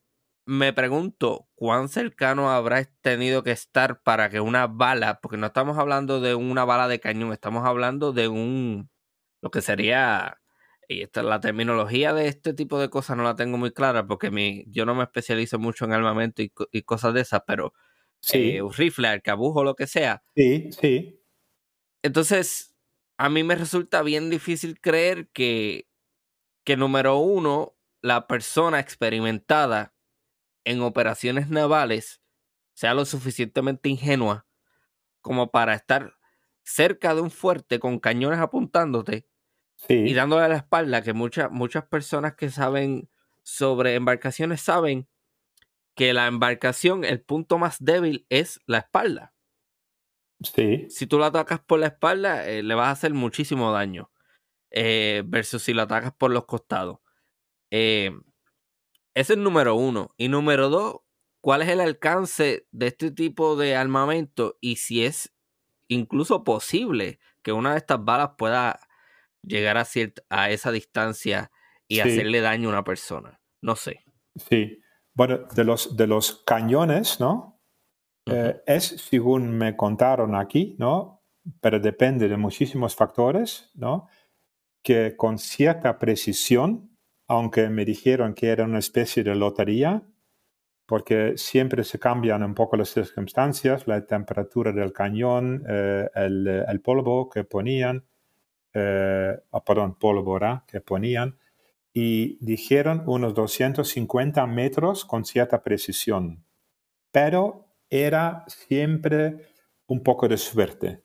me 0.45 0.72
pregunto 0.72 1.49
cuán 1.55 1.89
cercano 1.89 2.49
habrá 2.49 2.86
tenido 3.01 3.43
que 3.43 3.51
estar 3.51 4.01
para 4.03 4.30
que 4.30 4.39
una 4.39 4.68
bala, 4.68 5.20
porque 5.20 5.36
no 5.36 5.47
estamos 5.47 5.78
hablando 5.78 6.22
de 6.22 6.36
una 6.36 6.63
bala 6.63 6.88
de 6.88 7.01
cañón, 7.01 7.34
estamos 7.34 7.65
hablando 7.65 8.13
de 8.13 8.30
un, 8.30 8.89
lo 9.41 9.51
que 9.51 9.61
sería, 9.61 10.39
y 10.88 11.01
esta, 11.01 11.24
la 11.24 11.41
terminología 11.41 12.13
de 12.13 12.28
este 12.28 12.53
tipo 12.53 12.80
de 12.80 12.89
cosas 12.89 13.18
no 13.18 13.24
la 13.24 13.36
tengo 13.36 13.57
muy 13.57 13.72
clara 13.72 14.07
porque 14.07 14.32
mi, 14.32 14.63
yo 14.70 14.86
no 14.86 14.95
me 14.95 15.03
especializo 15.03 15.59
mucho 15.59 15.84
en 15.84 15.91
armamento 15.91 16.41
y, 16.41 16.82
cosas 16.84 17.13
de 17.13 17.22
esas, 17.22 17.41
pero 17.45 17.74
sí. 18.20 18.51
Eh, 18.51 18.61
un 18.61 18.74
rifle, 18.74 19.07
arcabujo, 19.07 19.63
lo 19.63 19.76
que 19.76 19.88
sea. 19.88 20.24
Sí, 20.36 20.70
sí. 20.72 21.22
Entonces, 22.03 22.76
a 23.18 23.30
mí 23.30 23.43
me 23.43 23.55
resulta 23.55 24.01
bien 24.03 24.30
difícil 24.30 24.80
creer 24.80 25.30
que, 25.30 25.88
que 26.63 26.78
número 26.78 27.18
uno, 27.18 27.76
la 28.01 28.28
persona 28.28 28.80
experimentada 28.80 29.93
en 30.63 30.82
operaciones 30.82 31.49
navales 31.49 32.22
sea 32.74 32.93
lo 32.93 33.05
suficientemente 33.05 33.89
ingenua 33.89 34.45
como 35.22 35.49
para 35.51 35.74
estar 35.74 36.18
cerca 36.63 37.15
de 37.15 37.22
un 37.22 37.32
fuerte 37.32 37.80
con 37.80 37.99
cañones 37.99 38.39
apuntándote 38.39 39.28
y 39.89 40.13
dándole 40.13 40.49
la 40.49 40.57
espalda, 40.57 41.01
que 41.01 41.13
muchas, 41.13 41.51
muchas 41.51 41.86
personas 41.86 42.36
que 42.36 42.49
saben 42.49 43.09
sobre 43.43 43.95
embarcaciones 43.95 44.61
saben 44.61 45.07
que 45.98 46.14
la 46.14 46.28
embarcación, 46.28 47.04
el 47.04 47.22
punto 47.22 47.58
más 47.58 47.84
débil 47.84 48.28
es 48.30 48.62
la 48.68 48.78
espalda. 48.78 49.34
Sí. 50.43 50.86
Si 50.89 51.08
tú 51.08 51.18
la 51.18 51.26
atacas 51.26 51.60
por 51.60 51.80
la 51.80 51.88
espalda, 51.88 52.48
eh, 52.48 52.62
le 52.62 52.76
vas 52.76 52.89
a 52.89 52.91
hacer 52.91 53.16
muchísimo 53.16 53.72
daño. 53.72 54.12
Eh, 54.70 55.24
versus 55.26 55.64
si 55.64 55.74
la 55.74 55.84
atacas 55.84 56.14
por 56.14 56.30
los 56.30 56.45
costados. 56.45 57.00
Eh, 57.72 58.12
ese 59.16 59.34
es 59.34 59.39
número 59.39 59.74
uno. 59.74 60.14
Y 60.18 60.28
número 60.28 60.70
dos, 60.70 60.98
¿cuál 61.41 61.64
es 61.64 61.70
el 61.70 61.82
alcance 61.82 62.68
de 62.70 62.88
este 62.88 63.10
tipo 63.10 63.56
de 63.56 63.76
armamento? 63.76 64.60
Y 64.62 64.76
si 64.76 65.04
es 65.04 65.34
incluso 65.88 66.43
posible 66.43 67.20
que 67.41 67.54
una 67.54 67.72
de 67.72 67.78
estas 67.78 68.06
balas 68.06 68.32
pueda 68.38 68.88
llegar 69.41 69.78
a, 69.78 69.86
cierta, 69.86 70.22
a 70.30 70.52
esa 70.52 70.72
distancia 70.72 71.50
y 71.88 72.02
hacerle 72.02 72.41
daño 72.41 72.70
a 72.70 72.74
una 72.74 72.84
persona. 72.84 73.41
No 73.62 73.76
sé. 73.76 74.04
Sí. 74.36 74.80
Bueno, 75.18 75.39
de 75.53 75.63
los, 75.63 75.97
de 75.97 76.07
los 76.07 76.43
cañones, 76.45 77.20
¿no? 77.20 77.59
Eh, 78.28 78.61
es 78.68 78.84
según 78.84 79.49
me 79.57 79.76
contaron 79.76 80.36
aquí, 80.36 80.76
¿no? 80.80 81.24
Pero 81.59 81.80
depende 81.80 82.30
de 82.30 82.38
muchísimos 82.38 82.95
factores, 82.95 83.72
¿no? 83.74 84.07
Que 84.84 85.15
con 85.18 85.39
cierta 85.39 85.97
precisión 85.97 86.97
aunque 87.28 87.70
me 87.70 87.86
dijeron 87.86 88.34
que 88.34 88.47
era 88.49 88.63
una 88.63 88.80
especie 88.80 89.24
de 89.24 89.36
lotería, 89.36 90.03
porque 90.86 91.34
siempre 91.38 91.84
se 91.84 91.99
cambian 91.99 92.43
un 92.43 92.55
poco 92.55 92.78
las 92.78 92.89
circunstancias, 92.89 93.88
la 93.88 94.05
temperatura 94.05 94.72
del 94.72 94.93
cañón, 94.93 95.63
eh, 95.68 96.07
el, 96.15 96.82
polvo 96.82 97.30
que 97.30 97.43
ponían, 97.43 98.05
eh, 98.74 99.38
oh, 99.49 99.63
perdón, 99.63 99.95
pólvora 99.99 100.63
que 100.65 100.80
ponían, 100.80 101.38
y 102.00 102.38
dijeron 102.41 103.02
unos 103.08 103.34
250 103.34 104.45
metros 104.45 105.04
con 105.04 105.26
cierta 105.26 105.64
precisión, 105.64 106.45
pero 107.12 107.66
era 107.89 108.45
siempre 108.45 109.48
un 109.88 110.04
poco 110.04 110.28
de 110.28 110.38
suerte. 110.38 111.02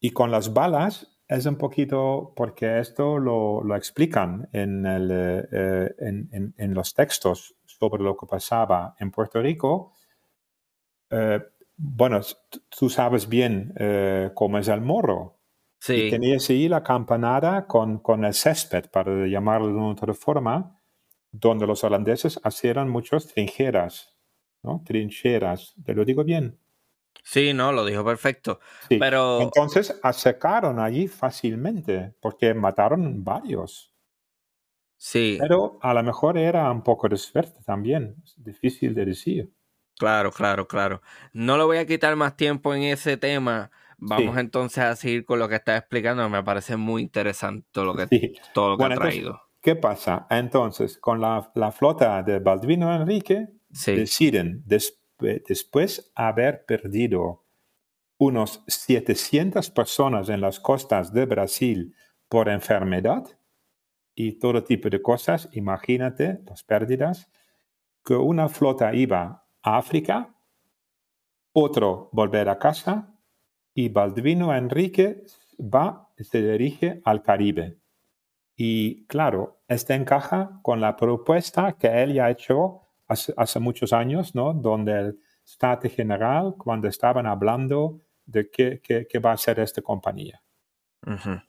Y 0.00 0.10
con 0.10 0.30
las 0.30 0.52
balas 0.52 1.18
es 1.28 1.46
un 1.46 1.56
poquito 1.56 2.34
porque 2.36 2.78
esto 2.78 3.18
lo, 3.18 3.64
lo 3.64 3.74
explican 3.74 4.50
en, 4.52 4.84
el, 4.84 5.10
eh, 5.10 5.94
en, 5.98 6.54
en, 6.58 6.74
los 6.74 6.92
textos 6.92 7.56
sobre 7.64 8.02
lo 8.02 8.18
que 8.18 8.26
pasaba 8.26 8.94
en 9.00 9.10
Puerto 9.10 9.40
Rico. 9.40 9.94
Eh, 11.08 11.40
bueno, 11.74 12.20
tú 12.68 12.90
sabes 12.90 13.30
bien 13.30 13.72
eh, 13.78 14.30
cómo 14.34 14.58
es 14.58 14.68
el 14.68 14.82
morro. 14.82 15.38
Sí. 15.84 16.04
Y 16.04 16.10
tenías 16.10 16.48
ahí 16.48 16.66
la 16.66 16.82
campanada 16.82 17.66
con, 17.66 17.98
con 17.98 18.24
el 18.24 18.32
césped, 18.32 18.86
para 18.90 19.26
llamarlo 19.26 19.66
de 19.66 19.74
una 19.74 19.88
otra 19.88 20.14
forma, 20.14 20.80
donde 21.30 21.66
los 21.66 21.84
holandeses 21.84 22.40
hacían 22.42 22.88
muchas 22.88 23.26
trincheras, 23.26 24.16
¿no? 24.62 24.82
Trincheras, 24.86 25.74
¿te 25.84 25.92
lo 25.92 26.06
digo 26.06 26.24
bien? 26.24 26.58
Sí, 27.22 27.52
no, 27.52 27.70
lo 27.70 27.84
dijo 27.84 28.02
perfecto. 28.02 28.60
Pero... 28.88 29.42
Entonces 29.42 30.00
acercaron 30.02 30.78
allí 30.78 31.06
fácilmente 31.06 32.14
porque 32.18 32.54
mataron 32.54 33.22
varios. 33.22 33.92
Sí. 34.96 35.36
Pero 35.38 35.78
a 35.82 35.92
lo 35.92 36.02
mejor 36.02 36.38
era 36.38 36.70
un 36.70 36.82
poco 36.82 37.10
de 37.10 37.18
suerte 37.18 37.62
también. 37.62 38.16
Es 38.24 38.42
difícil 38.42 38.94
de 38.94 39.04
decir. 39.04 39.52
Claro, 39.98 40.32
claro, 40.32 40.66
claro. 40.66 41.02
No 41.34 41.58
le 41.58 41.64
voy 41.64 41.76
a 41.76 41.86
quitar 41.86 42.16
más 42.16 42.38
tiempo 42.38 42.74
en 42.74 42.84
ese 42.84 43.18
tema. 43.18 43.70
Vamos 43.98 44.36
entonces 44.38 44.84
a 44.84 44.96
seguir 44.96 45.24
con 45.24 45.38
lo 45.38 45.48
que 45.48 45.56
está 45.56 45.76
explicando. 45.76 46.28
Me 46.28 46.42
parece 46.42 46.76
muy 46.76 47.02
interesante 47.02 47.66
todo 47.72 47.84
lo 47.84 47.94
que, 47.94 48.34
todo 48.52 48.70
lo 48.70 48.78
que 48.78 48.84
ha 48.84 48.94
traído. 48.94 49.40
¿Qué 49.60 49.76
pasa? 49.76 50.26
Entonces, 50.30 50.98
con 50.98 51.20
la, 51.20 51.50
flota 51.72 52.22
de 52.22 52.38
Baldvino 52.38 52.94
Enrique, 52.94 53.48
deciden 53.68 54.62
después 54.66 55.04
después 55.18 56.12
haber 56.14 56.64
perdido 56.66 57.44
unos 58.18 58.64
700 58.66 59.70
personas 59.70 60.28
en 60.28 60.40
las 60.40 60.60
costas 60.60 61.12
de 61.12 61.26
Brasil 61.26 61.94
por 62.28 62.48
enfermedad 62.48 63.24
y 64.14 64.38
todo 64.38 64.62
tipo 64.64 64.88
de 64.88 65.02
cosas, 65.02 65.48
imagínate 65.52 66.40
las 66.46 66.62
pérdidas, 66.62 67.30
que 68.04 68.14
una 68.14 68.48
flota 68.48 68.94
iba 68.94 69.46
a 69.62 69.78
África, 69.78 70.34
otro 71.52 72.08
volver 72.12 72.48
a 72.48 72.58
casa 72.58 73.13
y 73.74 73.88
Baldvino 73.88 74.54
Enrique 74.54 75.24
va, 75.58 76.08
se 76.16 76.40
dirige 76.40 77.00
al 77.04 77.22
Caribe. 77.22 77.78
Y 78.56 79.04
claro, 79.06 79.62
esto 79.66 79.92
encaja 79.94 80.60
con 80.62 80.80
la 80.80 80.96
propuesta 80.96 81.72
que 81.72 82.02
él 82.02 82.14
ya 82.14 82.26
ha 82.26 82.30
hecho 82.30 82.82
hace, 83.08 83.60
muchos 83.60 83.92
años, 83.92 84.34
¿no? 84.34 84.54
Donde 84.54 84.92
el 84.92 85.18
State 85.44 85.90
General, 85.90 86.54
cuando 86.56 86.88
estaban 86.88 87.26
hablando 87.26 88.00
de 88.24 88.48
qué, 88.48 88.80
qué, 88.80 89.18
va 89.18 89.32
a 89.32 89.36
ser 89.36 89.58
esta 89.58 89.82
compañía. 89.82 90.40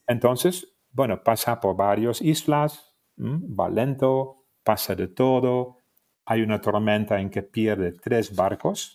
Entonces, 0.08 0.76
bueno, 0.92 1.24
pasa 1.24 1.60
por 1.62 1.78
varias 1.78 2.22
islas, 2.22 2.94
va 3.18 3.70
lento, 3.70 4.46
pasa 4.64 4.96
de 4.96 5.08
todo. 5.08 5.78
Hay 6.26 6.42
una 6.42 6.60
tormenta 6.60 7.22
en 7.22 7.30
que 7.30 7.44
pierde 7.44 7.94
tres 7.94 8.36
barcos 8.36 8.95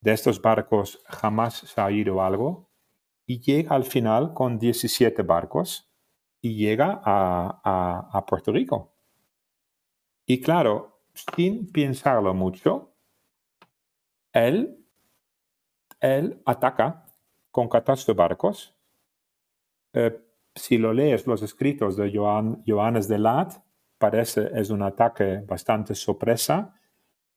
de 0.00 0.12
estos 0.12 0.40
barcos 0.40 1.02
jamás 1.06 1.54
se 1.54 1.80
ha 1.80 1.90
ido 1.90 2.22
algo 2.22 2.70
y 3.26 3.40
llega 3.40 3.76
al 3.76 3.84
final 3.84 4.34
con 4.34 4.58
17 4.58 5.22
barcos 5.22 5.90
y 6.40 6.56
llega 6.56 7.00
a, 7.04 8.24
Puerto 8.26 8.52
Rico. 8.52 8.96
Y 10.26 10.40
claro, 10.40 11.02
sin 11.14 11.70
pensarlo 11.70 12.34
mucho, 12.34 12.94
él, 14.32 14.84
él 16.00 16.40
ataca 16.46 17.06
con 17.50 17.68
14 17.68 18.12
barcos. 18.14 18.74
Eh, 19.92 20.18
si 20.54 20.78
lo 20.78 20.92
lees 20.92 21.26
los 21.26 21.42
escritos 21.42 21.96
de 21.96 22.10
Joan, 22.14 22.62
Johannes 22.66 23.06
de 23.08 23.18
Lat, 23.18 23.62
parece 23.98 24.50
es 24.54 24.70
un 24.70 24.82
ataque 24.82 25.42
bastante 25.46 25.94
sorpresa, 25.94 26.79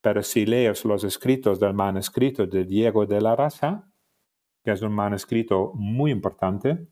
pero 0.03 0.21
si 0.21 0.45
lees 0.45 0.83
los 0.83 1.05
escritos 1.05 1.61
del 1.61 1.73
manuscrito 1.73 2.45
de 2.45 2.65
Diego 2.65 3.05
de 3.05 3.21
la 3.21 3.37
Raza, 3.37 3.89
que 4.61 4.73
es 4.73 4.81
un 4.81 4.91
manuscrito 4.91 5.71
muy 5.75 6.11
importante, 6.11 6.87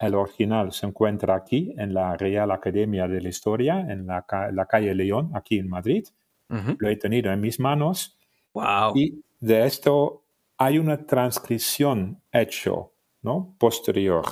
el 0.00 0.16
original 0.16 0.72
se 0.72 0.86
encuentra 0.86 1.36
aquí 1.36 1.72
en 1.78 1.94
la 1.94 2.16
Real 2.16 2.50
Academia 2.50 3.06
de 3.06 3.20
la 3.20 3.28
Historia, 3.28 3.78
en 3.88 4.04
la, 4.04 4.26
calle 4.68 4.92
León, 4.96 5.30
aquí 5.32 5.58
en 5.58 5.68
Madrid. 5.68 6.08
Lo 6.48 6.88
he 6.88 6.96
tenido 6.96 7.30
en 7.30 7.40
mis 7.40 7.60
manos. 7.60 8.18
Wow. 8.52 8.96
Y 8.96 9.22
de 9.38 9.66
esto 9.66 10.24
hay 10.58 10.80
una 10.80 11.06
transcripción 11.06 12.20
hecho, 12.32 12.94
¿no? 13.22 13.54
Posterior, 13.60 14.24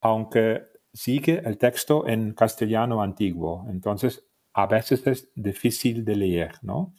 aunque 0.00 0.62
sigue 0.92 1.42
el 1.44 1.58
texto 1.58 2.06
en 2.06 2.32
castellano 2.32 3.02
antiguo. 3.02 3.66
Entonces, 3.68 4.24
a 4.52 4.68
veces 4.68 5.04
es 5.08 5.32
difícil 5.34 6.04
de 6.04 6.14
leer, 6.14 6.52
¿no? 6.62 6.94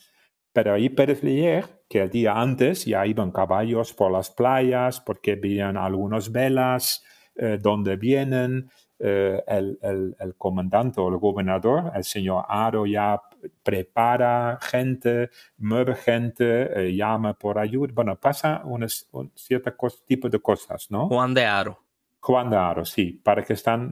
Pero 0.56 0.74
ahí 0.74 0.88
puedes 0.88 1.22
leer 1.22 1.66
que 1.90 2.02
el 2.02 2.10
día 2.10 2.32
antes 2.32 2.86
ya 2.86 3.06
iban 3.06 3.32
caballos 3.32 3.94
por 3.94 4.10
las 4.10 4.30
playas 4.30 5.02
porque 5.02 5.36
veían 5.36 5.76
algunas 5.76 6.32
velas, 6.32 7.04
eh, 7.36 7.60
donde 7.62 7.98
vienen, 7.98 8.72
eh, 8.98 9.44
el, 9.48 9.78
el, 10.18 10.36
comandante 10.38 11.02
o 11.02 11.10
el 11.10 11.18
gobernador, 11.18 11.92
el 11.94 12.06
señor 12.06 12.46
Aro, 12.48 12.86
ya 12.86 13.22
prepara 13.64 14.58
gente, 14.62 15.30
mueve 15.58 15.94
gente, 15.96 16.88
eh, 16.88 16.96
llama 16.96 17.34
por 17.34 17.60
ayuda. 17.60 17.92
Bueno, 17.94 18.18
pasa 18.18 18.62
un 18.64 18.88
cierto 19.36 19.74
tipo 20.08 20.30
de 20.30 20.40
cosas, 20.40 20.90
¿no? 20.90 21.10
Juan 21.10 21.34
de 21.34 21.44
Aro. 21.44 21.78
Juan 22.22 22.50
de 22.50 22.56
Aro, 22.56 22.86
sí, 22.86 23.20
para 23.22 23.44
que 23.44 23.52
estén 23.52 23.90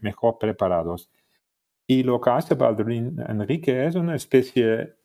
mejor 0.00 0.38
preparados. 0.38 1.10
Y 1.86 2.04
lo 2.04 2.18
que 2.22 2.30
hace 2.30 2.54
Baldurín 2.54 3.22
Enrique 3.28 3.84
es 3.84 3.96
una 3.96 4.14
especie 4.14 4.99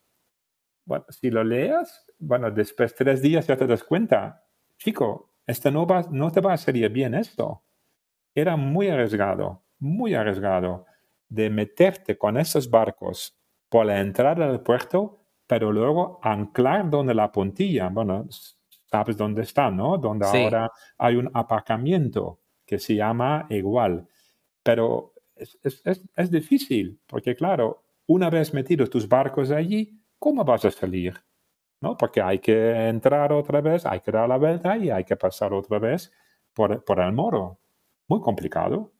bueno, 0.85 1.05
si 1.09 1.31
lo 1.31 1.43
leas, 1.43 2.05
bueno, 2.19 2.51
después 2.51 2.91
de 2.91 3.03
tres 3.03 3.21
días 3.21 3.47
ya 3.47 3.57
te 3.57 3.67
das 3.67 3.83
cuenta, 3.83 4.43
chico, 4.77 5.33
esto 5.45 5.71
no, 5.71 5.85
va, 5.85 6.05
no 6.11 6.31
te 6.31 6.41
va 6.41 6.53
a 6.53 6.57
salir 6.57 6.89
bien 6.89 7.13
esto. 7.15 7.63
Era 8.33 8.55
muy 8.55 8.89
arriesgado, 8.89 9.63
muy 9.79 10.13
arriesgado 10.13 10.85
de 11.27 11.49
meterte 11.49 12.17
con 12.17 12.37
esos 12.37 12.69
barcos 12.69 13.37
por 13.69 13.85
la 13.85 13.99
entrada 13.99 14.47
del 14.47 14.61
puerto, 14.61 15.25
pero 15.47 15.71
luego 15.71 16.19
anclar 16.21 16.89
donde 16.89 17.13
la 17.13 17.31
puntilla, 17.31 17.89
bueno, 17.89 18.27
sabes 18.85 19.17
dónde 19.17 19.41
está, 19.41 19.69
¿no? 19.69 19.97
Donde 19.97 20.25
ahora 20.25 20.71
hay 20.97 21.15
un 21.15 21.29
aparcamiento 21.33 22.39
que 22.65 22.79
se 22.79 22.95
llama 22.95 23.45
igual. 23.49 24.07
Pero 24.63 25.13
es, 25.35 25.57
es, 25.63 26.01
es 26.15 26.31
difícil, 26.31 26.99
porque 27.05 27.35
claro, 27.35 27.83
una 28.07 28.29
vez 28.29 28.53
metidos 28.53 28.89
tus 28.89 29.07
barcos 29.07 29.51
allí, 29.51 29.99
¿cómo 30.25 30.43
vas 30.43 30.65
a 30.65 30.71
salir? 30.71 31.13
¿No? 31.81 31.95
Porque 31.95 32.19
hay 32.19 32.39
que 32.39 32.89
entrar 32.89 33.31
otra 33.31 33.61
vez, 33.61 33.85
hay 33.85 33.99
que 33.99 34.11
dar 34.11 34.27
la 34.27 34.37
vuelta 34.37 34.75
y 34.75 34.89
hay 34.89 35.03
que 35.03 35.15
pasar 35.15 35.53
otra 35.53 35.77
vez 35.77 36.11
por, 36.51 36.83
por 36.83 36.99
el 36.99 37.13
moro. 37.13 37.59
Muy 38.07 38.21
complicado. 38.21 38.91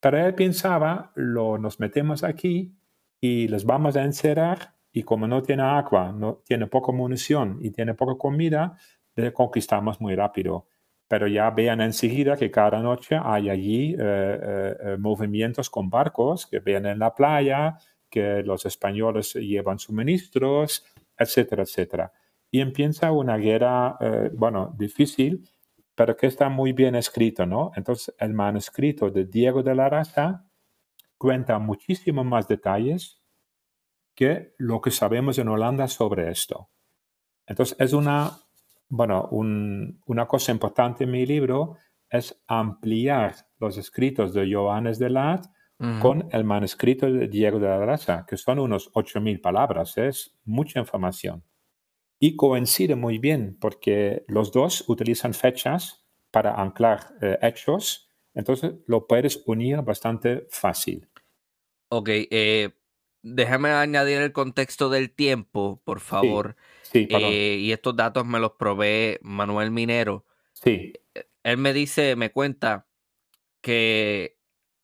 Pero 0.00 0.16
él 0.26 0.34
pensaba, 0.34 1.12
lo, 1.16 1.58
nos 1.58 1.80
metemos 1.80 2.24
aquí 2.24 2.74
y 3.20 3.46
les 3.48 3.66
vamos 3.66 3.94
a 3.94 4.04
encerrar 4.04 4.74
y 4.90 5.02
como 5.02 5.26
no 5.26 5.42
tiene 5.42 5.64
agua, 5.64 6.12
no 6.12 6.40
tiene 6.46 6.66
poca 6.66 6.92
munición 6.92 7.58
y 7.60 7.72
tiene 7.72 7.92
poca 7.92 8.16
comida, 8.16 8.78
le 9.16 9.34
conquistamos 9.34 10.00
muy 10.00 10.14
rápido. 10.14 10.66
Pero 11.08 11.26
ya 11.26 11.50
vean 11.50 11.82
enseguida 11.82 12.38
que 12.38 12.50
cada 12.50 12.80
noche 12.80 13.20
hay 13.22 13.50
allí 13.50 13.92
eh, 13.92 13.96
eh, 13.98 14.76
eh, 14.80 14.96
movimientos 14.98 15.68
con 15.68 15.90
barcos 15.90 16.46
que 16.46 16.60
vienen 16.60 16.92
en 16.92 16.98
la 17.00 17.14
playa, 17.14 17.76
que 18.10 18.42
los 18.42 18.66
españoles 18.66 19.34
llevan 19.34 19.78
suministros, 19.78 20.84
etcétera, 21.16 21.62
etcétera. 21.62 22.12
Y 22.50 22.60
empieza 22.60 23.12
una 23.12 23.36
guerra, 23.36 23.96
eh, 24.00 24.30
bueno, 24.34 24.74
difícil, 24.76 25.48
pero 25.94 26.16
que 26.16 26.26
está 26.26 26.48
muy 26.48 26.72
bien 26.72 26.94
escrito, 26.94 27.46
¿no? 27.46 27.72
Entonces, 27.76 28.14
el 28.18 28.32
manuscrito 28.32 29.10
de 29.10 29.26
Diego 29.26 29.62
de 29.62 29.74
la 29.74 29.88
Raza 29.88 30.46
cuenta 31.16 31.58
muchísimo 31.58 32.24
más 32.24 32.48
detalles 32.48 33.22
que 34.14 34.54
lo 34.58 34.80
que 34.80 34.90
sabemos 34.90 35.38
en 35.38 35.48
Holanda 35.48 35.86
sobre 35.88 36.30
esto. 36.30 36.70
Entonces, 37.46 37.76
es 37.78 37.92
una, 37.92 38.32
bueno, 38.88 39.28
una 39.30 40.26
cosa 40.26 40.52
importante 40.52 41.04
en 41.04 41.10
mi 41.10 41.26
libro 41.26 41.76
es 42.08 42.42
ampliar 42.46 43.34
los 43.58 43.76
escritos 43.76 44.34
de 44.34 44.52
Johannes 44.52 44.98
de 44.98 45.10
Con 46.02 46.28
el 46.32 46.44
manuscrito 46.44 47.10
de 47.10 47.26
Diego 47.26 47.58
de 47.58 47.66
la 47.66 47.78
Raza, 47.78 48.26
que 48.28 48.36
son 48.36 48.58
unos 48.58 48.92
8.000 48.92 49.40
palabras, 49.40 49.96
es 49.96 50.36
mucha 50.44 50.78
información. 50.78 51.42
Y 52.18 52.36
coincide 52.36 52.96
muy 52.96 53.16
bien 53.16 53.56
porque 53.58 54.24
los 54.28 54.52
dos 54.52 54.84
utilizan 54.88 55.32
fechas 55.32 56.04
para 56.30 56.60
anclar 56.60 57.14
eh, 57.22 57.38
hechos, 57.40 58.10
entonces 58.34 58.74
lo 58.86 59.06
puedes 59.06 59.42
unir 59.46 59.80
bastante 59.80 60.46
fácil. 60.50 61.08
Ok, 61.88 62.10
eh, 62.10 62.72
déjame 63.22 63.70
añadir 63.70 64.18
el 64.18 64.32
contexto 64.32 64.90
del 64.90 65.10
tiempo, 65.10 65.80
por 65.82 66.00
favor. 66.00 66.56
Sí, 66.82 67.08
eh, 67.10 67.56
y 67.58 67.72
estos 67.72 67.96
datos 67.96 68.26
me 68.26 68.38
los 68.38 68.52
provee 68.52 69.18
Manuel 69.22 69.70
Minero. 69.70 70.26
Sí. 70.52 70.92
Él 71.42 71.56
me 71.56 71.72
dice, 71.72 72.16
me 72.16 72.32
cuenta 72.32 72.86
que 73.62 74.39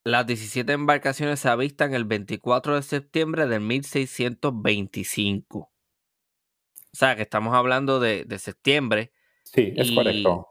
las 0.07 0.25
17 0.25 0.71
embarcaciones 0.71 1.41
se 1.41 1.49
avistan 1.49 1.93
el 1.93 2.05
24 2.05 2.75
de 2.75 2.81
septiembre 2.81 3.45
de 3.45 3.59
1625. 3.59 5.59
O 5.59 5.69
sea, 6.93 7.17
que 7.17 7.23
estamos 7.23 7.53
hablando 7.53 7.99
de, 7.99 8.25
septiembre. 8.39 9.11
Sí, 9.43 9.73
es 9.75 9.91
correcto. 9.91 10.47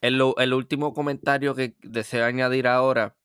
El, 0.00 0.22
el, 0.38 0.54
último 0.54 0.94
comentario 0.94 1.56
que 1.56 1.74
deseo 1.82 2.24
añadir 2.24 2.68
ahora 2.68 3.16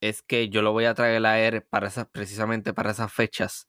es 0.00 0.22
que 0.22 0.48
yo 0.48 0.60
lo 0.60 0.72
voy 0.72 0.86
a 0.86 0.94
traer 0.94 1.24
a 1.24 1.40
ER 1.40 1.64
para 1.66 1.86
esas, 1.86 2.08
precisamente 2.08 2.74
para 2.74 2.90
esas 2.90 3.12
fechas, 3.12 3.68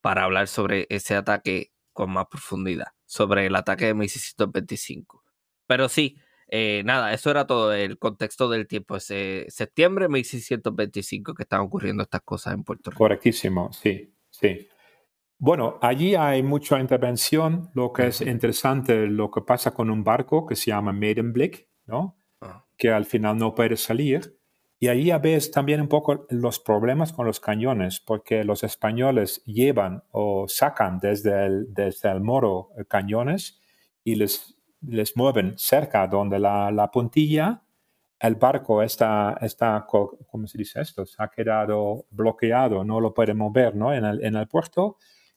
para 0.00 0.24
hablar 0.24 0.48
sobre 0.48 0.86
ese 0.88 1.16
ataque 1.16 1.72
con 1.92 2.10
más 2.10 2.28
profundidad, 2.28 2.88
sobre 3.04 3.46
el 3.46 3.56
ataque 3.56 3.84
de 3.86 3.94
1625. 3.94 5.22
Pero 5.66 5.90
sí, 5.90 6.16
eh, 6.56 6.84
nada, 6.84 7.12
eso 7.12 7.32
era 7.32 7.48
todo 7.48 7.72
el 7.72 7.98
contexto 7.98 8.48
del 8.48 8.68
tiempo. 8.68 8.94
Ese 8.94 9.44
septiembre 9.48 10.04
de 10.04 10.10
1625 10.10 11.34
que 11.34 11.42
estaban 11.42 11.66
ocurriendo 11.66 12.04
estas 12.04 12.20
cosas 12.20 12.54
en 12.54 12.62
Puerto 12.62 12.92
Rico. 12.92 12.98
Correctísimo, 12.98 13.72
sí, 13.72 14.14
sí. 14.30 14.68
Bueno, 15.36 15.80
allí 15.82 16.14
hay 16.14 16.44
mucha 16.44 16.78
intervención. 16.78 17.70
Lo 17.74 17.92
que 17.92 18.06
es 18.06 18.20
interesante, 18.20 19.08
lo 19.08 19.32
que 19.32 19.40
pasa 19.40 19.72
con 19.72 19.90
un 19.90 20.04
barco 20.04 20.46
que 20.46 20.54
se 20.54 20.66
llama 20.66 20.92
Maidenblick, 20.92 21.66
¿no? 21.86 22.20
Ah. 22.40 22.64
Que 22.78 22.92
al 22.92 23.04
final 23.04 23.36
no 23.36 23.52
puede 23.56 23.76
salir. 23.76 24.38
Y 24.78 24.86
ahí 24.86 25.10
ves 25.20 25.50
también 25.50 25.80
un 25.80 25.88
poco 25.88 26.24
los 26.30 26.60
problemas 26.60 27.12
con 27.12 27.26
los 27.26 27.40
cañones, 27.40 27.98
porque 27.98 28.44
los 28.44 28.62
españoles 28.62 29.42
llevan 29.44 30.04
o 30.12 30.46
sacan 30.46 31.00
desde 31.00 31.46
el, 31.46 31.74
desde 31.74 32.12
el 32.12 32.20
moro 32.20 32.70
eh, 32.78 32.84
cañones 32.86 33.60
y 34.04 34.14
les 34.14 34.53
les 34.88 35.16
mueven 35.16 35.54
cerca 35.56 36.06
donde 36.06 36.38
la, 36.38 36.70
la 36.70 36.90
puntilla, 36.90 37.62
el 38.20 38.36
barco 38.36 38.82
está, 38.82 39.36
está, 39.40 39.86
¿cómo 39.86 40.46
se 40.46 40.58
dice 40.58 40.80
esto? 40.80 41.04
Se 41.04 41.22
ha 41.22 41.28
quedado 41.28 42.06
bloqueado, 42.10 42.84
no 42.84 43.00
lo 43.00 43.12
puede 43.12 43.34
mover 43.34 43.74
¿no? 43.74 43.92
En, 43.92 44.04
el, 44.04 44.24
en 44.24 44.36
el 44.36 44.48
puerto 44.48 44.96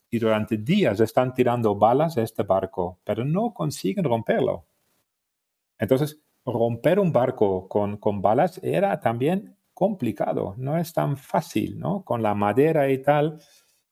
y 0.10 0.20
durante 0.20 0.58
días 0.58 1.00
están 1.00 1.34
tirando 1.34 1.76
balas 1.76 2.18
a 2.18 2.22
este 2.22 2.44
barco, 2.44 3.00
pero 3.04 3.26
no 3.26 3.54
consiguen 3.54 4.06
romperlo. 4.06 4.66
Entonces, 5.78 6.22
romper 6.46 7.00
un 7.00 7.12
barco 7.12 7.68
con, 7.68 7.98
con 7.98 8.22
balas 8.22 8.60
era 8.64 9.00
también 9.00 9.58
complicado, 9.74 10.56
no 10.58 10.78
es 10.78 10.94
tan 10.94 11.18
fácil, 11.18 11.78
¿no? 11.78 12.04
Con 12.04 12.24
la 12.24 12.34
madera 12.34 12.90
y 12.90 13.00
tal, 13.00 13.40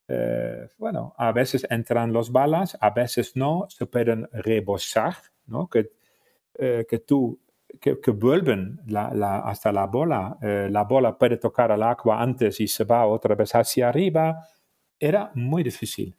eh, 0.07 0.67
bueno, 0.77 1.13
a 1.17 1.31
veces 1.31 1.67
entran 1.69 2.13
las 2.13 2.31
balas, 2.31 2.77
a 2.79 2.91
veces 2.91 3.35
no, 3.35 3.65
se 3.69 3.85
pueden 3.85 4.27
rebosar 4.31 5.15
¿no? 5.47 5.67
que, 5.67 5.91
eh, 6.55 6.85
que 6.89 6.99
tú 6.99 7.39
que, 7.79 7.99
que 7.99 8.11
vuelven 8.11 8.79
la, 8.87 9.13
la, 9.13 9.39
hasta 9.39 9.71
la 9.71 9.87
bola, 9.87 10.37
eh, 10.41 10.69
la 10.71 10.83
bola 10.83 11.17
puede 11.17 11.37
tocar 11.37 11.71
al 11.71 11.83
agua 11.83 12.21
antes 12.21 12.59
y 12.61 12.67
se 12.67 12.85
va 12.85 13.05
otra 13.05 13.35
vez 13.35 13.53
hacia 13.53 13.89
arriba, 13.89 14.47
era 14.99 15.31
muy 15.35 15.63
difícil, 15.63 16.15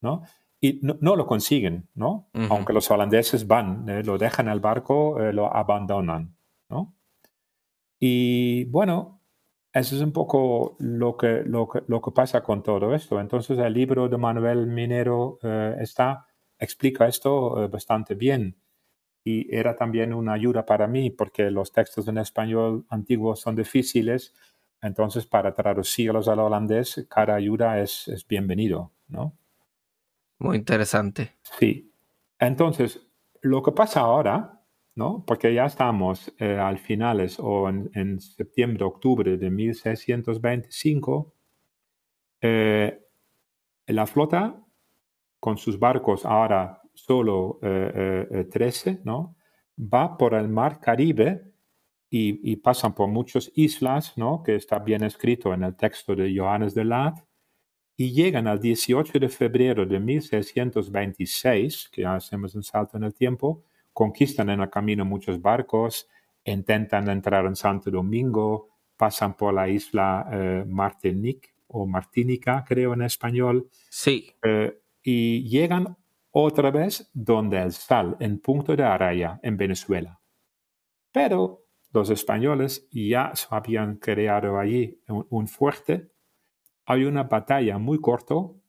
¿no? 0.00 0.22
y 0.60 0.80
no, 0.82 1.14
lo 1.14 1.24
consiguen, 1.24 1.88
¿no? 1.94 2.30
Aunque 2.50 2.72
los 2.72 2.90
holandeses 2.90 3.46
van, 3.46 3.88
eh, 3.88 4.02
lo 4.02 4.18
dejan 4.18 4.48
el 4.48 4.58
barco, 4.58 5.16
lo 5.32 5.54
abandonan, 5.54 6.36
¿no? 6.68 6.96
Y 8.00 8.64
bueno, 8.64 9.20
eso 9.72 9.96
es 9.96 10.02
un 10.02 10.12
poco 10.12 10.76
lo 10.80 11.16
que, 11.16 11.42
lo 11.44 11.68
que, 11.68 11.82
lo 11.86 12.00
que 12.00 12.10
pasa 12.10 12.42
con 12.42 12.62
todo 12.62 12.94
esto. 12.94 13.20
Entonces 13.20 13.58
el 13.58 13.72
libro 13.72 14.08
de 14.08 14.16
Manuel 14.16 14.66
Minero 14.66 15.38
eh, 15.42 15.76
está, 15.80 16.26
explica 16.58 17.06
esto 17.06 17.68
bastante 17.68 18.14
bien. 18.14 18.56
Y 19.28 19.46
era 19.54 19.76
también 19.76 20.14
una 20.14 20.32
ayuda 20.32 20.64
para 20.64 20.86
mí 20.86 21.10
porque 21.10 21.50
los 21.50 21.70
textos 21.70 22.08
en 22.08 22.16
español 22.16 22.86
antiguos 22.88 23.40
son 23.40 23.56
difíciles. 23.56 24.34
Entonces, 24.80 25.26
para 25.26 25.52
traducirlos 25.52 26.28
al 26.28 26.38
holandés, 26.38 27.06
cada 27.10 27.34
ayuda 27.34 27.78
es, 27.78 28.08
es 28.08 28.26
bienvenido, 28.26 28.90
¿no? 29.06 29.36
Muy 30.38 30.56
interesante. 30.56 31.36
Sí. 31.42 31.92
Entonces, 32.38 33.06
lo 33.42 33.62
que 33.62 33.72
pasa 33.72 34.00
ahora, 34.00 34.62
¿no? 34.94 35.24
Porque 35.26 35.52
ya 35.52 35.66
estamos 35.66 36.32
eh, 36.38 36.56
al 36.56 36.78
finales 36.78 37.36
o 37.38 37.68
en, 37.68 38.20
septiembre, 38.20 38.86
octubre 38.86 39.36
de 39.36 39.50
1625, 39.50 41.34
eh, 42.40 42.98
la 43.88 44.06
flota 44.06 44.64
con 45.38 45.58
sus 45.58 45.78
barcos 45.78 46.24
ahora 46.24 46.77
solo 47.06 47.58
13, 47.60 48.90
eh, 48.90 49.00
¿no? 49.04 49.36
Va 49.78 50.16
por 50.16 50.34
el 50.34 50.48
mar 50.48 50.80
Caribe 50.80 51.44
y, 52.10 52.52
y, 52.52 52.56
pasan 52.56 52.94
por 52.94 53.08
muchas 53.08 53.50
islas, 53.54 54.16
¿no? 54.16 54.42
Que 54.42 54.56
está 54.56 54.78
bien 54.78 55.04
escrito 55.04 55.52
en 55.52 55.62
el 55.62 55.76
texto 55.76 56.16
de 56.16 56.34
Johannes 56.36 56.74
de 56.74 56.84
Laat 56.84 57.20
y 58.00 58.12
llegan 58.12 58.46
al 58.46 58.60
18 58.60 59.18
de 59.18 59.28
febrero 59.28 59.84
de 59.84 59.98
1626, 59.98 61.88
que 61.90 62.06
hacemos 62.06 62.54
un 62.54 62.62
salto 62.62 62.96
en 62.96 63.02
el 63.02 63.12
tiempo, 63.12 63.64
conquistan 63.92 64.50
en 64.50 64.60
el 64.60 64.70
camino 64.70 65.04
muchos 65.04 65.42
barcos, 65.42 66.08
intentan 66.44 67.08
entrar 67.08 67.44
en 67.46 67.56
Santo 67.56 67.90
Domingo, 67.90 68.68
pasan 68.96 69.36
por 69.36 69.52
la 69.52 69.68
isla 69.68 70.28
eh, 70.30 70.64
Martinique 70.66 71.50
o 71.66 71.86
Martínica, 71.86 72.64
creo 72.66 72.94
en 72.94 73.02
español. 73.02 73.68
Sí. 73.90 74.32
Eh, 74.44 74.78
y 75.02 75.48
llegan 75.48 75.96
otra 76.42 76.70
vez 76.70 77.10
donde 77.12 77.60
el 77.60 77.72
sal, 77.72 78.16
en 78.20 78.40
Punto 78.40 78.76
de 78.76 78.84
Araya, 78.84 79.40
en 79.42 79.56
Venezuela. 79.56 80.20
Pero 81.12 81.64
los 81.92 82.10
españoles 82.10 82.88
ya 82.90 83.32
habían 83.50 83.96
creado 83.96 84.58
allí 84.58 85.00
un 85.06 85.48
fuerte 85.48 86.10
hay 86.88 87.04
una 87.04 87.24
batalla 87.24 87.76
muy 87.76 88.00
corto, 88.00 88.62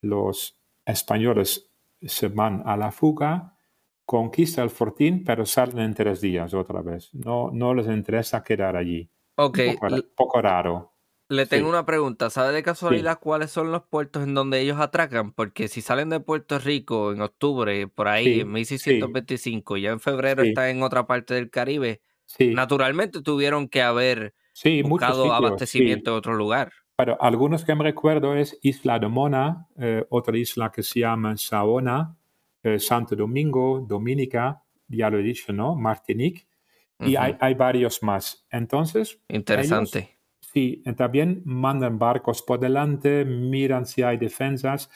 los 0.00 0.62
españoles 0.86 1.68
se 2.00 2.28
van 2.28 2.62
a 2.64 2.76
la 2.76 2.92
fuga, 2.92 3.56
conquista 4.04 4.62
el 4.62 4.70
fortín, 4.70 5.24
pero 5.24 5.44
salen 5.44 5.80
en 5.80 5.92
tres 5.92 6.20
días 6.20 6.54
otra 6.54 6.82
vez. 6.82 7.12
No, 7.12 7.50
no 7.52 7.74
les 7.74 7.88
interesa 7.88 8.44
quedar 8.44 8.76
allí. 8.76 9.10
Ok. 9.34 9.58
Poco, 10.14 10.40
raro. 10.40 10.94
Le 11.28 11.44
tengo 11.44 11.68
una 11.68 11.84
pregunta. 11.84 12.30
¿Sabe 12.30 12.54
de 12.54 12.62
casualidad 12.62 13.18
cuáles 13.20 13.50
son 13.50 13.70
los 13.70 13.82
puertos 13.82 14.22
en 14.22 14.32
donde 14.32 14.60
ellos 14.60 14.80
atracan? 14.80 15.32
Porque 15.32 15.68
si 15.68 15.82
salen 15.82 16.08
de 16.08 16.20
Puerto 16.20 16.58
Rico 16.58 17.12
en 17.12 17.20
octubre, 17.20 17.86
por 17.86 18.08
ahí, 18.08 18.40
en 18.40 18.50
1625, 18.50 19.76
y 19.76 19.82
ya 19.82 19.90
en 19.90 20.00
febrero 20.00 20.42
están 20.42 20.68
en 20.68 20.82
otra 20.82 21.06
parte 21.06 21.34
del 21.34 21.50
Caribe, 21.50 22.00
naturalmente 22.38 23.20
tuvieron 23.20 23.68
que 23.68 23.82
haber 23.82 24.34
buscado 24.84 25.32
abastecimiento 25.34 26.12
en 26.12 26.16
otro 26.16 26.34
lugar. 26.34 26.72
Pero 26.96 27.20
algunos 27.20 27.64
que 27.64 27.74
me 27.74 27.84
recuerdo 27.84 28.34
es 28.34 28.58
Isla 28.62 28.98
de 28.98 29.08
Mona, 29.08 29.68
eh, 29.78 30.04
otra 30.08 30.36
isla 30.36 30.72
que 30.72 30.82
se 30.82 31.00
llama 31.00 31.36
Saona, 31.36 32.16
eh, 32.62 32.80
Santo 32.80 33.14
Domingo, 33.14 33.84
Dominica, 33.86 34.64
ya 34.88 35.08
lo 35.10 35.18
he 35.18 35.22
dicho, 35.22 35.52
¿no? 35.52 35.76
Martinique. 35.76 36.48
Y 37.00 37.14
hay, 37.14 37.36
hay, 37.38 37.54
varios 37.54 38.02
más. 38.02 38.44
Entonces. 38.50 39.20
Interesante. 39.28 40.17
Sí, 40.58 40.82
también 40.96 41.42
mandan 41.44 41.98
barcos 41.98 42.42
por 42.42 42.58
delante, 42.58 43.24
miran 43.24 43.86
si 43.86 44.02
hay 44.02 44.16
defensas. 44.16 44.90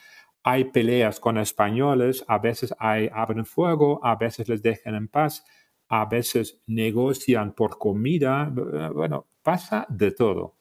Hay 0.44 0.64
peleas 0.64 1.20
con 1.20 1.38
españoles, 1.38 2.24
a 2.26 2.38
veces 2.38 2.74
hay, 2.80 3.08
abren 3.12 3.46
fuego, 3.46 4.00
a 4.02 4.16
veces 4.16 4.48
les 4.48 4.60
dejan 4.60 4.96
en 4.96 5.06
paz, 5.06 5.44
a 5.88 6.04
veces 6.06 6.60
negocian 6.66 7.52
por 7.52 7.78
comida. 7.78 8.52
Bueno, 8.92 9.26
pasa 9.40 9.86
de 9.88 10.10
todo 10.10 10.56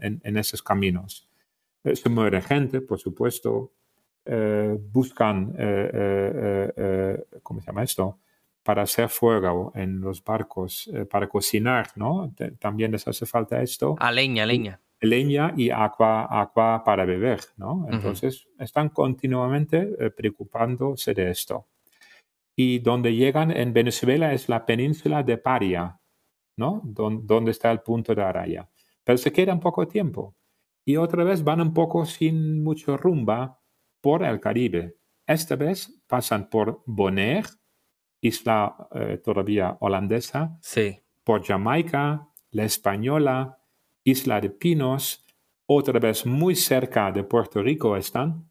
en, 0.00 0.36
esos 0.36 0.62
caminos. 0.62 1.26
Eh, 1.84 1.96
se 1.96 2.10
muere 2.10 2.42
gente, 2.42 2.82
por 2.82 2.98
supuesto, 2.98 3.72
eh, 4.26 4.78
buscan, 4.92 5.54
eh, 5.56 7.24
¿cómo 7.42 7.62
se 7.62 7.66
llama 7.66 7.82
esto? 7.82 8.18
Para 8.64 8.82
hacer 8.82 9.08
fuego 9.08 9.72
en 9.74 10.00
los 10.00 10.24
barcos, 10.24 10.90
para 11.10 11.28
cocinar, 11.28 11.88
¿no? 11.96 12.32
también 12.58 12.92
les 12.92 13.06
hace 13.06 13.26
falta 13.26 13.62
esto. 13.62 13.94
A 14.00 14.10
leña, 14.10 14.46
leña. 14.46 14.80
Leña 15.00 15.52
y 15.56 15.68
agua, 15.70 16.24
agua 16.24 16.82
para 16.82 17.04
beber, 17.04 17.40
¿no? 17.58 17.86
Entonces 17.90 18.48
están 18.58 18.88
continuamente 18.88 20.10
preocupándose 20.16 21.12
de 21.12 21.30
esto. 21.30 21.66
Y 22.56 22.78
donde 22.78 23.14
llegan 23.14 23.50
en 23.50 23.74
Venezuela 23.74 24.32
es 24.32 24.48
la 24.48 24.64
península 24.64 25.22
de 25.22 25.36
Paria, 25.36 26.00
¿no? 26.56 26.80
donde 26.84 27.50
está 27.50 27.70
el 27.70 27.80
punto 27.80 28.14
de 28.14 28.22
Araya 28.22 28.68
pero 29.04 29.18
se 29.18 29.32
quedan 29.32 29.60
poco 29.60 29.86
tiempo 29.86 30.34
y 30.84 30.96
otra 30.96 31.24
vez 31.24 31.44
van 31.44 31.60
un 31.60 31.72
poco 31.72 32.04
sin 32.06 32.62
mucho 32.62 32.96
rumba 32.96 33.60
por 34.02 34.24
el 34.24 34.40
Caribe. 34.40 34.96
Esta 35.26 35.56
vez 35.56 36.02
pasan 36.06 36.50
por 36.50 36.82
Bonaire, 36.86 37.48
isla 38.24 38.88
eh, 38.94 39.20
todavía 39.22 39.76
holandesa, 39.80 40.58
sí. 40.62 40.98
por 41.22 41.44
Jamaica, 41.44 42.26
la 42.50 42.64
Española, 42.64 43.58
Isla 44.02 44.40
de 44.40 44.48
Pinos, 44.48 45.26
otra 45.66 45.98
vez 46.00 46.24
muy 46.24 46.56
cerca 46.56 47.12
de 47.12 47.22
Puerto 47.22 47.62
Rico 47.62 47.96
están, 47.96 48.50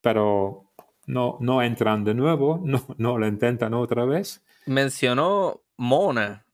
pero 0.00 0.72
no, 1.06 1.38
no 1.40 1.62
entran 1.62 2.04
de 2.04 2.14
nuevo, 2.14 2.60
no, 2.64 2.84
no 2.98 3.16
lo 3.16 3.28
intentan 3.28 3.74
otra 3.74 4.04
vez. 4.04 4.42
Mencionó 4.66 5.62
Mona. 5.76 6.44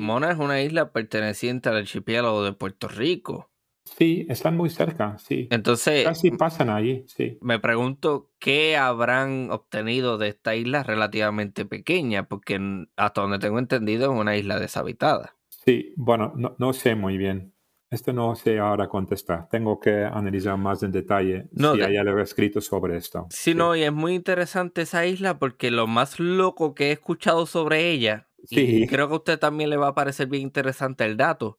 Mona 0.00 0.32
es 0.32 0.38
una 0.38 0.60
isla 0.60 0.92
perteneciente 0.92 1.68
al 1.68 1.76
archipiélago 1.76 2.42
de 2.44 2.52
Puerto 2.52 2.88
Rico. 2.88 3.49
Sí, 3.96 4.26
están 4.28 4.56
muy 4.56 4.70
cerca, 4.70 5.18
sí. 5.18 5.48
Entonces. 5.50 6.04
Casi 6.04 6.30
pasan 6.30 6.70
ahí, 6.70 7.04
sí. 7.06 7.38
Me 7.40 7.58
pregunto 7.58 8.30
qué 8.38 8.76
habrán 8.76 9.50
obtenido 9.50 10.18
de 10.18 10.28
esta 10.28 10.54
isla 10.54 10.82
relativamente 10.82 11.64
pequeña, 11.64 12.28
porque 12.28 12.86
hasta 12.96 13.20
donde 13.20 13.38
tengo 13.38 13.58
entendido 13.58 14.12
es 14.12 14.18
una 14.18 14.36
isla 14.36 14.58
deshabitada. 14.58 15.36
Sí, 15.48 15.92
bueno, 15.96 16.32
no, 16.34 16.72
sé 16.72 16.94
muy 16.94 17.18
bien. 17.18 17.52
Esto 17.90 18.12
no 18.12 18.34
sé 18.36 18.58
ahora 18.58 18.88
contestar. 18.88 19.48
Tengo 19.50 19.80
que 19.80 20.04
analizar 20.04 20.56
más 20.56 20.82
en 20.82 20.92
detalle 20.92 21.48
no, 21.52 21.74
si 21.74 21.82
hay 21.82 21.96
algo 21.96 22.20
escrito 22.20 22.60
sobre 22.60 22.96
esto. 22.96 23.26
Sí, 23.30 23.52
no, 23.52 23.74
y 23.74 23.82
es 23.82 23.92
muy 23.92 24.14
interesante 24.14 24.82
esa 24.82 25.04
isla 25.06 25.38
porque 25.38 25.70
lo 25.70 25.88
más 25.88 26.20
loco 26.20 26.74
que 26.74 26.88
he 26.88 26.92
escuchado 26.92 27.46
sobre 27.46 27.90
ella 27.90 28.28
y 28.48 28.86
creo 28.86 29.08
que 29.08 29.14
a 29.14 29.18
usted 29.18 29.38
también 29.38 29.70
le 29.70 29.76
va 29.76 29.88
a 29.88 29.94
parecer 29.94 30.28
bien 30.28 30.44
interesante 30.44 31.04
el 31.04 31.16
dato. 31.16 31.58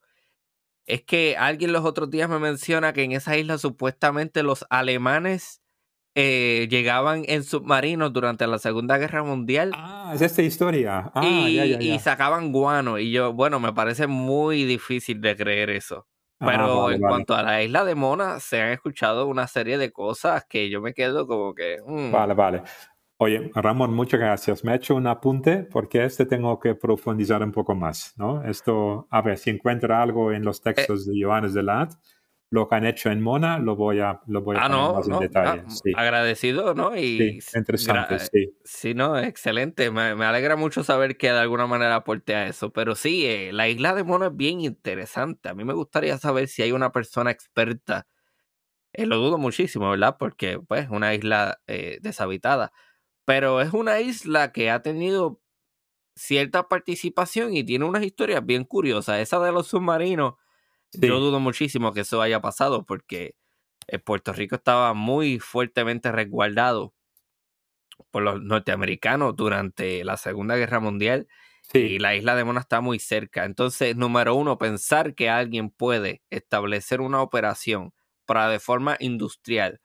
Es 0.85 1.03
que 1.03 1.35
alguien 1.37 1.73
los 1.73 1.85
otros 1.85 2.09
días 2.09 2.29
me 2.29 2.39
menciona 2.39 2.93
que 2.93 3.03
en 3.03 3.11
esa 3.11 3.37
isla 3.37 3.57
supuestamente 3.57 4.43
los 4.43 4.65
alemanes 4.69 5.61
eh, 6.13 6.67
llegaban 6.69 7.23
en 7.27 7.43
submarinos 7.43 8.11
durante 8.11 8.45
la 8.45 8.57
Segunda 8.57 8.97
Guerra 8.97 9.23
Mundial. 9.23 9.71
Ah, 9.73 10.11
es 10.13 10.21
esta 10.21 10.41
historia. 10.41 11.09
Ah, 11.15 11.23
y, 11.23 11.99
sacaban 11.99 12.51
guano. 12.51 12.99
Y 12.99 13.11
yo, 13.11 13.31
bueno, 13.33 13.59
me 13.59 13.71
parece 13.71 14.07
muy 14.07 14.65
difícil 14.65 15.21
de 15.21 15.37
creer 15.37 15.69
eso. 15.69 16.07
Ah, 16.39 16.47
Pero 16.47 16.91
en 16.91 16.99
cuanto 16.99 17.35
a 17.35 17.43
la 17.43 17.63
isla 17.63 17.85
de 17.85 17.95
Mona, 17.95 18.39
se 18.39 18.59
han 18.61 18.69
escuchado 18.71 19.27
una 19.27 19.47
serie 19.47 19.77
de 19.77 19.91
cosas 19.91 20.43
que 20.49 20.69
yo 20.69 20.81
me 20.81 20.93
quedo 20.93 21.27
como 21.27 21.53
que. 21.53 21.77
Mm. 21.85 22.11
Vale, 22.11 22.33
vale. 22.33 22.63
Oye, 23.23 23.51
Ramón, 23.53 23.93
muchas 23.93 24.19
gracias. 24.19 24.63
Me 24.63 24.71
he 24.71 24.77
hecho 24.77 24.95
un 24.95 25.05
apunte 25.05 25.57
porque 25.57 26.03
este 26.03 26.25
tengo 26.25 26.59
que 26.59 26.73
profundizar 26.73 27.43
un 27.43 27.51
poco 27.51 27.75
más, 27.75 28.15
¿no? 28.17 28.43
Esto, 28.43 29.07
a 29.11 29.21
ver, 29.21 29.37
si 29.37 29.51
encuentra 29.51 30.01
algo 30.01 30.31
en 30.31 30.43
los 30.43 30.59
eh 30.61 30.63
textos 30.63 31.05
de 31.05 31.13
Johannes 31.23 31.53
de 31.53 31.61
Lat, 31.61 31.93
lo 32.49 32.67
que 32.67 32.73
han 32.73 32.87
hecho 32.87 33.11
en 33.11 33.21
Mona, 33.21 33.59
lo 33.59 33.75
voy 33.75 33.99
a, 33.99 34.21
lo 34.25 34.41
voy 34.41 34.57
a 34.57 34.65
ah, 34.65 34.69
poner 34.69 34.95
más 34.95 35.07
en 35.07 35.19
detalle. 35.19 35.63
Ah, 35.95 36.01
agradecido, 36.01 36.73
¿no? 36.73 36.97
Y 36.97 37.39
sí, 37.41 37.57
interesante, 37.59 38.17
sí. 38.17 38.57
Sí, 38.63 38.93
no, 38.95 39.19
excelente. 39.19 39.91
Me, 39.91 40.01
alegra 40.25 40.55
mucho 40.55 40.83
saber 40.83 41.15
que 41.15 41.31
de 41.31 41.37
alguna 41.37 41.67
manera 41.67 41.93
aporte 41.93 42.33
a 42.33 42.47
eso. 42.47 42.73
Pero 42.73 42.95
sí, 42.95 43.27
eh, 43.27 43.51
la 43.53 43.69
isla 43.69 43.93
de 43.93 44.03
Mona 44.03 44.27
es 44.27 44.35
bien 44.35 44.61
interesante. 44.61 45.47
A 45.47 45.53
mí 45.53 45.63
me 45.63 45.73
gustaría 45.73 46.17
saber 46.17 46.47
si 46.47 46.63
hay 46.63 46.71
una 46.71 46.91
persona 46.91 47.29
experta. 47.29 48.07
Eh, 48.93 49.05
lo 49.05 49.17
dudo 49.17 49.37
muchísimo, 49.37 49.91
¿verdad? 49.91 50.15
Porque, 50.17 50.59
pues, 50.59 50.89
una 50.89 51.13
isla 51.13 51.61
deshabitada 52.01 52.71
pero 53.31 53.61
es 53.61 53.71
una 53.71 54.01
isla 54.01 54.51
que 54.51 54.69
ha 54.69 54.81
tenido 54.81 55.39
cierta 56.17 56.67
participación 56.67 57.55
y 57.55 57.63
tiene 57.63 57.85
unas 57.85 58.03
historias 58.03 58.45
bien 58.45 58.65
curiosas. 58.65 59.19
Esa 59.19 59.39
de 59.39 59.53
los 59.53 59.67
submarinos, 59.67 60.33
yo 60.91 61.17
dudo 61.21 61.39
muchísimo 61.39 61.93
que 61.93 62.01
eso 62.01 62.21
haya 62.21 62.41
pasado 62.41 62.85
porque 62.85 63.37
Puerto 64.03 64.33
Rico 64.33 64.55
estaba 64.55 64.93
muy 64.93 65.39
fuertemente 65.39 66.11
resguardado 66.11 66.93
por 68.11 68.21
los 68.23 68.43
norteamericanos 68.43 69.33
durante 69.37 70.03
la 70.03 70.17
Segunda 70.17 70.57
Guerra 70.57 70.81
Mundial 70.81 71.29
y 71.73 71.99
la 71.99 72.15
isla 72.15 72.35
de 72.35 72.43
Mona 72.43 72.59
está 72.59 72.81
muy 72.81 72.99
cerca. 72.99 73.45
Entonces, 73.45 73.95
número 73.95 74.35
uno, 74.35 74.57
pensar 74.57 75.15
que 75.15 75.29
alguien 75.29 75.69
puede 75.69 76.21
establecer 76.31 76.99
una 76.99 77.21
operación 77.21 77.93
para 78.25 78.49
de 78.49 78.59
forma 78.59 78.97
industrial 78.99 79.79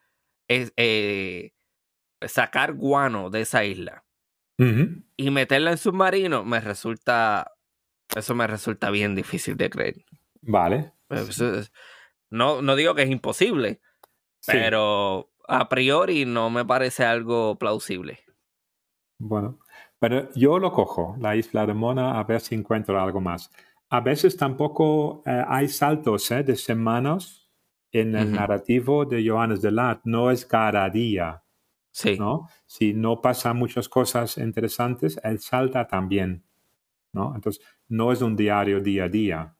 es, 0.48 0.72
eh, 0.76 1.52
sacar 2.28 2.74
guano 2.74 3.30
de 3.30 3.42
esa 3.42 3.64
isla 3.64 4.04
y 4.58 5.30
meterla 5.30 5.72
en 5.72 5.78
submarino, 5.78 6.44
me 6.44 6.60
resulta, 6.60 7.52
eso 8.14 8.34
me 8.34 8.46
resulta 8.46 8.90
bien 8.90 9.14
difícil 9.14 9.56
de 9.56 9.68
creer. 9.68 10.04
Vale. 10.40 10.92
Pues, 11.08 11.70
no, 12.30 12.62
no 12.62 12.76
digo 12.76 12.94
que 12.94 13.02
es 13.02 13.10
imposible, 13.10 13.80
pero 14.46 15.30
a 15.46 15.68
priori 15.68 16.24
no 16.24 16.50
me 16.50 16.64
parece 16.64 17.04
algo 17.04 17.58
plausible. 17.58 18.20
Bueno, 19.18 19.60
pero 19.98 20.32
yo 20.34 20.58
lo 20.58 20.72
cojo, 20.72 21.16
la 21.20 21.36
isla 21.36 21.66
de 21.66 21.74
Mona, 21.74 22.18
a 22.18 22.24
ver 22.24 22.40
si 22.40 22.54
encuentro 22.54 23.00
algo 23.00 23.20
más. 23.20 23.50
A 23.88 24.00
veces 24.00 24.36
tampoco 24.36 25.22
eh, 25.26 25.44
hay 25.46 25.68
saltos 25.68 26.30
¿eh? 26.30 26.42
de 26.42 26.56
semanas 26.56 27.50
en 27.92 28.16
el 28.16 28.32
narrativo 28.32 29.04
de 29.04 29.26
Johannes 29.26 29.62
de 29.62 29.70
Lat. 29.70 30.00
No 30.04 30.30
es 30.30 30.44
cada 30.44 30.88
día. 30.90 31.42
Sí. 31.96 32.18
¿no? 32.18 32.50
Si 32.66 32.92
no 32.92 33.22
pasan 33.22 33.56
muchas 33.56 33.88
cosas 33.88 34.36
interesantes, 34.36 35.18
él 35.24 35.40
salta 35.40 35.86
también. 35.86 36.44
¿no? 37.14 37.34
Entonces, 37.34 37.64
no 37.88 38.12
es 38.12 38.20
un 38.20 38.36
diario 38.36 38.80
día 38.80 39.04
a 39.04 39.08
día. 39.08 39.56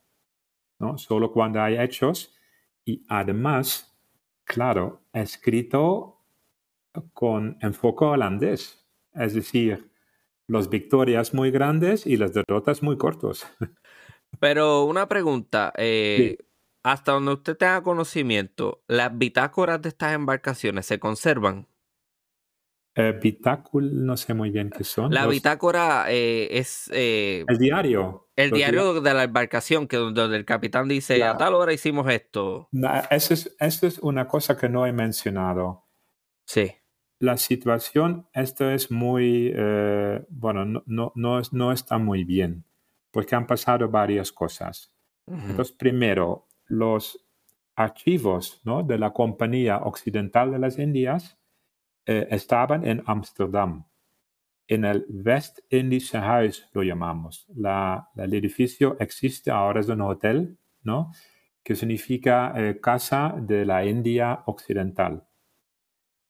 ¿no? 0.79 0.99
Solo 0.99 1.33
cuando 1.33 1.63
hay 1.63 1.79
hechos. 1.79 2.37
Y 2.85 3.07
además, 3.09 3.99
claro, 4.45 5.03
escrito 5.15 6.27
con 7.15 7.57
enfoque 7.63 8.05
holandés. 8.05 8.87
Es 9.15 9.33
decir, 9.33 9.91
las 10.47 10.69
victorias 10.69 11.33
muy 11.33 11.51
grandes 11.51 12.07
y 12.07 12.19
las 12.19 12.35
derrotas 12.35 12.83
muy 12.83 12.99
cortos. 12.99 13.47
Pero 14.41 14.85
una 14.85 15.09
pregunta, 15.09 15.73
eh, 15.79 16.37
hasta 16.83 17.13
donde 17.13 17.33
usted 17.33 17.57
tenga 17.57 17.83
conocimiento, 17.83 18.85
¿las 18.89 19.17
bitácoras 19.17 19.81
de 19.81 19.89
estas 19.89 20.13
embarcaciones 20.13 20.85
se 20.85 21.01
conservan? 21.01 21.67
Eh, 22.97 23.19
bitácula, 23.23 23.89
no 23.93 24.17
sé 24.17 24.33
muy 24.35 24.51
bien 24.51 24.71
qué 24.71 24.83
son. 24.83 25.13
La 25.13 25.27
bitácora 25.27 26.07
eh, 26.09 26.49
es... 26.51 26.91
el 26.93 27.59
diario. 27.59 28.31
El 28.35 28.51
diario 28.51 29.01
de 29.01 29.15
la 29.15 29.25
embarcación, 29.25 29.87
que 29.87 29.99
donde 29.99 30.37
el 30.37 30.45
capitán 30.45 30.89
dice, 30.89 31.23
a 31.23 31.37
tal 31.37 31.55
hora 31.55 31.73
hicimos 31.73 32.09
esto. 32.11 32.69
Eso 33.11 33.35
es, 33.35 33.55
eso 33.61 33.87
es 33.87 33.99
una 33.99 34.27
cosa 34.27 34.57
que 34.57 34.69
no 34.69 34.87
he 34.87 34.93
mencionado. 34.93 35.85
Sí 36.47 36.73
la 37.19 37.37
situación, 37.37 38.27
esto 38.33 38.71
es 38.71 38.91
muy, 38.91 39.53
eh, 39.55 40.25
bueno, 40.29 40.65
no, 40.65 40.83
no, 40.87 41.13
no, 41.15 41.41
no, 41.51 41.73
está 41.73 41.99
muy 41.99 42.25
bien, 42.25 42.65
porque 43.11 43.35
han 43.35 43.47
pasado 43.47 43.89
varias 43.89 44.33
cosas. 44.33 44.93
Entonces, 45.27 45.73
primero, 45.73 46.47
los 46.67 47.27
archivos 47.75 48.61
¿no? 48.65 48.83
de 48.85 48.99
la 48.99 49.13
Compañía 49.13 49.79
Occidental 49.79 50.53
de 50.53 50.59
las 50.59 50.79
Indias 50.79 51.36
eh, 52.07 52.27
estaban 52.31 52.87
en 52.87 53.03
Ámsterdam, 53.07 53.85
en 54.69 54.85
el 54.85 55.07
West 55.09 55.61
Indische 55.71 56.19
Huis, 56.19 56.69
lo 56.73 56.83
llamamos. 56.83 57.47
La, 57.55 58.09
el 58.17 58.35
edificio 58.35 58.97
existe, 58.99 59.51
ahora 59.51 59.81
es 59.81 59.89
un 59.89 60.01
hotel, 60.01 60.59
¿no? 60.83 61.13
que 61.67 61.75
significa 61.75 62.55
eh, 62.55 62.81
Casa 62.81 63.35
de 63.37 63.65
la 63.65 63.85
India 63.85 64.45
Occidental. 64.47 65.27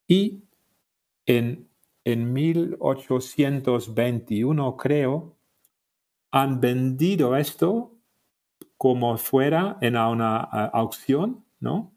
Y 0.08 0.44
en, 1.26 1.68
en 2.04 2.32
1821, 2.32 4.76
creo, 4.78 5.36
han 6.30 6.58
vendido 6.58 7.36
esto 7.36 7.92
como 8.78 9.18
fuera 9.18 9.76
en 9.82 9.98
una, 9.98 10.38
aucción, 10.38 11.44
¿no? 11.60 11.92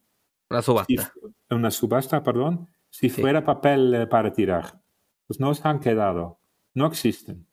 Una 0.50 0.62
subasta. 0.62 1.14
una 1.50 1.72
subasta, 1.72 2.22
perdón. 2.22 2.68
Si 2.90 3.10
fuera 3.10 3.44
papel 3.44 4.08
para 4.10 4.32
tirar. 4.32 4.82
Pues 5.28 5.40
no 5.40 5.54
se 5.54 5.68
han 5.68 5.80
quedado. 5.80 6.40
No 6.74 6.88
existen. 6.88 7.46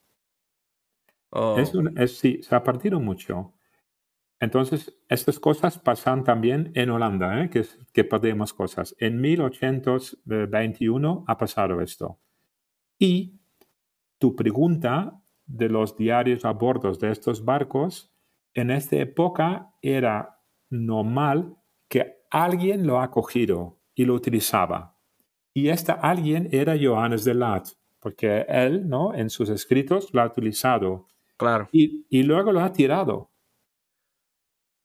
Oh. 1.30 1.56
Es 1.58 1.72
sí, 2.18 2.40
se 2.42 2.54
ha 2.54 2.62
partido 2.62 3.00
mucho. 3.00 3.52
Entonces, 4.38 4.94
estas 5.08 5.40
cosas 5.40 5.78
pasan 5.78 6.24
también 6.24 6.70
en 6.74 6.90
Holanda, 6.90 7.42
¿eh? 7.42 7.48
que, 7.48 7.64
que 7.92 8.04
perdemos 8.04 8.52
cosas. 8.52 8.94
En 8.98 9.20
1821 9.20 11.24
ha 11.26 11.38
pasado 11.38 11.80
esto. 11.80 12.18
Y 12.98 13.40
tu 14.18 14.36
pregunta 14.36 15.22
de 15.46 15.68
los 15.68 15.96
diarios 15.96 16.44
a 16.44 16.52
bordo 16.52 16.92
de 16.92 17.10
estos 17.10 17.44
barcos, 17.44 18.12
en 18.54 18.70
esta 18.70 18.96
época 18.96 19.72
era 19.80 20.40
normal 20.70 21.56
que 21.88 22.24
alguien 22.30 22.86
lo 22.86 23.00
ha 23.00 23.10
cogido 23.10 23.80
y 23.94 24.04
lo 24.04 24.14
utilizaba. 24.14 24.95
Y 25.56 25.70
este 25.70 25.90
alguien 25.90 26.50
era 26.52 26.76
Johannes 26.78 27.24
de 27.24 27.32
Lat, 27.32 27.68
porque 27.98 28.44
él, 28.46 28.86
¿no? 28.86 29.14
En 29.14 29.30
sus 29.30 29.48
escritos 29.48 30.12
lo 30.12 30.20
ha 30.20 30.26
utilizado. 30.26 31.06
Claro. 31.38 31.66
Y, 31.72 32.04
y 32.10 32.24
luego 32.24 32.52
lo 32.52 32.60
ha 32.60 32.70
tirado. 32.70 33.30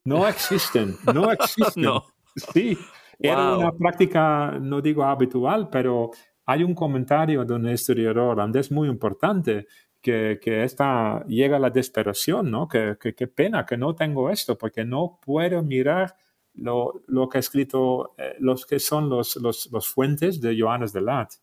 No 0.06 0.26
existen, 0.30 0.96
no 1.14 1.30
existen. 1.30 1.84
no. 1.84 2.06
Sí, 2.54 2.78
era 3.20 3.58
una 3.58 3.74
práctica, 3.74 4.58
no 4.62 4.80
digo 4.80 5.04
habitual, 5.04 5.68
pero 5.70 6.12
hay 6.46 6.64
un 6.64 6.74
comentario 6.74 7.44
de 7.44 7.54
un 7.54 7.68
historiador 7.68 8.30
holandés 8.30 8.72
muy 8.72 8.88
importante 8.88 9.68
que, 10.00 10.40
que 10.42 10.64
esta, 10.64 11.22
llega 11.26 11.58
a 11.58 11.60
la 11.60 11.70
desesperación, 11.70 12.50
¿no? 12.50 12.70
Que, 12.70 12.96
qué 12.98 13.28
pena 13.28 13.66
que 13.66 13.76
no 13.76 13.94
tengo 13.94 14.30
esto, 14.30 14.58
porque 14.58 14.86
no 14.86 15.20
puedo 15.22 15.62
mirar 15.64 16.16
lo, 16.54 17.02
lo 17.08 17.30
que 17.30 17.38
ha 17.38 17.40
escrito, 17.40 18.14
eh, 18.18 18.36
los 18.40 18.66
que 18.66 18.80
son 18.80 19.10
los, 19.10 19.36
los, 19.38 19.70
los, 19.72 19.88
fuentes 19.88 20.42
de 20.42 20.60
Johannes 20.60 20.94
de 20.94 21.02
Lat. 21.02 21.34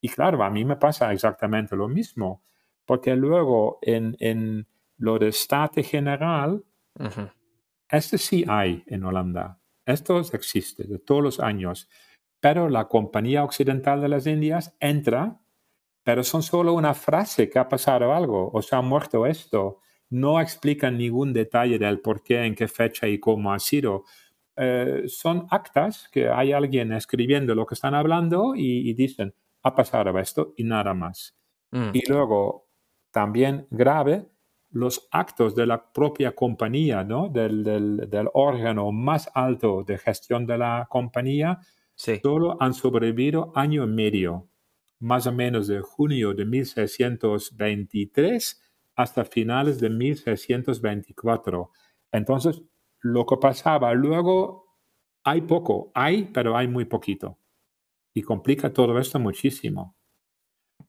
Y 0.00 0.08
claro, 0.08 0.42
a 0.42 0.50
mí 0.50 0.64
me 0.64 0.76
pasa 0.76 1.12
exactamente 1.12 1.76
lo 1.76 1.88
mismo, 1.88 2.42
porque 2.84 3.16
luego 3.16 3.78
en, 3.82 4.16
en 4.20 4.66
lo 4.98 5.18
de 5.18 5.28
State 5.28 5.82
General, 5.82 6.64
este 7.88 8.18
sí 8.18 8.44
hay 8.48 8.82
en 8.86 9.04
Holanda. 9.04 9.60
Esto 9.84 10.20
existe 10.32 10.84
de 10.84 10.98
todos 10.98 11.22
los 11.22 11.40
años. 11.40 11.88
Pero 12.40 12.68
la 12.68 12.88
Compañía 12.88 13.44
Occidental 13.44 14.00
de 14.00 14.08
las 14.08 14.26
Indias 14.26 14.76
entra, 14.80 15.40
pero 16.02 16.22
son 16.22 16.42
solo 16.42 16.74
una 16.74 16.94
frase 16.94 17.48
que 17.48 17.58
ha 17.58 17.68
pasado 17.68 18.12
algo 18.12 18.50
o 18.52 18.62
se 18.62 18.76
ha 18.76 18.82
muerto 18.82 19.26
esto. 19.26 19.80
No 20.10 20.40
explican 20.40 20.98
ningún 20.98 21.32
detalle 21.32 21.78
del 21.78 22.00
por 22.00 22.22
qué, 22.22 22.44
en 22.44 22.54
qué 22.54 22.68
fecha 22.68 23.08
y 23.08 23.18
cómo 23.18 23.52
ha 23.52 23.58
sido. 23.58 24.04
Eh, 24.56 25.04
son 25.06 25.46
actas 25.50 26.08
que 26.10 26.28
hay 26.28 26.52
alguien 26.52 26.92
escribiendo 26.92 27.54
lo 27.54 27.66
que 27.66 27.74
están 27.74 27.94
hablando 27.94 28.54
y, 28.56 28.94
dicen, 28.94 29.34
ha 29.62 29.74
pasado 29.74 30.18
esto 30.18 30.54
y 30.56 30.64
nada 30.64 30.94
más. 30.94 31.36
Mm. 31.70 31.90
Y 31.92 32.08
luego, 32.08 32.70
también 33.10 33.66
grave, 33.70 34.26
los 34.70 35.06
actos 35.10 35.54
de 35.54 35.66
la 35.66 35.92
propia 35.92 36.34
compañía, 36.34 37.04
¿no? 37.04 37.28
del, 37.28 37.62
del, 37.64 38.30
órgano 38.32 38.90
más 38.92 39.30
alto 39.34 39.84
de 39.84 39.98
gestión 39.98 40.46
de 40.46 40.56
la 40.58 40.86
compañía, 40.90 41.60
solo 41.94 42.56
han 42.60 42.74
sobrevivido 42.74 43.52
año 43.54 43.84
y 43.84 43.88
medio, 43.88 44.48
más 44.98 45.26
o 45.26 45.32
menos 45.32 45.66
de 45.66 45.80
junio 45.80 46.34
de 46.34 46.44
1623 46.44 48.62
hasta 48.96 49.24
finales 49.24 49.80
de 49.80 49.88
1624. 49.90 51.70
Entonces, 52.12 52.62
lo 53.00 53.26
que 53.26 53.36
pasaba 53.36 53.92
luego, 53.94 54.66
hay 55.24 55.42
poco, 55.42 55.90
hay, 55.94 56.24
pero 56.24 56.56
hay 56.56 56.68
muy 56.68 56.84
poquito. 56.84 57.38
Y 58.14 58.22
complica 58.22 58.72
todo 58.72 58.98
esto 58.98 59.18
muchísimo. 59.18 59.94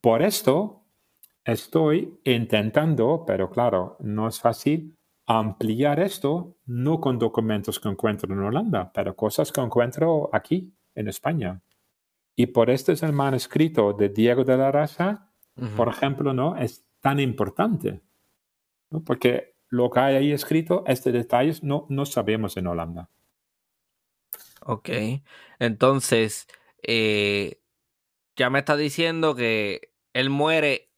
Por 0.01 0.21
esto, 0.21 0.87
Estoy 1.47 2.19
intentando, 2.25 3.23
pero 3.25 3.49
claro, 3.49 3.95
no 4.01 4.27
es 4.27 4.37
fácil, 4.41 4.97
ampliar 5.25 6.01
esto, 6.01 6.57
no 6.65 6.99
con 6.99 7.17
documentos 7.17 7.79
que 7.79 7.87
encuentro 7.87 8.33
en 8.33 8.41
Holanda, 8.41 8.91
pero 8.93 9.15
cosas 9.15 9.53
que 9.53 9.61
encuentro 9.61 10.29
aquí, 10.33 10.73
en 10.93 11.07
España. 11.07 11.61
Y 12.35 12.47
por 12.47 12.69
esto 12.69 12.91
es 12.91 13.01
el 13.01 13.13
manuscrito 13.13 13.93
de 13.93 14.09
Diego 14.09 14.43
de 14.43 14.57
la 14.57 14.73
Raza, 14.73 15.31
por 15.77 15.87
ejemplo, 15.87 16.33
¿no? 16.33 16.57
Es 16.57 16.85
tan 16.99 17.21
importante, 17.21 18.01
porque 19.05 19.55
lo 19.69 19.89
que 19.89 19.99
hay 19.99 20.15
ahí 20.15 20.31
escrito, 20.31 20.83
este 20.87 21.11
detalles, 21.11 21.63
no, 21.63 21.85
no 21.89 22.05
sabemos 22.05 22.57
en 22.57 22.67
Holanda. 22.67 23.09
Ok, 24.61 24.89
entonces, 25.59 26.47
eh, 26.83 27.61
ya 28.35 28.49
me 28.49 28.59
está 28.59 28.75
diciendo 28.75 29.35
que 29.35 29.93
él 30.13 30.29
muere 30.29 30.89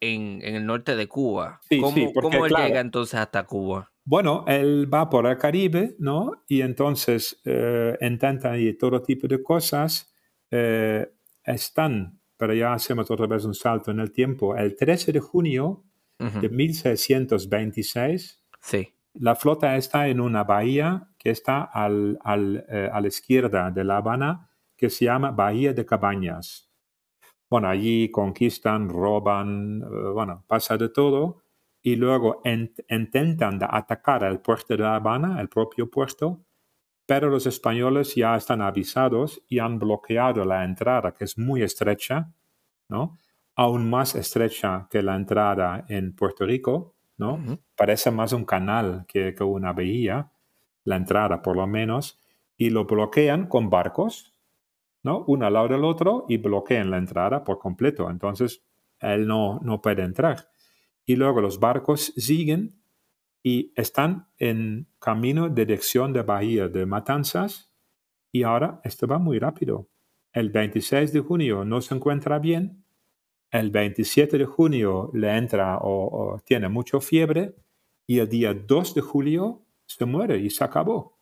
en, 0.00 0.42
el 0.42 0.66
norte 0.66 0.96
de 0.96 1.08
Cuba. 1.08 1.60
¿Cómo, 1.80 2.46
él 2.46 2.52
llega 2.52 2.80
entonces 2.80 3.18
hasta 3.18 3.44
Cuba? 3.44 3.92
Bueno, 4.04 4.44
él 4.48 4.92
va 4.92 5.08
por 5.08 5.26
el 5.26 5.38
Caribe, 5.38 5.94
¿no? 5.98 6.32
Y 6.48 6.62
entonces 6.62 7.40
eh, 7.44 7.96
intenta 8.00 8.58
y 8.58 8.76
todo 8.76 9.00
tipo 9.00 9.28
de 9.28 9.42
cosas. 9.42 10.12
Eh, 10.50 11.08
están, 11.44 12.20
pero 12.36 12.52
ya 12.54 12.72
hacemos 12.72 13.10
otra 13.10 13.26
vez 13.26 13.44
un 13.44 13.54
salto 13.54 13.90
en 13.90 14.00
el 14.00 14.12
tiempo, 14.12 14.56
el 14.56 14.76
13 14.76 15.12
de 15.12 15.20
junio 15.20 15.84
de 16.40 16.48
1626. 16.48 18.42
Sí. 18.60 18.94
La 19.14 19.34
flota 19.34 19.76
está 19.76 20.08
en 20.08 20.20
una 20.20 20.44
bahía 20.44 21.08
que 21.18 21.30
está 21.30 21.62
al, 21.62 22.18
al, 22.22 22.64
eh, 22.68 22.88
a 22.92 23.00
la 23.00 23.08
izquierda 23.08 23.70
de 23.70 23.84
La 23.84 23.98
Habana, 23.98 24.50
que 24.76 24.88
se 24.90 25.04
llama 25.04 25.30
Bahía 25.30 25.72
de 25.72 25.84
Cabañas. 25.84 26.70
Bueno, 27.48 27.68
allí 27.68 28.10
conquistan, 28.10 28.88
roban, 28.88 29.80
bueno, 30.14 30.44
pasa 30.46 30.76
de 30.78 30.88
todo 30.88 31.42
y 31.82 31.96
luego 31.96 32.40
intentan 32.88 33.58
atacar 33.62 34.24
el 34.24 34.40
puerto 34.40 34.74
de 34.74 34.82
La 34.82 34.94
Habana, 34.94 35.40
el 35.40 35.48
propio 35.48 35.90
puerto, 35.90 36.44
pero 37.04 37.28
los 37.28 37.46
españoles 37.46 38.14
ya 38.14 38.36
están 38.36 38.62
avisados 38.62 39.42
y 39.48 39.58
han 39.58 39.78
bloqueado 39.78 40.44
la 40.44 40.64
entrada, 40.64 41.12
que 41.12 41.24
es 41.24 41.36
muy 41.36 41.62
estrecha, 41.62 42.32
¿no? 42.88 43.18
Aún 43.54 43.88
más 43.90 44.14
estrecha 44.14 44.88
que 44.90 45.02
la 45.02 45.16
entrada 45.16 45.84
en 45.88 46.14
Puerto 46.14 46.46
Rico, 46.46 46.94
¿no? 47.18 47.58
Parece 47.76 48.10
más 48.10 48.32
un 48.32 48.44
canal 48.44 49.04
que, 49.06 49.34
que 49.34 49.44
una 49.44 49.72
bahía, 49.72 50.30
la 50.84 50.96
entrada 50.96 51.42
por 51.42 51.56
lo 51.56 51.66
menos, 51.66 52.18
y 52.56 52.70
lo 52.70 52.84
bloquean 52.86 53.46
con 53.46 53.70
barcos, 53.70 54.34
¿no? 55.02 55.24
Uno 55.26 55.46
al 55.46 55.52
lado 55.52 55.68
del 55.68 55.84
otro 55.84 56.24
y 56.28 56.38
bloquean 56.38 56.90
la 56.90 56.98
entrada 56.98 57.44
por 57.44 57.58
completo. 57.58 58.08
Entonces, 58.08 58.64
él 59.00 59.26
no, 59.26 59.60
no 59.62 59.82
puede 59.82 60.02
entrar 60.02 60.52
y 61.04 61.16
luego 61.16 61.40
los 61.40 61.58
barcos 61.58 62.12
siguen 62.16 62.80
y 63.42 63.72
están 63.74 64.28
en 64.38 64.86
camino 64.98 65.48
de 65.48 65.66
dirección 65.66 66.12
de 66.12 66.22
Bahía 66.22 66.68
de 66.68 66.86
Matanzas 66.86 67.72
y 68.30 68.44
ahora 68.44 68.80
esto 68.84 69.06
va 69.06 69.18
muy 69.18 69.38
rápido. 69.38 69.88
El 70.32 70.50
26 70.50 71.12
de 71.12 71.20
junio 71.20 71.64
no 71.64 71.80
se 71.80 71.94
encuentra 71.94 72.38
bien, 72.38 72.81
el 73.52 73.70
27 73.70 74.38
de 74.38 74.46
junio 74.46 75.10
le 75.12 75.36
entra 75.36 75.78
o, 75.82 76.40
tiene 76.44 76.68
mucha 76.68 77.00
fiebre 77.00 77.54
y 78.06 78.18
el 78.18 78.28
día 78.28 78.54
2 78.54 78.94
de 78.94 79.00
julio 79.02 79.62
se 79.86 80.06
muere 80.06 80.38
y 80.38 80.48
se 80.48 80.64
acabó. 80.64 81.18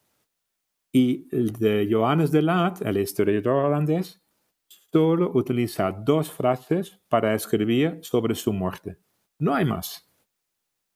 Y 0.93 1.29
el 1.35 1.53
de 1.53 1.89
Johannes 1.91 2.31
de 2.31 2.43
Laat, 2.43 2.83
el 2.83 2.99
historiador 2.99 3.67
holandés, 3.67 4.23
solo 4.93 5.33
utiliza 5.35 5.91
dos 5.91 6.31
frases 6.31 7.01
para 7.09 7.35
escribir 7.35 7.99
sobre 8.03 8.35
su 8.37 8.53
muerte. 8.53 8.97
No 9.39 9.55
hay 9.55 9.65
más. 9.65 10.09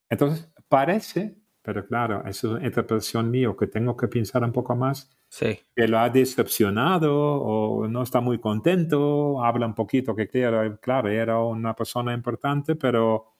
Entonces, 0.09 0.49
parece, 0.69 1.37
pero 1.63 1.85
claro, 1.87 2.25
es 2.27 2.45
una 2.45 2.65
interpretación 2.65 3.31
mía 3.31 3.55
que 3.59 3.67
tengo 3.67 3.97
que 3.97 4.07
pensar 4.07 4.45
un 4.45 4.53
poco 4.53 4.77
más, 4.77 5.11
sí. 5.35 5.59
que 5.75 5.89
lo 5.89 5.99
ha 5.99 6.09
decepcionado 6.11 7.15
o 7.15 7.89
no 7.89 8.03
está 8.03 8.21
muy 8.21 8.39
contento, 8.39 9.43
habla 9.45 9.67
un 9.67 9.75
poquito 9.75 10.15
que 10.15 10.29
claro, 10.29 10.79
claro, 10.81 11.09
era 11.09 11.41
una 11.41 11.75
persona 11.75 12.13
importante, 12.13 12.77
pero 12.77 13.33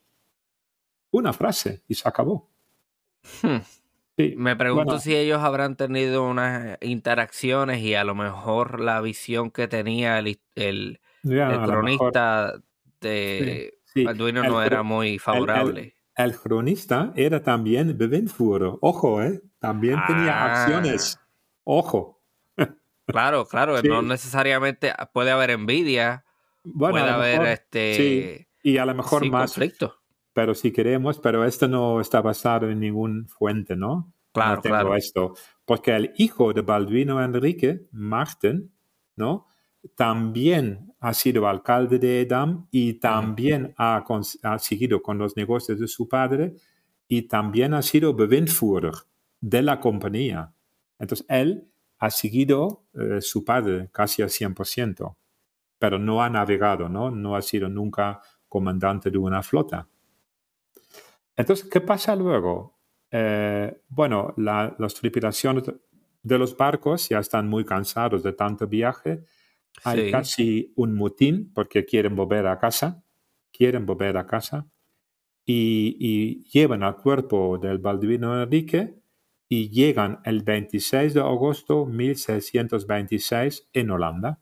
una 1.11 1.33
frase 1.33 1.83
y 1.87 1.95
se 1.95 2.09
acabó. 2.09 2.51
Hmm. 3.43 3.59
Me 4.37 4.55
pregunto 4.55 4.99
si 5.01 5.15
ellos 5.15 5.43
habrán 5.43 5.77
tenido 5.77 6.29
unas 6.29 6.79
interacciones 6.81 7.81
y 7.81 7.95
a 7.95 8.05
lo 8.05 8.15
mejor 8.15 8.81
la 8.81 9.01
visión 9.01 9.51
que 9.51 9.67
tenía 9.67 10.21
el, 10.21 10.39
el, 10.55 11.01
cronista 11.23 12.55
de, 13.01 13.75
Sí, 13.95 14.05
no 14.05 14.63
era 14.63 14.83
muy 14.83 15.21
favorable. 15.21 15.95
El, 16.17 16.37
cronista 16.37 17.13
era 17.15 17.43
también 17.43 17.97
Bevenfuro. 17.97 18.79
Ojo, 18.81 19.23
¿eh? 19.23 19.41
También 19.61 20.01
tenía 20.07 20.33
ah. 20.33 20.63
acciones. 20.65 21.19
Ojo. 21.65 22.21
Claro, 23.07 23.45
claro, 23.45 23.83
no 23.83 24.01
necesariamente 24.01 24.93
puede 25.13 25.31
haber 25.31 25.51
envidia, 25.51 26.25
puede 26.79 27.01
haber 27.01 27.43
este 27.49 27.95
sí, 27.95 28.47
y 28.71 28.79
a 28.79 28.87
lo 28.87 28.95
mejor 28.95 29.29
más 29.29 29.53
conflicto. 29.53 30.01
Pero 30.33 30.55
si 30.55 30.73
queremos, 30.73 31.19
pero 31.19 31.45
esto 31.45 31.69
no 31.69 32.01
está 32.01 32.23
basado 32.23 32.71
en 32.71 32.81
ningún 32.81 33.29
fuente, 33.29 33.77
¿no? 33.77 34.11
Claro, 34.33 34.63
claro. 34.63 34.97
esto, 34.97 35.35
porque 35.67 35.95
el 35.95 36.13
hijo 36.17 36.55
de 36.55 36.63
Balduino 36.63 37.23
Enrique, 37.23 37.83
Marten, 37.93 38.73
¿no? 39.17 39.47
también 39.95 40.95
ha 41.01 41.13
sido 41.13 41.47
alcalde 41.47 41.99
de 41.99 42.23
Edam 42.23 42.67
y 42.71 42.95
también 42.95 43.75
ha, 43.77 44.03
seguido 44.59 45.03
con 45.03 45.19
los 45.19 45.37
negocios 45.37 45.79
de 45.79 45.89
su 45.89 46.09
padre 46.09 46.55
y 47.07 47.23
también 47.23 47.75
ha 47.75 47.83
sido 47.83 48.15
Bewindführer 48.15 48.95
de 49.41 49.63
la 49.63 49.81
compañía. 49.81 50.53
Entonces, 51.05 51.27
él 51.29 51.71
ha 51.99 52.11
seguido 52.11 52.87
eh, 52.95 53.21
su 53.21 53.45
padre 53.45 53.89
casi 53.93 54.23
al 54.23 54.29
100%, 54.29 55.17
pero 55.79 55.99
no 55.99 56.23
ha 56.23 56.31
navegado, 56.31 56.89
¿no? 56.89 57.11
No 57.11 57.37
ha 57.37 57.43
sido 57.43 57.69
nunca 57.69 58.21
comandante 58.49 59.11
de 59.11 59.19
una 59.19 59.43
flota. 59.43 59.89
Entonces, 61.37 61.69
¿qué 61.69 61.81
pasa 61.81 62.15
luego? 62.15 62.79
Eh, 63.11 63.83
bueno, 63.89 64.35
las 64.37 64.95
tripulaciones 64.95 65.65
de 66.23 66.39
los 66.39 66.57
barcos 66.57 67.09
ya 67.09 67.19
están 67.19 67.49
muy 67.49 67.65
cansados 67.65 68.23
de 68.23 68.33
tanto 68.33 68.67
viaje 68.67 69.25
hay 69.83 70.11
casi 70.11 70.73
un 70.77 70.95
mutín 70.95 71.53
porque 71.53 71.85
quieren 71.85 72.15
volver 72.15 72.47
a 72.47 72.59
casa, 72.59 73.03
quieren 73.53 73.87
volver 73.87 74.17
a 74.17 74.27
casa 74.27 74.69
y, 75.45 76.45
llevan 76.51 76.83
al 76.83 76.97
cuerpo 76.97 77.59
del 77.59 77.79
Baldivino 77.79 78.43
Enrique 78.43 79.03
y 79.49 79.71
llegan 79.71 80.21
el 80.25 80.43
26 80.43 81.15
de 81.15 81.21
agosto 81.21 81.87
de 81.87 81.93
1626 81.93 83.69
en 83.73 83.91
Holanda 83.91 84.41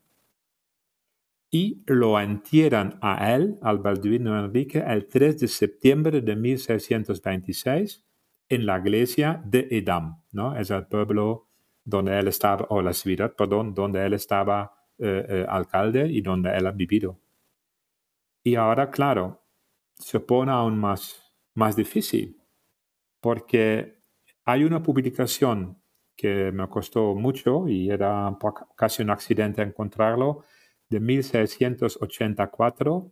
y 1.53 1.83
lo 1.85 2.19
entierran 2.19 2.97
a 3.01 3.35
él, 3.35 3.59
al 3.61 3.77
Baldivino 3.77 4.43
Enrique, 4.43 4.83
el 4.85 5.07
3 5.07 5.39
de 5.39 5.47
septiembre 5.47 6.21
de 6.21 6.35
1626 6.35 8.03
en 8.49 8.65
la 8.65 8.79
iglesia 8.79 9.39
de 9.45 9.67
Edam, 9.69 10.19
¿no? 10.31 10.57
Es 10.57 10.71
el 10.71 10.87
pueblo 10.87 11.47
donde 11.85 12.17
él 12.17 12.27
estaba, 12.27 12.65
o 12.69 12.81
la 12.81 12.93
ciudad, 12.93 13.35
perdón, 13.35 13.75
donde 13.75 14.03
él 14.03 14.13
estaba 14.13 14.73
eh, 14.97 15.25
eh, 15.29 15.45
alcalde 15.47 16.07
y 16.07 16.21
donde 16.21 16.57
él 16.57 16.65
ha 16.65 16.71
vivido. 16.71 17.19
Y 18.43 18.55
ahora, 18.55 18.89
claro, 18.89 19.43
se 19.93 20.19
pone 20.19 20.51
aún 20.51 20.77
más, 20.79 21.33
más 21.53 21.75
difícil, 21.75 22.41
porque 23.21 24.02
hay 24.45 24.63
una 24.63 24.83
publicación 24.83 25.81
que 26.15 26.51
me 26.51 26.67
costó 26.69 27.15
mucho 27.15 27.67
y 27.67 27.89
era 27.89 28.37
casi 28.75 29.01
un 29.03 29.09
accidente 29.09 29.61
encontrarlo, 29.61 30.43
de 30.89 30.99
1684, 30.99 33.11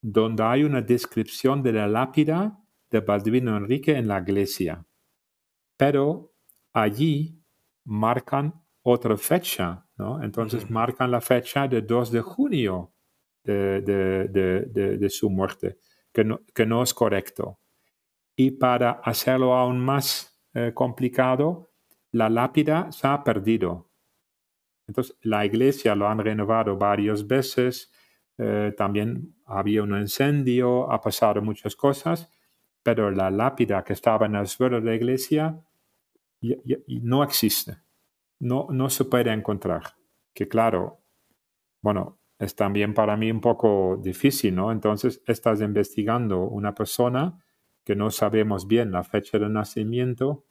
donde 0.00 0.42
hay 0.42 0.64
una 0.64 0.82
descripción 0.82 1.62
de 1.62 1.72
la 1.72 1.86
lápida 1.86 2.60
de 2.90 3.00
Baldvino 3.00 3.56
Enrique 3.56 3.96
en 3.96 4.08
la 4.08 4.20
iglesia. 4.20 4.84
Pero 5.76 6.34
allí 6.72 7.40
marcan 7.84 8.54
otra 8.82 9.16
fecha, 9.16 9.86
¿no? 9.96 10.22
Entonces 10.22 10.70
marcan 10.70 11.10
la 11.10 11.20
fecha 11.20 11.66
de 11.66 11.82
2 11.82 12.12
de 12.12 12.20
junio 12.20 12.92
de, 13.44 13.80
de, 13.80 14.98
de, 14.98 15.10
su 15.10 15.30
muerte, 15.30 15.78
que 16.12 16.24
no, 16.24 16.40
que 16.54 16.66
no, 16.66 16.82
es 16.82 16.92
correcto. 16.92 17.58
Y 18.36 18.50
para 18.52 19.00
hacerlo 19.02 19.54
aún 19.54 19.80
más 19.80 20.37
eh, 20.66 20.72
complicado, 20.74 21.70
la 22.12 22.28
lápida 22.28 22.90
se 22.92 23.06
ha 23.06 23.22
perdido. 23.22 23.90
Entonces, 24.86 25.16
la 25.22 25.44
iglesia 25.44 25.94
lo 25.94 26.08
han 26.08 26.18
renovado 26.18 26.76
varias 26.76 27.26
veces, 27.26 27.92
eh, 28.38 28.72
también 28.76 29.34
había 29.44 29.82
un 29.82 29.98
incendio, 29.98 30.90
ha 30.90 31.00
pasado 31.00 31.42
muchas 31.42 31.76
cosas, 31.76 32.30
pero 32.82 33.10
la 33.10 33.30
lápida 33.30 33.84
que 33.84 33.92
estaba 33.92 34.26
en 34.26 34.36
el 34.36 34.46
suelo 34.46 34.80
de 34.80 34.86
la 34.86 34.94
iglesia 34.94 35.60
no 37.02 37.22
existe 37.24 37.78
no, 38.40 38.66
no 38.70 38.90
se 38.90 39.04
puede 39.04 39.32
encontrar. 39.32 39.82
Que 40.34 40.48
claro, 40.48 41.00
bueno, 41.82 42.18
es 42.38 42.54
también 42.54 42.94
para 42.94 43.16
mí 43.16 43.30
un 43.30 43.40
poco 43.40 43.98
difícil, 44.00 44.54
¿no? 44.54 44.70
Entonces 44.70 45.22
estás 45.26 45.60
investigando 45.60 46.42
una 46.42 46.74
persona 46.74 47.44
que 47.84 47.96
no 47.96 48.10
sabemos 48.10 48.66
bien 48.66 48.92
la 48.92 49.02
fecha 49.02 49.38
de 49.38 49.48
nacimiento, 49.48 50.44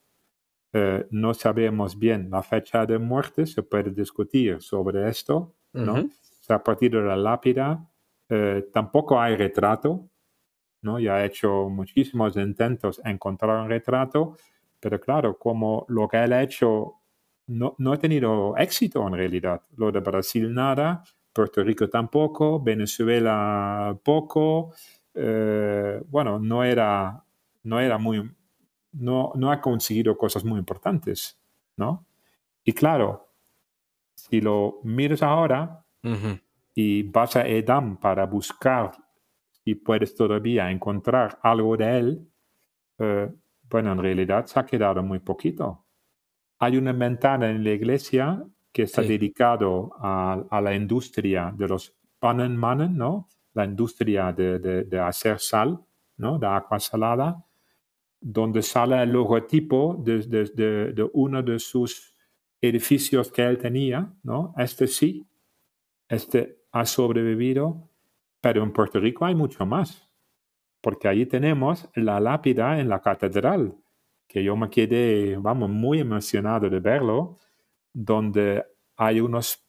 eh, 0.73 1.07
no 1.11 1.33
sabemos 1.33 1.97
bien 1.97 2.29
la 2.29 2.43
fecha 2.43 2.85
de 2.85 2.97
muerte, 2.97 3.45
se 3.45 3.63
puede 3.63 3.91
discutir 3.91 4.61
sobre 4.61 5.09
esto, 5.09 5.55
¿no? 5.73 5.93
o 5.93 6.09
sea, 6.41 6.57
a 6.57 6.63
partir 6.63 6.91
de 6.91 7.01
la 7.01 7.15
lápida, 7.15 7.87
eh, 8.29 8.69
tampoco 8.73 9.19
hay 9.19 9.35
retrato, 9.35 10.09
¿no? 10.81 10.99
Ya 10.99 11.21
he 11.21 11.27
hecho 11.27 11.69
muchísimos 11.69 12.35
intentos 12.35 12.99
en 13.03 13.11
encontrar 13.11 13.61
un 13.61 13.69
retrato, 13.69 14.37
pero 14.79 14.99
claro, 14.99 15.37
como 15.37 15.85
lo 15.89 16.07
que 16.07 16.23
él 16.23 16.33
ha 16.33 16.43
hecho 16.43 16.97
no, 17.47 17.75
no 17.77 17.93
he 17.93 17.97
tenido 17.97 18.55
éxito 18.57 19.07
en 19.07 19.13
realidad. 19.13 19.61
Lo 19.77 19.91
de 19.91 20.01
Brasil 20.01 20.53
nada, 20.53 21.03
Puerto 21.31 21.63
Rico 21.63 21.89
tampoco, 21.89 22.61
Venezuela 22.61 23.97
poco. 24.03 24.73
Eh, 25.13 26.01
bueno, 26.07 26.39
no 26.39 26.63
era, 26.63 27.23
no 27.63 27.79
era 27.79 27.97
muy, 27.97 28.29
no, 28.99 29.31
no 29.35 29.51
ha 29.51 29.61
conseguido 29.61 30.17
cosas 30.17 30.43
muy 30.43 30.59
importantes, 30.59 31.39
¿no? 31.75 32.05
Y 32.63 32.73
claro, 32.73 33.29
si 34.13 34.41
lo 34.41 34.79
miras 34.83 35.23
ahora 35.23 35.85
y 36.73 37.03
vas 37.03 37.35
a 37.35 37.47
Edam 37.47 37.97
para 37.97 38.25
buscar 38.25 38.91
si 39.63 39.75
puedes 39.75 40.15
todavía 40.15 40.71
encontrar 40.71 41.39
algo 41.43 41.75
de 41.75 41.97
él, 41.97 42.31
eh, 42.99 43.29
bueno, 43.69 43.91
en 43.91 43.97
realidad 43.99 44.45
se 44.45 44.59
ha 44.59 44.65
quedado 44.65 45.03
muy 45.03 45.19
poquito. 45.19 45.85
Hay 46.59 46.77
una 46.77 46.93
ventana 46.93 47.49
en 47.49 47.63
la 47.63 47.71
iglesia 47.71 48.43
que 48.71 48.83
está 48.83 49.01
dedicado 49.01 49.91
a, 49.99 50.61
la 50.61 50.73
industria 50.75 51.53
de 51.55 51.67
los 51.67 51.95
pannenmannen, 52.19 52.95
¿no? 52.95 53.27
La 53.53 53.65
industria 53.65 54.31
de, 54.31 54.59
de, 54.59 54.99
hacer 54.99 55.39
sal, 55.39 55.79
¿no? 56.17 56.37
De 56.37 56.47
agua 56.47 56.79
salada, 56.79 57.43
donde 58.29 58.61
sale 58.61 59.01
el 59.01 59.11
logotipo 59.11 59.95
de, 60.03 60.19
de, 60.19 61.09
uno 61.13 61.41
de 61.41 61.59
sus 61.59 62.13
edificios 62.59 63.31
que 63.31 63.41
él 63.41 63.57
tenía, 63.57 64.13
¿no? 64.23 64.53
Este 64.57 64.85
sí, 64.87 65.25
este 66.09 66.59
ha 66.73 66.85
sobrevivido, 66.85 67.89
pero 68.41 68.63
en 68.63 68.73
Puerto 68.73 68.99
Rico 68.99 69.23
hay 69.23 69.33
mucho 69.33 69.65
más, 69.65 70.09
porque 70.81 71.07
allí 71.07 71.25
tenemos 71.25 71.89
la 71.95 72.19
lápida 72.19 72.81
en 72.81 72.89
la 72.89 73.01
catedral, 73.01 73.77
que 74.27 74.43
yo 74.43 74.57
me 74.57 74.69
quedé, 74.69 75.37
vamos, 75.37 75.69
muy 75.69 76.01
emocionado 76.01 76.69
de 76.69 76.81
verlo, 76.81 77.37
donde 77.93 78.65
hay 78.97 79.21
unas 79.21 79.65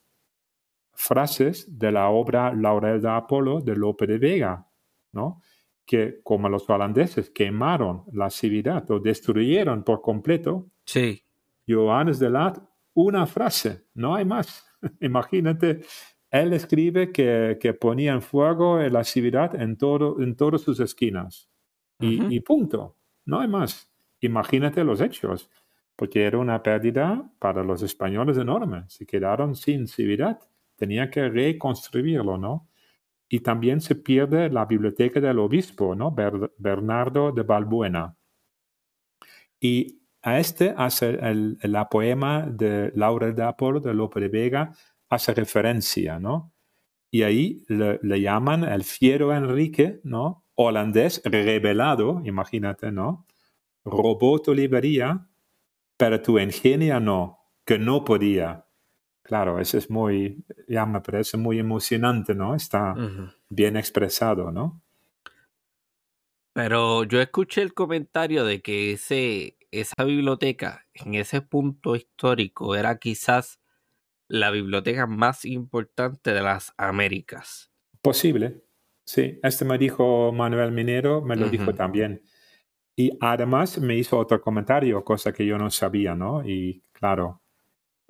frases 0.91 1.79
de 1.79 1.93
la 1.93 2.09
obra 2.09 2.53
Laurel 2.53 3.01
de 3.01 3.09
Apolo 3.09 3.61
de 3.61 3.77
Lope 3.77 4.05
de 4.05 4.17
Vega, 4.17 4.67
¿no? 5.13 5.41
Que 5.89 6.19
como 6.21 6.47
los 6.49 6.69
holandeses 6.69 7.31
quemaron 7.31 8.03
la 8.13 8.29
ciudad 8.29 8.85
o 8.91 8.99
destruyeron 8.99 9.83
por 9.83 10.03
completo, 10.03 10.67
sí. 10.85 11.23
Johannes 11.67 12.19
de 12.19 12.29
Lat, 12.29 12.59
una 12.93 13.25
frase, 13.25 13.87
no 13.95 14.13
hay 14.13 14.23
más. 14.23 14.63
Imagínate, 15.01 15.81
él 16.29 16.53
escribe 16.53 17.11
que, 17.11 17.57
que 17.59 17.73
ponía 17.73 18.13
en 18.13 18.21
fuego 18.21 18.77
la 18.77 19.03
ciudad 19.03 19.59
en, 19.59 19.77
todo, 19.77 20.21
en 20.21 20.35
todas 20.35 20.61
sus 20.61 20.79
esquinas. 20.79 21.49
y, 21.99 22.35
y, 22.35 22.39
punto, 22.41 22.95
no 23.25 23.39
hay 23.39 23.47
más. 23.47 23.91
Imagínate 24.19 24.83
los 24.83 25.01
hechos, 25.01 25.49
porque 25.95 26.23
era 26.23 26.37
una 26.37 26.61
pérdida 26.61 27.31
para 27.39 27.63
los 27.63 27.81
españoles 27.81 28.37
enorme. 28.37 28.83
Se 28.89 29.07
quedaron 29.07 29.55
sin 29.55 29.87
ciudad, 29.87 30.37
tenía 30.75 31.09
que 31.09 31.27
reconstruirlo, 31.29 32.37
¿no? 32.37 32.69
Y 33.29 33.41
también 33.41 33.79
se 33.79 33.95
pierde 33.95 34.49
la 34.49 34.65
biblioteca 34.65 35.21
del 35.21 35.39
obispo, 35.39 35.95
¿no? 35.95 36.15
Bernardo 36.57 37.31
de 37.31 37.43
Balbuena. 37.43 38.17
Y 39.59 40.01
a 40.21 40.39
este 40.39 40.73
hace 40.75 41.09
el, 41.21 41.57
la 41.61 41.87
poema 41.89 42.45
de 42.45 42.91
Laura 42.95 43.31
de 43.31 43.43
Apolo 43.43 43.79
de 43.79 43.93
Lope 43.93 44.19
de 44.19 44.27
Vega, 44.27 44.73
hace 45.09 45.33
referencia, 45.33 46.19
¿no? 46.19 46.53
Y 47.11 47.23
ahí 47.23 47.63
le, 47.67 48.21
llaman 48.21 48.63
el 48.63 48.83
fiero 48.83 49.33
Enrique, 49.33 49.99
¿no? 50.03 50.45
Holandés 50.55 51.21
revelado, 51.25 52.21
imagínate, 52.23 52.91
¿no? 52.91 53.25
Robó 53.83 54.39
tu 54.39 54.53
librería, 54.53 55.27
pero 55.97 56.21
tu 56.21 56.37
ingenio 56.37 56.99
no, 56.99 57.39
que 57.65 57.79
no 57.79 58.03
podía. 58.03 58.65
Claro, 59.29 59.59
eso 59.59 59.77
es 59.77 59.91
muy, 59.91 60.43
ya 60.67 60.87
me 60.87 61.01
parece 61.01 61.37
muy 61.37 61.59
emocionante, 61.59 62.33
¿no? 62.33 62.55
Está 62.55 62.95
bien 63.47 63.77
expresado, 63.77 64.51
¿no? 64.51 64.81
Pero 66.51 67.03
yo 67.03 67.21
escuché 67.21 67.61
el 67.61 67.75
comentario 67.75 68.43
de 68.43 68.63
que 68.63 68.93
ese, 68.93 69.55
esa 69.69 70.03
biblioteca 70.03 70.87
en 70.95 71.13
ese 71.13 71.43
punto 71.43 71.95
histórico 71.95 72.75
era 72.75 72.97
quizás 72.97 73.59
la 74.27 74.49
biblioteca 74.49 75.05
más 75.05 75.45
importante 75.45 76.33
de 76.33 76.41
las 76.41 76.73
Américas. 76.75 77.71
Posible, 78.01 78.63
sí. 79.05 79.39
Este 79.43 79.63
me 79.63 79.77
dijo 79.77 80.31
Manuel 80.33 80.71
Minero, 80.71 81.21
me 81.21 81.35
lo 81.35 81.49
dijo 81.49 81.75
también. 81.75 82.23
Y 82.95 83.15
además 83.21 83.77
me 83.77 83.95
hizo 83.95 84.17
otro 84.17 84.41
comentario, 84.41 85.03
cosa 85.03 85.31
que 85.31 85.45
yo 85.45 85.59
no 85.59 85.69
sabía, 85.69 86.15
¿no? 86.15 86.43
Y 86.43 86.83
claro, 86.93 87.43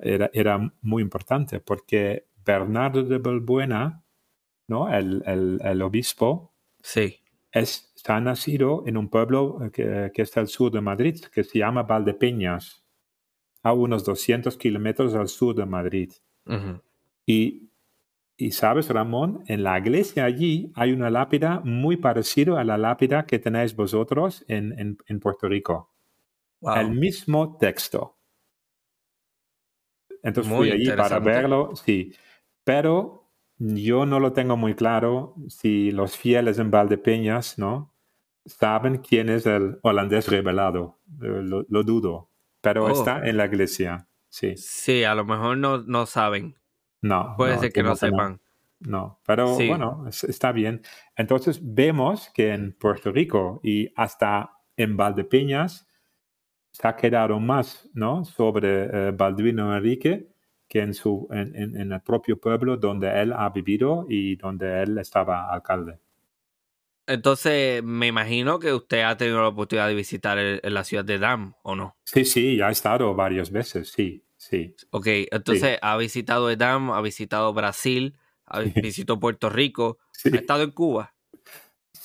era, 0.02 0.30
era 0.34 0.74
muy 0.82 1.04
importante 1.04 1.60
porque 1.60 2.28
Bernardo 2.46 3.04
de 3.04 3.18
Balbuena, 3.18 4.04
¿no? 4.68 4.94
El, 4.94 5.24
el, 5.26 5.60
el 5.64 5.82
obispo, 5.82 6.54
sí. 6.82 7.18
es, 7.52 7.92
está 7.96 8.20
nacido 8.20 8.84
en 8.86 8.98
un 8.98 9.10
pueblo 9.10 9.60
que, 9.74 10.12
que, 10.14 10.22
está 10.22 10.40
al 10.40 10.48
sur 10.48 10.72
de 10.72 10.82
Madrid, 10.82 11.20
que 11.34 11.44
se 11.44 11.60
llama 11.60 11.84
Valdepeñas, 11.84 12.84
a 13.62 13.74
unos 13.74 14.06
200 14.06 14.56
kilómetros 14.58 15.16
al 15.16 15.28
sur 15.28 15.56
de 15.56 15.66
Madrid. 15.66 16.12
y 17.26 17.70
y 18.42 18.52
sabes, 18.52 18.88
Ramón, 18.88 19.44
en 19.48 19.64
la 19.64 19.78
iglesia 19.78 20.24
allí 20.24 20.72
hay 20.74 20.94
una 20.94 21.10
lápida 21.10 21.60
muy 21.66 21.98
parecida 21.98 22.58
a 22.58 22.64
la 22.64 22.78
lápida 22.78 23.26
que 23.26 23.38
tenéis 23.38 23.76
vosotros 23.76 24.46
en, 24.48 24.98
en, 25.06 25.20
Puerto 25.20 25.50
Rico. 25.50 25.92
El 26.62 26.92
mismo 26.92 27.58
texto. 27.58 28.16
Entonces 30.24 30.52
fui 30.54 30.72
allí 30.72 30.90
para 30.92 31.20
verlo, 31.20 31.76
sí. 31.76 32.14
Pero 32.64 33.30
yo 33.58 34.06
no 34.06 34.20
lo 34.20 34.34
tengo 34.34 34.58
muy 34.58 34.74
claro 34.74 35.36
si 35.48 35.92
los 35.92 36.16
fieles 36.18 36.60
en 36.60 36.72
Valdepeñas, 36.72 37.58
¿no? 37.58 37.94
Saben 38.46 38.98
quién 38.98 39.30
es 39.30 39.46
el 39.46 39.80
holandés 39.84 40.28
revelado. 40.28 41.00
Eh, 41.22 41.44
lo, 41.44 41.84
dudo. 41.84 42.30
Pero 42.62 42.86
oh. 42.86 42.90
está 42.90 43.28
en 43.28 43.38
la 43.38 43.46
iglesia, 43.46 44.08
sí. 44.30 44.54
Sí, 44.58 45.04
a 45.04 45.14
lo 45.14 45.26
mejor 45.26 45.58
no, 45.58 45.80
no 45.80 46.06
saben. 46.06 46.56
No. 47.02 47.34
Puede 47.38 47.58
ser 47.60 47.72
que 47.72 47.84
no 47.84 47.96
sepan. 47.96 48.42
No, 48.80 49.20
pero 49.26 49.56
bueno, 49.56 50.06
está 50.08 50.54
bien. 50.54 50.82
Entonces 51.18 51.60
vemos 51.62 52.32
que 52.34 52.54
en 52.54 52.72
Puerto 52.74 53.12
Rico 53.12 53.60
y 53.62 53.92
hasta 53.98 54.54
en 54.78 54.96
Valdepeñas 54.96 55.89
se 56.80 56.96
quedado 56.96 57.40
más 57.40 57.90
¿no? 57.94 58.24
sobre 58.24 59.12
Balduino 59.12 59.74
eh, 59.74 59.78
Enrique 59.78 60.28
que 60.68 60.82
en, 60.82 60.94
su, 60.94 61.28
en, 61.32 61.56
en, 61.56 61.92
el 61.92 62.02
propio 62.02 62.40
pueblo 62.40 62.78
donde 62.78 63.10
él 63.20 63.34
ha 63.34 63.50
vivido 63.50 64.06
y 64.08 64.36
donde 64.36 64.84
él 64.84 65.00
estaba 65.00 65.52
alcalde. 65.52 66.00
Entonces, 67.08 67.84
me 67.84 68.06
imagino 68.06 68.60
que 68.60 68.72
usted 68.72 69.02
ha 69.02 69.18
tenido 69.18 69.42
la 69.42 69.48
oportunidad 69.48 69.88
de 69.88 69.96
visitar 69.96 70.38
la 70.38 70.84
ciudad 70.84 71.04
de 71.04 71.18
Dam, 71.18 71.56
¿o 71.64 71.76
no? 71.76 71.98
Sí, 72.04 72.24
sí, 72.24 72.58
ya 72.58 72.68
ha 72.68 72.72
estado 72.72 73.16
varias 73.16 73.50
veces, 73.50 73.90
sí. 73.90 74.24
Sí. 74.40 74.74
Ok, 74.92 75.08
entonces 75.32 75.78
ha 75.82 75.98
visitado 75.98 76.50
Edam, 76.50 76.92
ha 76.92 77.02
visitado 77.02 77.54
Brasil, 77.54 78.16
ha 78.46 78.62
visitado 78.62 79.20
Puerto 79.20 79.50
Rico, 79.50 79.98
ha 80.26 80.38
estado 80.38 80.64
en 80.64 80.72
Cuba. 80.72 81.14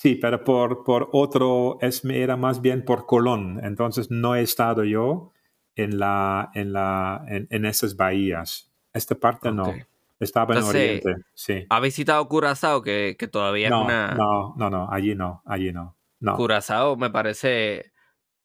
Sí, 0.05 0.17
pero 0.17 0.45
por, 0.45 0.85
por 0.85 1.09
otro, 1.13 1.79
es, 1.81 2.05
era 2.05 2.37
más 2.37 2.61
bien 2.61 2.85
por 2.85 3.07
Colón, 3.07 3.59
entonces 3.65 4.11
no 4.11 4.35
he 4.35 4.43
estado 4.43 4.85
yo 4.85 5.33
en, 5.77 5.99
la, 5.99 6.51
en, 6.53 6.75
la, 6.75 7.25
en, 7.27 7.65
esas 7.65 7.97
bahías. 7.97 8.71
Esta 8.93 9.15
parte 9.15 9.51
no. 9.51 9.75
Estaba 10.21 10.57
en 10.57 10.63
Oriente, 10.63 11.15
sí. 11.33 11.65
¿Ha 11.71 11.81
visitado 11.81 12.29
Curazao, 12.29 12.83
que, 12.83 13.17
que 13.19 13.29
todavía 13.29 13.71
no, 13.71 13.81
es 13.81 13.87
una... 13.87 14.15
No, 14.15 14.55
no, 14.59 14.69
no, 14.69 14.93
allí 14.93 15.15
no, 15.15 15.43
allí 15.47 15.73
no. 15.73 15.97
no. 16.21 16.37
Curazao 16.37 16.99
me 16.99 17.09
parece... 17.09 17.91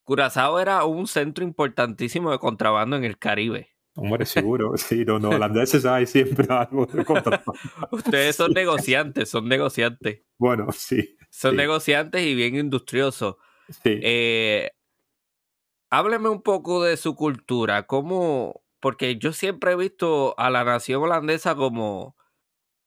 Curazao 0.05 0.61
era 0.61 0.85
un 0.85 1.07
centro 1.07 1.43
importantísimo 1.43 2.31
de 2.31 2.39
contrabando 2.39 2.95
en 2.95 3.03
el 3.03 3.17
Caribe. 3.17 3.67
Hombre, 3.95 4.25
seguro, 4.25 4.77
sí, 4.77 5.03
los 5.03 5.21
holandeses 5.21 5.85
hay 5.85 6.05
siempre 6.05 6.47
algo 6.49 6.85
de 6.85 7.03
contra. 7.03 7.43
Ustedes 7.91 8.37
son 8.37 8.51
negociantes, 8.55 9.29
son 9.29 9.49
negociantes. 9.49 10.21
Bueno, 10.37 10.67
sí. 10.71 11.17
Son 11.29 11.55
negociantes 11.55 12.21
y 12.21 12.35
bien 12.35 12.55
industriosos. 12.55 13.35
Sí. 13.69 13.99
Eh, 14.01 14.71
hábleme 15.89 16.29
un 16.29 16.41
poco 16.41 16.83
de 16.83 16.97
su 16.97 17.15
cultura, 17.15 17.85
cómo, 17.85 18.63
porque 18.79 19.17
yo 19.17 19.33
siempre 19.33 19.71
he 19.71 19.75
visto 19.75 20.35
a 20.39 20.49
la 20.49 20.63
nación 20.63 21.03
holandesa 21.03 21.55
como 21.55 22.15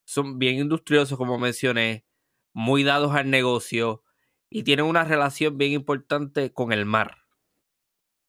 son 0.05 0.39
bien 0.39 0.57
industriosos, 0.57 1.17
como 1.17 1.39
mencioné, 1.39 2.05
muy 2.53 2.85
dados 2.85 3.15
al 3.15 3.31
negocio 3.31 4.03
y 4.51 4.65
tienen 4.65 4.85
una 4.85 5.05
relación 5.05 5.57
bien 5.57 5.73
importante 5.73 6.53
con 6.53 6.73
el 6.73 6.85
mar. 6.85 7.17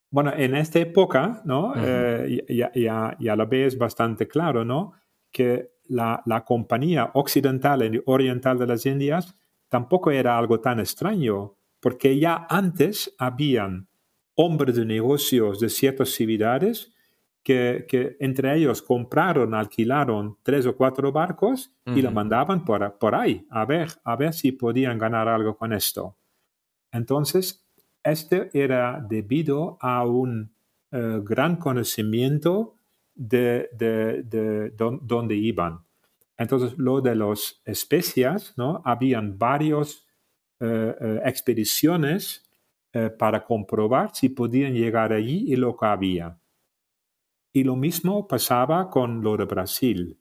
Bueno, 0.09 0.31
en 0.35 0.55
esta 0.55 0.79
época, 0.79 1.41
¿no? 1.43 1.73
Eh, 1.75 2.45
ya, 2.47 2.71
ya, 2.75 3.17
ya, 3.19 3.35
lo 3.35 3.47
ves 3.47 3.77
bastante 3.77 4.27
claro, 4.27 4.63
¿no? 4.63 4.93
Que 5.31 5.71
la, 5.85 6.21
la, 6.25 6.45
compañía 6.45 7.09
occidental 7.15 7.95
y 7.95 8.01
oriental 8.05 8.59
de 8.59 8.67
las 8.67 8.85
Indias 8.85 9.35
tampoco 9.73 10.11
era 10.11 10.37
algo 10.37 10.59
tan 10.59 10.79
extraño, 10.79 11.55
porque 11.79 12.19
ya 12.19 12.45
antes 12.47 13.11
habían 13.17 13.87
hombres 14.35 14.75
de 14.75 14.85
negocios 14.85 15.59
de 15.59 15.69
ciertas 15.69 16.09
ciudades 16.09 16.93
que, 17.41 17.87
que 17.89 18.15
entre 18.19 18.55
ellos 18.55 18.83
compraron, 18.83 19.55
alquilaron 19.55 20.37
tres 20.43 20.67
o 20.67 20.75
cuatro 20.75 21.11
barcos 21.11 21.73
y 21.87 22.03
lo 22.03 22.11
mandaban 22.11 22.63
por, 22.63 22.99
por 22.99 23.15
ahí 23.15 23.47
a 23.49 23.65
ver, 23.65 23.89
a 24.03 24.15
ver 24.15 24.33
si 24.33 24.51
podían 24.51 24.99
ganar 24.99 25.27
algo 25.27 25.57
con 25.57 25.73
esto. 25.73 26.17
Entonces, 26.91 27.65
este 28.03 28.51
era 28.53 29.03
debido 29.09 29.79
a 29.81 30.05
un 30.05 30.53
eh, 30.91 31.19
gran 31.23 31.55
conocimiento 31.55 32.75
de, 33.15 33.69
de, 33.73 34.71
dónde 35.01 35.33
iban. 35.33 35.79
Entonces, 36.37 36.77
lo 36.77 37.01
de 37.01 37.15
las 37.15 37.61
especias, 37.65 38.53
¿no? 38.57 38.81
Habían 38.85 39.37
varias 39.37 40.05
eh, 40.59 40.95
eh, 40.99 41.21
expediciones 41.25 42.49
para 43.17 43.43
comprobar 43.43 44.13
si 44.13 44.29
podían 44.29 44.75
llegar 44.75 45.13
allí 45.13 45.51
y 45.51 45.55
lo 45.55 45.75
que 45.75 45.87
había. 45.87 46.39
Y 47.51 47.63
lo 47.63 47.75
mismo 47.75 48.27
pasaba 48.27 48.91
con 48.91 49.23
lo 49.23 49.35
de 49.35 49.45
Brasil. 49.45 50.19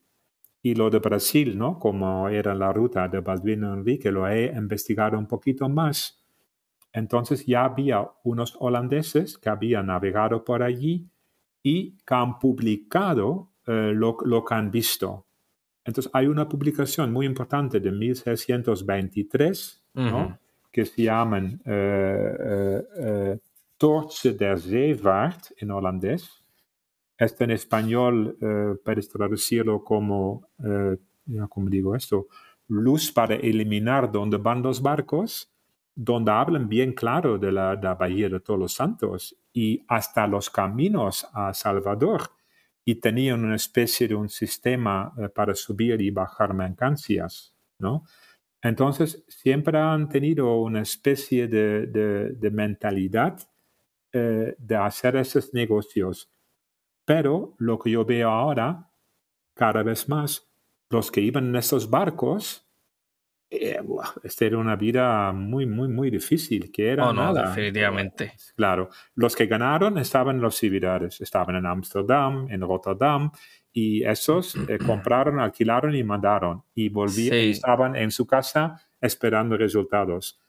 Y 0.63 0.75
lo 0.75 0.89
de 0.89 0.99
Brasil, 0.99 1.59
¿no? 1.59 1.79
Como 1.79 2.31
era 2.31 2.55
la 2.55 2.73
ruta 2.73 3.09
de 3.09 3.21
Balduino 3.21 3.75
Enrique, 3.75 4.11
lo 4.11 4.27
he 4.27 4.47
investigado 4.57 5.19
un 5.19 5.27
poquito 5.27 5.69
más 5.69 6.23
entonces 6.93 7.47
ya 7.47 7.65
había 7.65 8.07
unos 8.23 8.57
holandeses 8.61 9.39
que 9.39 9.49
habían 9.49 9.87
navegado 9.87 10.45
por 10.45 10.63
allí 10.63 11.11
y 11.63 11.97
que 11.99 12.15
han 12.15 12.39
publicado 12.39 13.53
eh, 13.67 13.93
lo, 13.95 14.17
que 14.17 14.55
han 14.55 14.71
visto. 14.71 15.27
Entonces 15.85 16.11
hay 16.15 16.27
una 16.27 16.49
publicación 16.49 17.13
muy 17.13 17.27
importante 17.27 17.81
de 17.81 17.91
1623 17.91 19.85
que 20.71 20.85
se 20.87 21.03
llama 21.03 21.39
eh, 21.39 21.57
eh, 21.67 22.83
eh 22.97 23.39
Toortse 23.77 24.33
der 24.35 24.61
Zeevaart 24.61 25.53
en 25.57 25.73
holandés. 25.73 26.31
Este 27.19 27.45
en 27.45 27.51
español 27.51 28.37
puedes 28.85 29.09
traducirlo 29.09 29.83
como, 29.83 30.51
¿cómo 31.49 31.69
digo 31.69 31.97
esto? 31.97 32.29
Luz 32.69 33.11
para 33.11 33.35
eliminar 33.35 34.11
donde 34.13 34.37
van 34.37 34.63
los 34.63 34.81
barcos 34.81 35.53
donde 35.95 36.31
hablan 36.31 36.69
bien 36.69 36.93
claro 36.93 37.39
de 37.39 37.53
la, 37.53 37.77
Bahía 37.99 38.29
de 38.29 38.41
Todos 38.41 38.59
los 38.59 38.73
Santos 38.73 39.37
y 39.53 39.85
hasta 39.89 40.27
los 40.27 40.49
caminos 40.49 41.27
a 41.33 41.53
Salvador 41.53 42.23
y 42.85 42.97
tenían 42.97 43.45
una 43.45 43.57
especie 43.57 44.09
de 44.09 44.15
un 44.15 44.29
sistema 44.29 45.13
eh, 45.19 45.29
para 45.29 45.55
subir 45.55 46.01
y 46.01 46.11
bajar 46.11 46.55
mercancías, 46.55 47.55
¿no? 47.79 48.05
Entonces, 48.61 49.25
siempre 49.29 49.79
han 49.79 50.09
tenido 50.09 50.57
una 50.57 50.83
especie 50.83 51.49
de, 51.49 52.51
mentalidad 52.53 53.41
eh, 54.13 54.55
de 54.57 54.77
hacer 54.77 55.17
esos 55.17 55.53
negocios. 55.53 56.31
Pero 57.05 57.57
lo 57.59 57.79
que 57.79 57.91
yo 57.91 58.05
veo 58.05 58.31
ahora, 58.31 58.93
cada 59.55 59.83
vez 59.83 60.09
más, 60.09 60.49
los 60.91 61.11
que 61.11 61.21
iban 61.21 61.49
en 61.49 61.57
esos 61.57 61.91
barcos 61.91 62.72
eh, 63.55 63.81
esta 64.23 64.47
era 64.47 64.57
una 64.57 64.77
vida 64.77 65.31
muy, 65.33 65.67
muy, 65.67 65.87
muy 65.89 66.11
difícil, 66.11 66.73
que 66.73 66.89
era 66.89 67.09
oh, 67.09 67.13
no, 67.13 67.25
nada. 67.25 67.49
definitivamente. 67.51 68.33
Claro, 68.57 68.89
los 69.15 69.37
que 69.37 69.47
ganaron 69.47 69.99
estaban 69.99 70.37
en 70.37 70.43
los 70.43 70.57
ciudades, 70.57 71.21
estaban 71.21 71.57
en 71.57 71.67
Ámsterdam, 71.67 72.47
en 72.51 72.63
Rotterdam, 72.63 73.31
y 73.71 74.05
esos 74.05 74.57
eh, 74.57 74.79
compraron, 74.87 75.39
alquilaron 75.39 75.95
y 75.95 76.03
mandaron, 76.03 76.65
y 76.75 76.89
volvían, 76.89 77.35
estaban 77.35 77.95
en 77.95 78.11
su 78.11 78.27
casa 78.27 78.81
esperando 79.01 79.59
resultados. 79.59 80.41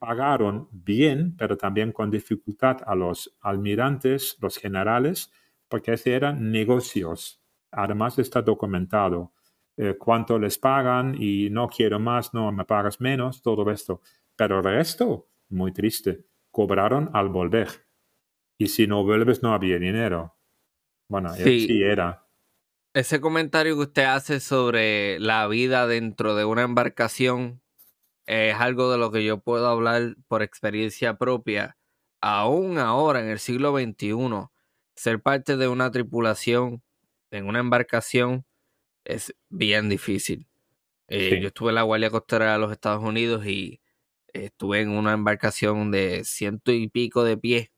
Pagaron 0.00 0.68
bien, 0.72 1.36
pero 1.36 1.56
también 1.56 1.92
con 1.92 2.10
dificultad 2.10 2.78
a 2.84 2.96
los 2.96 3.36
almirantes, 3.40 4.36
los 4.40 4.56
generales, 4.56 5.30
porque 5.68 5.92
ese 5.92 6.14
eran 6.14 6.50
negocios. 6.50 7.40
Además 7.70 8.18
está 8.18 8.42
documentado 8.42 9.32
eh, 9.80 9.96
cuánto 9.96 10.40
les 10.40 10.58
pagan 10.58 11.14
y 11.16 11.50
no 11.50 11.68
quiero 11.68 12.00
más, 12.00 12.34
no 12.34 12.50
me 12.50 12.64
pagas 12.64 13.00
menos, 13.00 13.42
todo 13.42 13.70
esto. 13.70 14.02
Pero 14.34 14.58
el 14.58 14.64
resto, 14.64 15.28
muy 15.50 15.72
triste, 15.72 16.26
cobraron 16.50 17.10
al 17.14 17.28
volver. 17.28 17.86
Y 18.58 18.66
si 18.66 18.88
no 18.88 19.04
vuelves 19.04 19.40
no 19.40 19.54
había 19.54 19.78
dinero. 19.78 20.36
Bueno, 21.08 21.32
sí, 21.32 21.80
era. 21.80 22.26
Ese 22.92 23.20
comentario 23.20 23.76
que 23.76 23.82
usted 23.82 24.02
hace 24.02 24.40
sobre 24.40 25.20
la 25.20 25.46
vida 25.46 25.86
dentro 25.86 26.34
de 26.34 26.44
una 26.44 26.62
embarcación 26.62 27.62
es 28.26 28.56
algo 28.56 28.90
de 28.90 28.98
lo 28.98 29.12
que 29.12 29.24
yo 29.24 29.38
puedo 29.38 29.68
hablar 29.68 30.16
por 30.26 30.42
experiencia 30.42 31.18
propia. 31.18 31.78
Aún 32.20 32.78
ahora, 32.78 33.20
en 33.20 33.28
el 33.28 33.38
siglo 33.38 33.78
XXI, 33.78 34.48
ser 34.96 35.22
parte 35.22 35.56
de 35.56 35.68
una 35.68 35.92
tripulación 35.92 36.82
en 37.30 37.46
una 37.46 37.60
embarcación 37.60 38.44
es 39.08 39.34
bien 39.48 39.88
difícil. 39.88 40.46
Eh, 41.08 41.40
yo 41.40 41.48
estuve 41.48 41.70
en 41.70 41.76
la 41.76 41.82
Guardia 41.82 42.10
Costera 42.10 42.52
de 42.52 42.58
los 42.58 42.70
Estados 42.70 43.02
Unidos 43.02 43.46
y 43.46 43.80
estuve 44.34 44.82
en 44.82 44.90
una 44.90 45.14
embarcación 45.14 45.90
de 45.90 46.22
ciento 46.24 46.70
y 46.72 46.88
pico 46.88 47.24
de 47.24 47.38
pies 47.38 47.70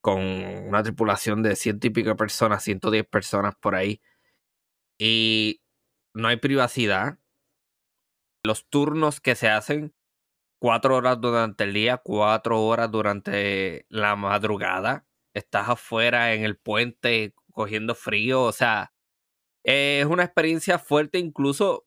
con 0.00 0.20
una 0.20 0.82
tripulación 0.82 1.42
de 1.42 1.56
ciento 1.56 1.86
y 1.86 1.90
pico 1.90 2.10
de 2.10 2.16
personas, 2.16 2.64
110 2.64 3.06
personas 3.06 3.54
por 3.56 3.76
ahí. 3.76 4.00
Y 4.98 5.62
no 6.14 6.28
hay 6.28 6.36
privacidad. 6.38 7.18
Los 8.42 8.68
turnos 8.68 9.20
que 9.20 9.36
se 9.36 9.48
hacen, 9.48 9.94
cuatro 10.58 10.96
horas 10.96 11.20
durante 11.20 11.64
el 11.64 11.72
día, 11.72 11.98
cuatro 11.98 12.62
horas 12.62 12.90
durante 12.90 13.86
la 13.88 14.16
madrugada. 14.16 15.06
Estás 15.34 15.68
afuera 15.68 16.34
en 16.34 16.44
el 16.44 16.56
puente 16.56 17.34
cogiendo 17.52 17.94
frío, 17.94 18.42
o 18.42 18.52
sea, 18.52 18.92
es 19.66 20.06
una 20.06 20.22
experiencia 20.22 20.78
fuerte 20.78 21.18
incluso 21.18 21.86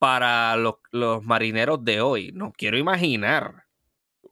para 0.00 0.56
los, 0.56 0.74
marineros 1.22 1.84
de 1.84 2.00
hoy. 2.00 2.32
No 2.34 2.52
quiero 2.52 2.76
imaginar 2.76 3.66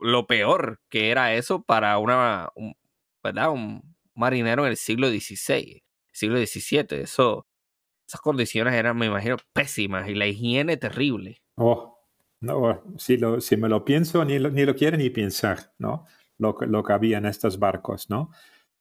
lo 0.01 0.27
peor 0.27 0.81
que 0.89 1.10
era 1.10 1.35
eso 1.35 1.62
para 1.62 1.97
una, 1.98 2.51
un, 2.56 2.74
¿verdad? 3.22 3.52
un 3.52 3.94
marinero 4.16 4.64
en 4.64 4.70
el 4.70 4.77
siglo 4.77 5.09
XVI, 5.09 5.85
siglo 6.10 6.39
XVII. 6.44 7.02
Eso, 7.02 7.47
esas 8.05 8.20
condiciones 8.20 8.74
eran, 8.74 8.98
me 8.98 9.06
imagino, 9.06 9.36
pésimas 9.52 10.09
y 10.09 10.16
la 10.16 10.27
higiene 10.27 10.77
terrible. 10.77 11.40
Oh, 11.56 12.01
no, 12.40 12.82
si, 12.98 13.16
lo, 13.16 13.40
si 13.40 13.56
me 13.56 13.68
lo 13.68 13.85
pienso, 13.85 14.24
ni 14.24 14.40
lo, 14.40 14.51
ni 14.51 14.64
lo 14.64 14.74
quiero 14.74 14.97
ni 14.97 15.10
pensar, 15.10 15.72
¿no? 15.78 16.05
Lo, 16.39 16.56
lo 16.62 16.82
que 16.82 16.93
había 16.93 17.18
en 17.18 17.27
estos 17.27 17.60
barcos, 17.60 18.10
¿no? 18.10 18.31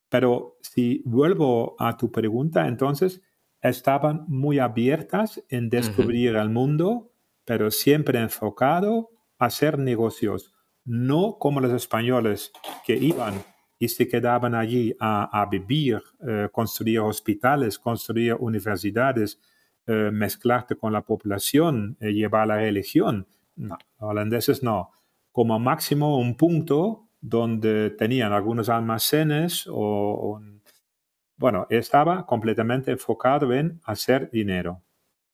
Pero 0.09 0.57
si 0.61 1.03
vuelvo 1.05 1.75
a 1.77 1.97
tu 1.97 2.11
pregunta, 2.11 2.67
entonces, 2.67 3.21
estaban 3.61 4.25
muy 4.27 4.59
abiertas 4.59 5.43
en 5.49 5.69
descubrir 5.69 6.35
el 6.35 6.49
mundo, 6.49 7.11
pero 7.45 7.71
siempre 7.71 8.19
enfocado 8.19 9.09
a 9.37 9.45
hacer 9.45 9.79
negocios, 9.79 10.53
no 10.85 11.37
como 11.39 11.61
los 11.61 11.71
españoles 11.73 12.51
que 12.85 12.95
iban 12.95 13.43
y 13.79 13.87
se 13.87 14.07
quedaban 14.07 14.55
allí 14.55 14.93
a, 14.99 15.47
vivir, 15.49 16.01
eh, 16.27 16.49
construir 16.51 16.99
hospitales, 16.99 17.79
construir 17.79 18.35
universidades, 18.37 19.39
eh, 19.87 20.11
mezclarte 20.11 20.75
con 20.75 20.91
la 20.91 21.01
población, 21.01 21.97
eh, 22.01 22.11
llevar 22.11 22.47
la 22.47 22.57
religión. 22.57 23.25
No, 23.55 23.77
holandeses 23.97 24.61
no. 24.61 24.91
Como 25.31 25.57
máximo 25.59 26.19
un 26.19 26.35
punto 26.35 27.09
donde 27.21 27.89
tenían 27.91 28.33
algunos 28.33 28.69
almacenes 28.69 29.65
o, 29.67 30.41
bueno, 31.39 31.67
estaba 31.69 32.25
completamente 32.25 32.91
enfocado 32.91 33.53
en 33.53 33.79
hacer 33.85 34.29
dinero. 34.29 34.83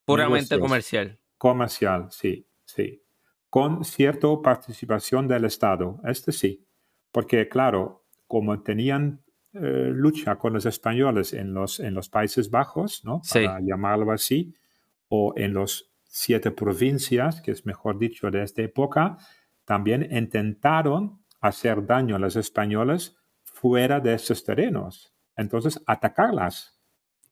Puramente 0.04 0.58
comercial. 0.58 1.18
Comercial, 1.36 2.06
sí, 2.10 2.46
sí. 2.64 3.02
Con 3.50 3.84
cierta 3.84 4.28
participación 4.40 5.26
del 5.26 5.44
Estado, 5.46 6.00
este 6.04 6.30
sí. 6.30 6.64
Porque, 7.10 7.48
claro, 7.48 8.04
como 8.28 8.62
tenían 8.62 9.24
eh, 9.52 9.90
lucha 9.92 10.36
con 10.36 10.52
los 10.52 10.64
españoles 10.64 11.32
en 11.32 11.52
los, 11.52 11.80
en 11.80 11.94
los 11.94 12.08
Países 12.08 12.50
Bajos, 12.50 13.04
¿no? 13.04 13.20
Para 13.32 13.58
llamarlo 13.60 14.12
así, 14.12 14.54
o 15.08 15.34
en 15.36 15.54
los 15.54 15.90
siete 16.04 16.52
provincias, 16.52 17.40
que 17.40 17.50
es 17.50 17.66
mejor 17.66 17.98
dicho 17.98 18.30
de 18.30 18.44
esta 18.44 18.62
época, 18.62 19.18
también 19.64 20.06
intentaron 20.08 21.20
hacer 21.40 21.84
daño 21.84 22.14
a 22.14 22.20
los 22.20 22.36
españoles 22.36 23.16
fuera 23.42 23.98
de 23.98 24.14
esos 24.14 24.44
terrenos 24.44 25.15
entonces 25.36 25.82
atacarlas. 25.86 26.76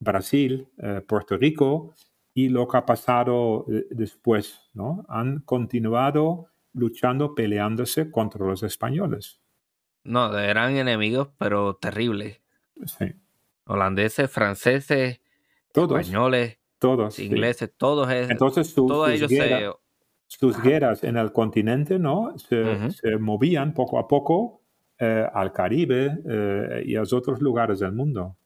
Brasil, 0.00 0.68
eh, 0.78 1.00
Puerto 1.06 1.36
Rico 1.36 1.94
y 2.34 2.48
lo 2.48 2.66
que 2.68 2.76
ha 2.76 2.84
pasado 2.84 3.64
eh, 3.70 3.86
después, 3.90 4.60
¿no? 4.74 5.06
Han 5.08 5.40
continuado 5.40 6.48
luchando, 6.72 7.34
peleándose 7.34 8.10
contra 8.10 8.44
los 8.44 8.62
españoles. 8.62 9.40
No, 10.02 10.36
eran 10.36 10.76
enemigos, 10.76 11.28
pero 11.38 11.76
terribles. 11.76 12.40
Sí. 12.84 13.06
Holandeses, 13.66 14.30
franceses, 14.30 15.20
españoles, 15.72 16.58
todos, 16.78 17.18
ingleses, 17.18 17.72
todos, 17.76 18.10
Entonces, 18.10 18.74
todos 18.74 19.08
ellos 19.10 19.30
sus 20.26 20.60
guerras 20.60 21.04
en 21.04 21.16
el 21.16 21.32
continente, 21.32 21.98
¿no? 21.98 22.34
se 22.36 23.16
movían 23.18 23.72
poco 23.72 23.98
a 23.98 24.08
poco 24.08 24.63
eh, 24.98 25.26
al 25.32 25.52
Caribe 25.52 26.18
eh, 26.28 26.82
y 26.86 26.96
a 26.96 27.02
otros 27.02 27.40
lugares 27.40 27.80
del 27.80 27.92
mundo. 27.92 28.36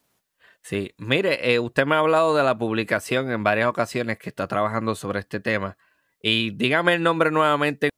Sí, 0.62 0.92
mire, 0.98 1.52
eh, 1.52 1.58
usted 1.58 1.86
me 1.86 1.94
ha 1.94 1.98
hablado 1.98 2.36
de 2.36 2.42
la 2.42 2.56
publicación 2.56 3.30
en 3.30 3.44
varias 3.44 3.68
ocasiones 3.68 4.18
que 4.18 4.28
está 4.28 4.46
trabajando 4.48 4.94
sobre 4.94 5.20
este 5.20 5.40
tema. 5.40 5.76
Y 6.20 6.50
dígame 6.50 6.94
el 6.94 7.02
nombre 7.02 7.30
nuevamente. 7.30 7.90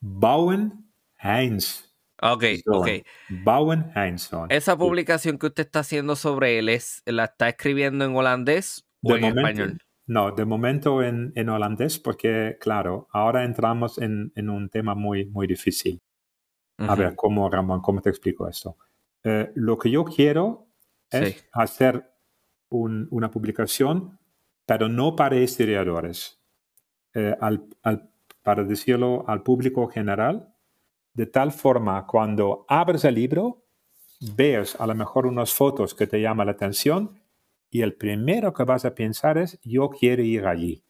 Bouwen, 0.00 0.90
Heinz. 1.18 1.94
Ok, 2.22 2.44
ok. 2.66 2.88
Bouwen 3.28 3.90
Heinzson. 3.94 4.50
¿Esa 4.50 4.76
publicación 4.76 5.38
que 5.38 5.46
usted 5.46 5.64
está 5.64 5.80
haciendo 5.80 6.16
sobre 6.16 6.58
él 6.58 6.68
es, 6.68 7.02
la 7.06 7.24
está 7.24 7.48
escribiendo 7.48 8.04
en 8.04 8.14
holandés 8.14 8.86
o 9.02 9.16
en 9.16 9.24
español? 9.24 9.78
No, 10.06 10.32
de 10.32 10.44
momento 10.44 11.02
en, 11.02 11.32
en, 11.34 11.48
holandés 11.48 11.98
porque, 11.98 12.58
claro, 12.60 13.08
ahora 13.12 13.44
entramos 13.44 13.98
en, 13.98 14.32
en 14.36 14.50
un 14.50 14.68
tema 14.68 14.94
muy, 14.94 15.26
muy 15.26 15.46
difícil. 15.46 16.00
A 16.78 16.94
ver, 16.94 17.14
¿cómo, 17.14 17.48
Ramón, 17.48 17.80
cómo 17.80 18.00
te 18.00 18.10
explico 18.10 18.48
esto? 18.48 18.76
Eh, 19.22 19.52
lo 19.54 19.78
que 19.78 19.90
yo 19.90 20.04
quiero 20.04 20.66
es 21.10 21.46
hacer 21.52 22.10
una 22.68 23.30
publicación, 23.30 24.18
pero 24.66 24.88
no 24.88 25.14
para 25.14 25.36
historiadores, 25.36 26.40
eh, 27.14 27.36
al, 27.40 27.68
para 28.42 28.64
decirlo 28.64 29.24
al 29.28 29.42
público 29.42 29.86
general, 29.86 30.52
de 31.12 31.26
tal 31.26 31.52
forma 31.52 32.06
cuando 32.06 32.64
abres 32.68 33.04
el 33.04 33.14
libro, 33.14 33.64
ves 34.34 34.74
a 34.80 34.86
lo 34.86 34.94
mejor 34.94 35.26
unas 35.26 35.52
fotos 35.52 35.94
que 35.94 36.06
te 36.06 36.20
llaman 36.20 36.46
la 36.46 36.52
atención 36.52 37.20
y 37.70 37.82
el 37.82 37.94
primero 37.94 38.52
que 38.52 38.64
vas 38.64 38.84
a 38.84 38.94
pensar 38.94 39.38
es, 39.38 39.60
yo 39.62 39.90
quiero 39.90 40.22
ir 40.22 40.46
allí. 40.46 40.84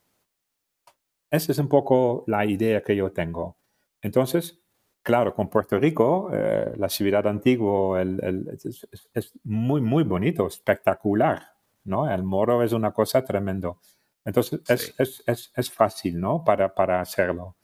Esa 1.31 1.53
es 1.53 1.59
un 1.59 1.69
poco 1.69 2.25
la 2.27 2.47
idea 2.47 2.83
que 2.83 2.97
yo 2.97 3.13
tengo. 3.13 3.59
Entonces, 4.01 4.64
claro, 5.05 5.35
con 5.35 5.49
Puerto 5.49 5.79
Rico, 5.79 6.31
eh, 6.33 6.73
la 6.77 6.89
ciudad 6.89 7.25
antigua 7.27 8.03
es, 8.03 9.33
muy, 9.45 9.81
muy 9.81 10.03
bonito, 10.03 10.47
espectacular, 10.49 11.43
¿no? 11.85 12.11
El 12.11 12.25
moro 12.25 12.63
es 12.63 12.73
una 12.73 12.91
cosa 12.93 13.23
tremendo. 13.23 13.79
Entonces, 14.25 14.63
es, 14.97 15.71
fácil, 15.71 16.19
¿no? 16.19 16.43
Para, 16.43 16.75
para 16.75 17.01
hacerlo. 17.01 17.57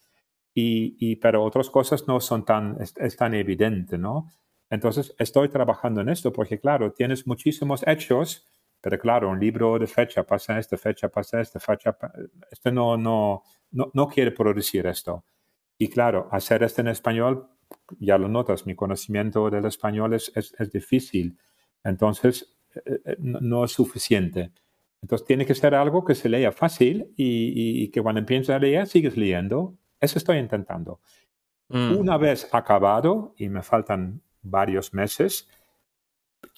Y, 0.54 1.16
pero 1.16 1.42
otras 1.42 1.70
cosas 1.70 2.06
no 2.06 2.20
son 2.20 2.44
tan, 2.44 2.76
es, 2.78 3.16
tan 3.16 3.32
evidente, 3.34 3.96
¿no? 3.96 4.28
Entonces, 4.68 5.14
estoy 5.18 5.48
trabajando 5.48 6.02
en 6.02 6.10
esto 6.10 6.32
porque, 6.32 6.60
claro, 6.60 6.92
tienes 6.92 7.26
muchísimos 7.26 7.82
hechos, 7.86 8.46
pero 8.82 8.98
claro, 8.98 9.30
un 9.30 9.40
libro 9.40 9.78
de 9.78 9.86
fecha 9.86 10.24
pasa 10.24 10.58
esta, 10.58 10.76
fecha 10.76 11.08
pasa 11.08 11.40
esta, 11.40 11.58
fecha, 11.58 11.96
este 12.50 12.70
no, 12.70 12.98
no, 12.98 13.42
no, 13.70 13.90
no 13.94 14.08
quiere 14.08 14.30
producir 14.30 14.86
esto. 14.86 15.24
Y 15.80 15.88
claro, 15.88 16.28
hacer 16.30 16.62
esto 16.62 16.82
en 16.82 16.88
español, 16.88 17.48
ya 17.98 18.18
lo 18.18 18.28
notas, 18.28 18.66
mi 18.66 18.76
conocimiento 18.76 19.50
del 19.50 19.64
español 19.64 20.14
es, 20.14 20.30
es, 20.36 20.70
difícil. 20.70 21.38
Entonces, 21.82 22.56
eh, 22.84 23.00
eh, 23.04 23.16
no, 23.18 23.64
es 23.64 23.72
suficiente. 23.72 24.52
Entonces, 25.02 25.26
tiene 25.26 25.46
que 25.46 25.54
ser 25.54 25.74
algo 25.74 26.04
que 26.04 26.14
se 26.14 26.28
lea 26.28 26.52
fácil 26.52 27.12
y, 27.16 27.82
y 27.82 27.88
que 27.88 28.02
cuando 28.02 28.20
empiezas 28.20 28.56
a 28.56 28.58
leer, 28.58 28.86
sigues 28.86 29.16
leyendo 29.16 29.74
eso 30.00 30.18
estoy 30.18 30.38
intentando. 30.38 31.00
Mm. 31.68 31.98
Una 31.98 32.16
vez 32.16 32.48
acabado, 32.52 33.34
y 33.36 33.48
me 33.48 33.62
faltan 33.62 34.22
varios 34.42 34.94
meses, 34.94 35.48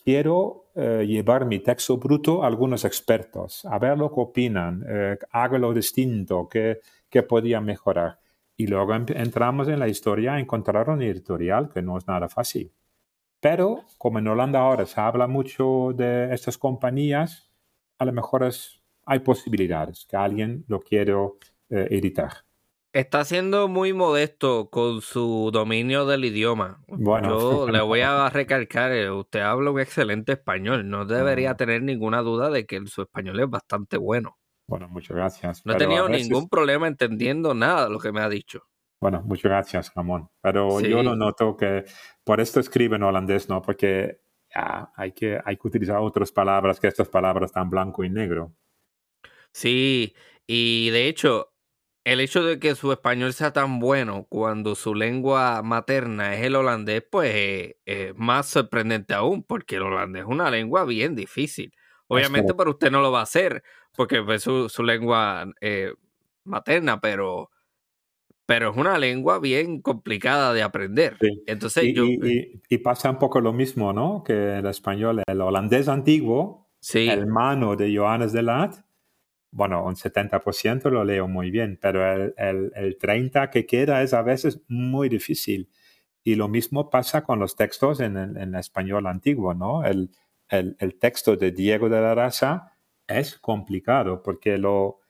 quiero 0.04 0.70
eh, 0.74 1.04
llevar 1.06 1.44
mi 1.44 1.58
texto 1.58 1.98
bruto 1.98 2.44
a 2.44 2.46
algunos 2.46 2.84
expertos, 2.84 3.64
a 3.64 3.78
ver 3.78 3.98
lo 3.98 4.08
que 4.14 4.20
opinan, 4.20 4.84
eh, 4.88 5.18
hágalo 5.32 5.74
distinto, 5.74 6.48
qué, 6.48 6.80
qué 7.10 7.22
podía 7.24 7.60
mejorar. 7.60 8.20
Y 8.56 8.66
luego 8.66 8.94
entramos 8.94 9.68
en 9.68 9.78
la 9.78 9.88
historia 9.88 10.34
a 10.34 10.40
encontrar 10.40 10.88
un 10.90 11.02
editorial, 11.02 11.70
que 11.70 11.82
no 11.82 11.98
es 11.98 12.06
nada 12.06 12.28
fácil. 12.28 12.72
Pero 13.40 13.84
como 13.98 14.20
en 14.20 14.28
Holanda 14.28 14.60
ahora 14.60 14.86
se 14.86 15.00
habla 15.00 15.26
mucho 15.26 15.92
de 15.94 16.32
estas 16.32 16.58
compañías, 16.58 17.50
a 17.98 18.04
lo 18.04 18.12
mejor 18.12 18.48
hay 19.04 19.18
posibilidades 19.20 20.06
que 20.08 20.16
alguien 20.16 20.64
lo 20.68 20.80
quiera 20.80 21.16
eh, 21.70 21.88
editar. 21.90 22.32
Está 22.92 23.24
siendo 23.24 23.68
muy 23.68 23.94
modesto 23.94 24.68
con 24.68 25.00
su 25.00 25.50
dominio 25.50 26.04
del 26.04 26.26
idioma. 26.26 26.84
Bueno, 26.88 27.38
yo 27.38 27.68
le 27.70 27.80
voy 27.80 28.02
a 28.02 28.28
recalcar, 28.28 28.92
eh, 28.92 29.10
usted 29.10 29.40
habla 29.40 29.70
un 29.70 29.80
excelente 29.80 30.32
español, 30.32 30.88
no 30.88 31.06
debería 31.06 31.56
tener 31.56 31.82
ninguna 31.82 32.20
duda 32.20 32.50
de 32.50 32.66
que 32.66 32.86
su 32.86 33.02
español 33.02 33.40
es 33.40 33.48
bastante 33.48 33.96
bueno. 33.96 34.36
Bueno, 34.72 34.88
muchas 34.88 35.14
gracias. 35.14 35.66
No 35.66 35.74
he 35.74 35.76
tenido 35.76 36.08
ningún 36.08 36.48
problema 36.48 36.88
entendiendo 36.88 37.52
nada 37.52 37.84
de 37.84 37.90
lo 37.90 37.98
que 37.98 38.10
me 38.10 38.22
ha 38.22 38.28
dicho. 38.30 38.62
Bueno, 39.02 39.20
muchas 39.22 39.50
gracias, 39.50 39.92
Ramón. 39.94 40.30
Pero 40.40 40.80
yo 40.80 41.02
lo 41.02 41.14
noto 41.14 41.58
que 41.58 41.84
por 42.24 42.40
esto 42.40 42.58
escribe 42.58 42.96
en 42.96 43.02
holandés, 43.02 43.50
¿no? 43.50 43.60
Porque 43.60 44.22
hay, 44.54 45.12
que, 45.12 45.38
hay 45.44 45.58
que 45.58 45.68
utilizar 45.68 45.98
otras 45.98 46.32
palabras 46.32 46.80
que 46.80 46.86
estas 46.86 47.10
palabras 47.10 47.50
están 47.50 47.68
blanco 47.68 48.02
y 48.02 48.08
negro. 48.08 48.54
Sí, 49.52 50.14
y 50.46 50.88
de 50.88 51.06
hecho, 51.06 51.52
el 52.04 52.20
hecho 52.20 52.42
de 52.42 52.58
que 52.58 52.74
su 52.74 52.92
español 52.92 53.34
sea 53.34 53.52
tan 53.52 53.78
bueno 53.78 54.24
cuando 54.30 54.74
su 54.74 54.94
lengua 54.94 55.60
materna 55.62 56.34
es 56.34 56.46
el 56.46 56.56
holandés, 56.56 57.04
pues 57.10 57.74
es 57.84 58.16
más 58.16 58.46
sorprendente 58.46 59.12
aún, 59.12 59.42
porque 59.42 59.76
el 59.76 59.82
holandés 59.82 60.22
es 60.22 60.28
una 60.28 60.50
lengua 60.50 60.86
bien 60.86 61.14
difícil. 61.14 61.74
Obviamente 62.08 62.52
para 62.52 62.70
usted 62.70 62.90
no 62.90 63.00
lo 63.00 63.10
va 63.10 63.20
a 63.20 63.24
hacer, 63.24 63.62
porque 63.96 64.18
es 64.18 64.24
pues, 64.24 64.42
su, 64.42 64.82
lengua 64.82 65.52
eh, 65.60 65.92
materna, 66.44 67.00
pero, 67.00 67.50
pero 68.46 68.70
es 68.70 68.76
una 68.76 68.98
lengua 68.98 69.38
bien 69.38 69.80
complicada 69.80 70.52
de 70.52 70.62
aprender. 70.62 71.16
Entonces 71.46 71.84
y, 71.84 71.94
yo... 71.94 72.04
Y, 72.06 72.78
pasa 72.78 73.10
un 73.10 73.18
poco 73.18 73.40
lo 73.40 73.52
mismo, 73.52 73.92
¿no? 73.92 74.22
Que 74.24 74.58
el 74.58 74.66
español, 74.66 75.22
el 75.26 75.40
holandés 75.40 75.88
antiguo, 75.88 76.70
el 76.94 77.08
hermano 77.10 77.76
de 77.76 77.96
Johannes 77.96 78.32
de 78.32 78.42
Lat, 78.42 78.76
bueno, 79.52 79.84
un 79.84 79.94
70% 79.94 80.90
lo 80.90 81.04
leo 81.04 81.28
muy 81.28 81.50
bien, 81.50 81.78
pero 81.80 82.10
el, 82.10 82.72
el, 82.74 82.98
30% 82.98 83.50
que 83.50 83.66
queda 83.66 84.02
es 84.02 84.14
a 84.14 84.22
veces 84.22 84.62
muy 84.66 85.10
difícil. 85.10 85.68
Y 86.24 86.36
lo 86.36 86.48
mismo 86.48 86.88
pasa 86.88 87.22
con 87.22 87.38
los 87.38 87.54
textos 87.54 88.00
en 88.00 88.16
el 88.16 88.54
español 88.54 89.06
antiguo, 89.06 89.54
¿no? 89.54 89.84
El, 89.84 90.10
texto 91.00 91.36
de 91.36 91.50
Diego 91.52 91.88
de 91.88 92.00
la 92.00 92.14
Raza 92.14 92.71
es 93.18 93.38
complicado 93.38 94.22
porque 94.22 94.58
lo 94.58 95.00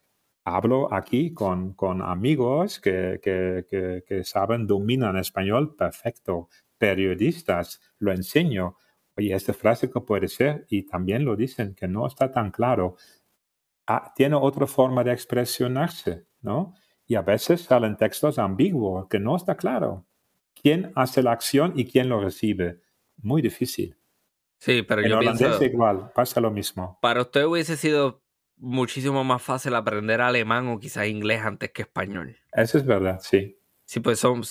hablo 0.44 0.92
aquí 0.92 1.32
con, 1.32 1.74
con 1.74 2.02
amigos 2.02 2.80
que, 2.80 3.20
que, 3.22 4.04
que, 4.06 4.24
saben, 4.24 4.66
dominan 4.66 5.16
español 5.16 5.76
perfecto, 5.76 6.48
periodistas, 6.78 7.80
lo 7.98 8.12
enseño. 8.12 8.76
Oye, 9.16 9.34
esta 9.34 9.52
frase 9.52 9.90
que 9.90 10.00
puede 10.00 10.28
ser, 10.28 10.66
y 10.68 10.84
también 10.84 11.24
lo 11.24 11.36
dicen, 11.36 11.74
que 11.74 11.86
no 11.86 12.06
está 12.06 12.32
tan 12.32 12.50
claro. 12.50 12.96
Ah, 13.86 14.12
tiene 14.14 14.36
otra 14.36 14.66
forma 14.66 15.04
de 15.04 15.12
expresionarse, 15.12 16.26
¿no? 16.40 16.74
Y 17.06 17.14
a 17.16 17.22
veces 17.22 17.62
salen 17.62 17.96
textos 17.96 18.38
ambiguos, 18.38 19.08
que 19.08 19.20
no 19.20 19.36
está 19.36 19.56
claro. 19.56 20.06
¿Quién 20.54 20.92
hace 20.94 21.22
la 21.22 21.32
acción 21.32 21.72
y 21.76 21.84
quién 21.84 22.08
lo 22.08 22.20
recibe? 22.20 22.80
Muy 23.16 23.42
difícil. 23.42 23.96
Sí, 24.62 24.82
pero 24.82 25.02
yo 25.02 25.18
pienso... 25.18 25.64
igual, 25.64 26.12
pasa 26.14 26.40
lo 26.40 26.50
mismo. 26.50 26.98
Para 27.02 27.22
usted 27.22 27.44
hubiese 27.44 27.76
sido 27.76 28.22
muchísimo 28.56 29.24
más 29.24 29.42
fácil 29.42 29.74
aprender 29.74 30.20
alemán 30.20 30.68
o 30.68 30.78
quizás 30.78 31.08
inglés 31.08 31.42
antes 31.42 31.72
que 31.72 31.82
español. 31.82 32.36
Eso 32.52 32.78
es 32.78 32.86
verdad, 32.86 33.18
sí. 33.20 33.58
Sí, 33.84 33.98
pues 33.98 34.20
son 34.20 34.42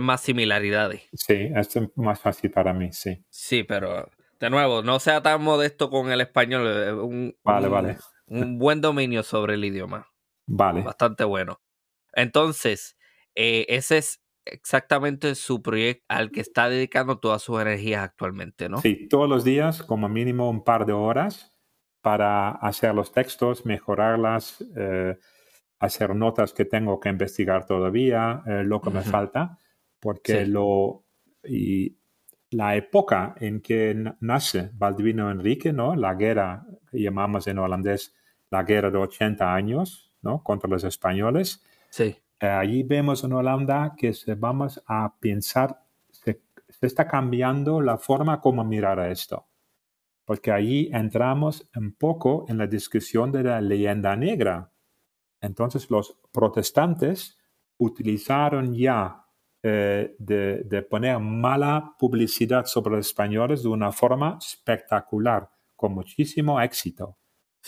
más 0.00 0.22
similaridades. 0.22 1.02
Sí, 1.12 1.50
esto 1.54 1.80
es 1.80 1.88
más 1.96 2.18
fácil 2.18 2.50
para 2.50 2.72
mí, 2.72 2.92
sí. 2.92 3.22
Sí, 3.28 3.62
pero 3.62 4.10
de 4.40 4.48
nuevo, 4.48 4.82
no 4.82 4.98
sea 5.00 5.22
tan 5.22 5.42
modesto 5.42 5.90
con 5.90 6.10
el 6.10 6.22
español. 6.22 6.66
Eh, 6.66 7.34
vale, 7.44 7.68
vale 7.68 7.98
un 8.28 8.58
buen 8.58 8.80
dominio 8.80 9.22
sobre 9.22 9.54
el 9.54 9.64
idioma. 9.64 10.10
Vale. 10.46 10.82
Bastante 10.82 11.24
bueno. 11.24 11.60
Entonces, 12.12 12.96
eh, 13.34 13.66
ese 13.68 13.98
es 13.98 14.22
exactamente 14.52 15.34
su 15.34 15.62
proyecto 15.62 16.04
al 16.08 16.30
que 16.30 16.40
está 16.40 16.68
dedicando 16.68 17.18
todas 17.18 17.42
sus 17.42 17.60
energías 17.60 18.02
actualmente, 18.02 18.68
¿no? 18.68 18.80
Sí, 18.80 19.08
todos 19.08 19.28
los 19.28 19.44
días, 19.44 19.82
como 19.82 20.08
mínimo 20.08 20.48
un 20.50 20.64
par 20.64 20.86
de 20.86 20.92
horas 20.92 21.54
para 22.00 22.50
hacer 22.50 22.94
los 22.94 23.12
textos, 23.12 23.66
mejorarlas, 23.66 24.64
eh, 24.76 25.18
hacer 25.78 26.14
notas 26.14 26.52
que 26.52 26.64
tengo 26.64 27.00
que 27.00 27.08
investigar 27.08 27.66
todavía, 27.66 28.42
eh, 28.46 28.62
lo 28.64 28.80
que 28.80 28.90
me 28.90 29.02
falta, 29.02 29.58
porque 30.00 30.46
lo... 30.46 31.04
Y 31.44 31.98
la 32.50 32.76
época 32.76 33.34
en 33.38 33.60
que 33.60 33.94
nace 34.20 34.70
Baldvino 34.72 35.30
Enrique, 35.30 35.72
¿no? 35.72 35.94
La 35.94 36.14
guerra 36.14 36.66
llamamos 36.92 37.46
en 37.46 37.58
holandés 37.58 38.14
la 38.50 38.62
guerra 38.62 38.90
de 38.90 38.98
80 38.98 39.54
años, 39.54 40.12
¿no? 40.22 40.42
Contra 40.42 40.68
los 40.68 40.84
españoles. 40.84 41.62
Sí. 41.90 42.16
Eh, 42.40 42.46
allí 42.46 42.82
vemos 42.82 43.24
en 43.24 43.32
Holanda 43.32 43.94
que 43.96 44.12
se 44.12 44.34
vamos 44.34 44.82
a 44.86 45.14
pensar, 45.18 45.82
se, 46.10 46.42
está 46.80 47.06
cambiando 47.06 47.80
la 47.80 47.98
forma 47.98 48.40
como 48.40 48.64
mirar 48.64 49.00
a 49.00 49.10
esto. 49.10 49.46
Porque 50.24 50.52
allí 50.52 50.90
entramos 50.92 51.68
un 51.74 51.92
poco 51.94 52.44
en 52.48 52.58
la 52.58 52.66
discusión 52.66 53.32
de 53.32 53.42
la 53.42 53.60
leyenda 53.60 54.14
negra. 54.14 54.70
Entonces 55.40 55.90
los 55.90 56.18
protestantes 56.32 57.38
utilizaron 57.78 58.74
ya 58.74 59.24
eh, 59.62 60.14
de, 60.18 60.62
de, 60.64 60.82
poner 60.82 61.18
mala 61.18 61.94
publicidad 61.98 62.66
sobre 62.66 62.96
los 62.96 63.06
españoles 63.06 63.62
de 63.62 63.68
una 63.68 63.90
forma 63.90 64.38
espectacular, 64.40 65.50
con 65.74 65.94
muchísimo 65.94 66.60
éxito. 66.60 67.16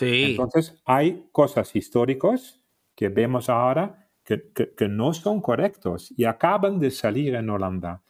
Entonces, 0.01 0.81
hay 0.85 1.29
cosas 1.33 1.75
históricas 1.75 2.61
que 2.95 3.09
vemos 3.09 3.49
ahora 3.49 4.10
que, 4.77 4.89
no 4.89 5.13
son 5.13 5.41
correctos 5.41 6.13
y 6.17 6.25
acaban 6.25 6.79
de 6.79 6.91
salir 6.91 7.35
en 7.35 7.51
Holanda. 7.51 8.03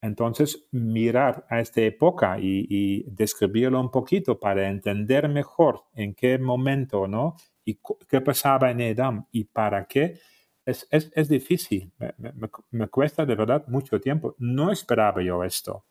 Entonces, 0.00 0.66
mirar 0.72 1.46
a 1.48 1.60
esta 1.60 1.80
época 1.80 2.38
y, 2.40 3.04
describirlo 3.10 3.80
un 3.80 3.90
poquito 3.90 4.38
para 4.38 4.68
entender 4.68 5.28
mejor 5.28 5.84
en 5.94 6.14
qué 6.14 6.38
momento, 6.38 7.06
¿no? 7.06 7.36
Y 7.64 7.78
qué 8.08 8.20
pasaba 8.20 8.70
en 8.70 8.80
Edam 8.80 9.26
y 9.30 9.44
para 9.44 9.86
qué, 9.86 10.18
es, 10.66 10.88
es, 10.90 11.28
difícil. 11.28 11.92
Me, 12.70 12.88
cuesta 12.88 13.24
de 13.24 13.34
verdad 13.34 13.64
mucho 13.68 14.00
tiempo. 14.00 14.34
No 14.38 14.70
esperaba 14.70 15.22
yo 15.22 15.42
esto. 15.44 15.86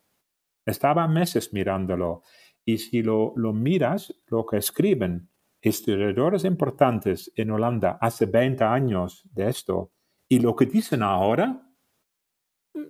Estaba 0.66 1.08
meses 1.08 1.54
mirándolo. 1.54 2.24
Y 2.64 2.78
si 2.78 3.02
lo, 3.02 3.34
lo 3.36 3.54
miras, 3.54 4.14
lo 4.28 4.46
que 4.46 4.58
escriben 4.58 5.31
historiadores 5.62 6.44
importantes 6.44 7.32
en 7.36 7.52
Holanda 7.52 7.98
hace 8.02 8.26
20 8.26 8.64
años 8.64 9.24
de 9.32 9.50
esto 9.50 9.92
y 10.28 10.40
lo 10.40 10.56
que 10.56 10.66
dicen 10.66 11.04
ahora, 11.04 11.62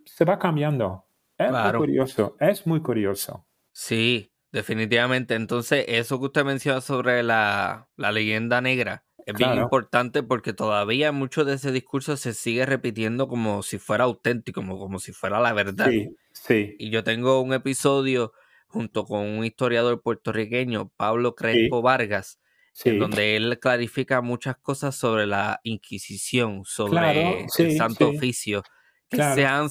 se 0.05 0.25
va 0.25 0.37
cambiando. 0.37 1.05
Es 1.37 1.51
muy 1.51 1.71
curioso, 1.73 2.37
es 2.39 2.67
muy 2.67 2.81
curioso. 2.81 3.47
Sí, 3.71 4.31
definitivamente. 4.51 5.33
Entonces, 5.33 5.85
eso 5.87 6.19
que 6.19 6.25
usted 6.25 6.45
menciona 6.45 6.81
sobre 6.81 7.23
la, 7.23 7.89
leyenda 7.97 8.61
negra 8.61 9.05
es 9.25 9.35
bien 9.35 9.55
importante 9.55 10.23
porque 10.23 10.53
todavía 10.53 11.11
mucho 11.11 11.45
de 11.45 11.55
ese 11.55 11.71
discurso 11.71 12.17
se 12.17 12.33
sigue 12.33 12.65
repitiendo 12.65 13.27
como 13.27 13.63
si 13.63 13.77
fuera 13.79 14.03
auténtico, 14.03 14.61
como, 14.61 14.77
como 14.77 14.99
si 14.99 15.11
fuera 15.11 15.39
la 15.39 15.53
verdad. 15.53 15.89
Sí, 15.89 16.15
sí. 16.33 16.75
Y 16.79 16.89
yo 16.89 17.03
tengo 17.03 17.41
un 17.41 17.53
episodio 17.53 18.33
junto 18.67 19.05
con 19.05 19.21
un 19.21 19.45
historiador 19.45 20.01
puertorriqueño, 20.01 20.91
Pablo 20.95 21.35
Crespo 21.35 21.81
Vargas, 21.81 22.39
en 22.85 22.99
donde 22.99 23.35
él 23.35 23.59
clarifica 23.59 24.21
muchas 24.21 24.57
cosas 24.57 24.95
sobre 24.95 25.27
la 25.27 25.59
Inquisición, 25.63 26.63
sobre 26.65 27.45
el 27.57 27.77
Santo 27.77 28.09
Oficio, 28.09 28.63
que 29.09 29.17
se, 29.17 29.45
han, 29.45 29.69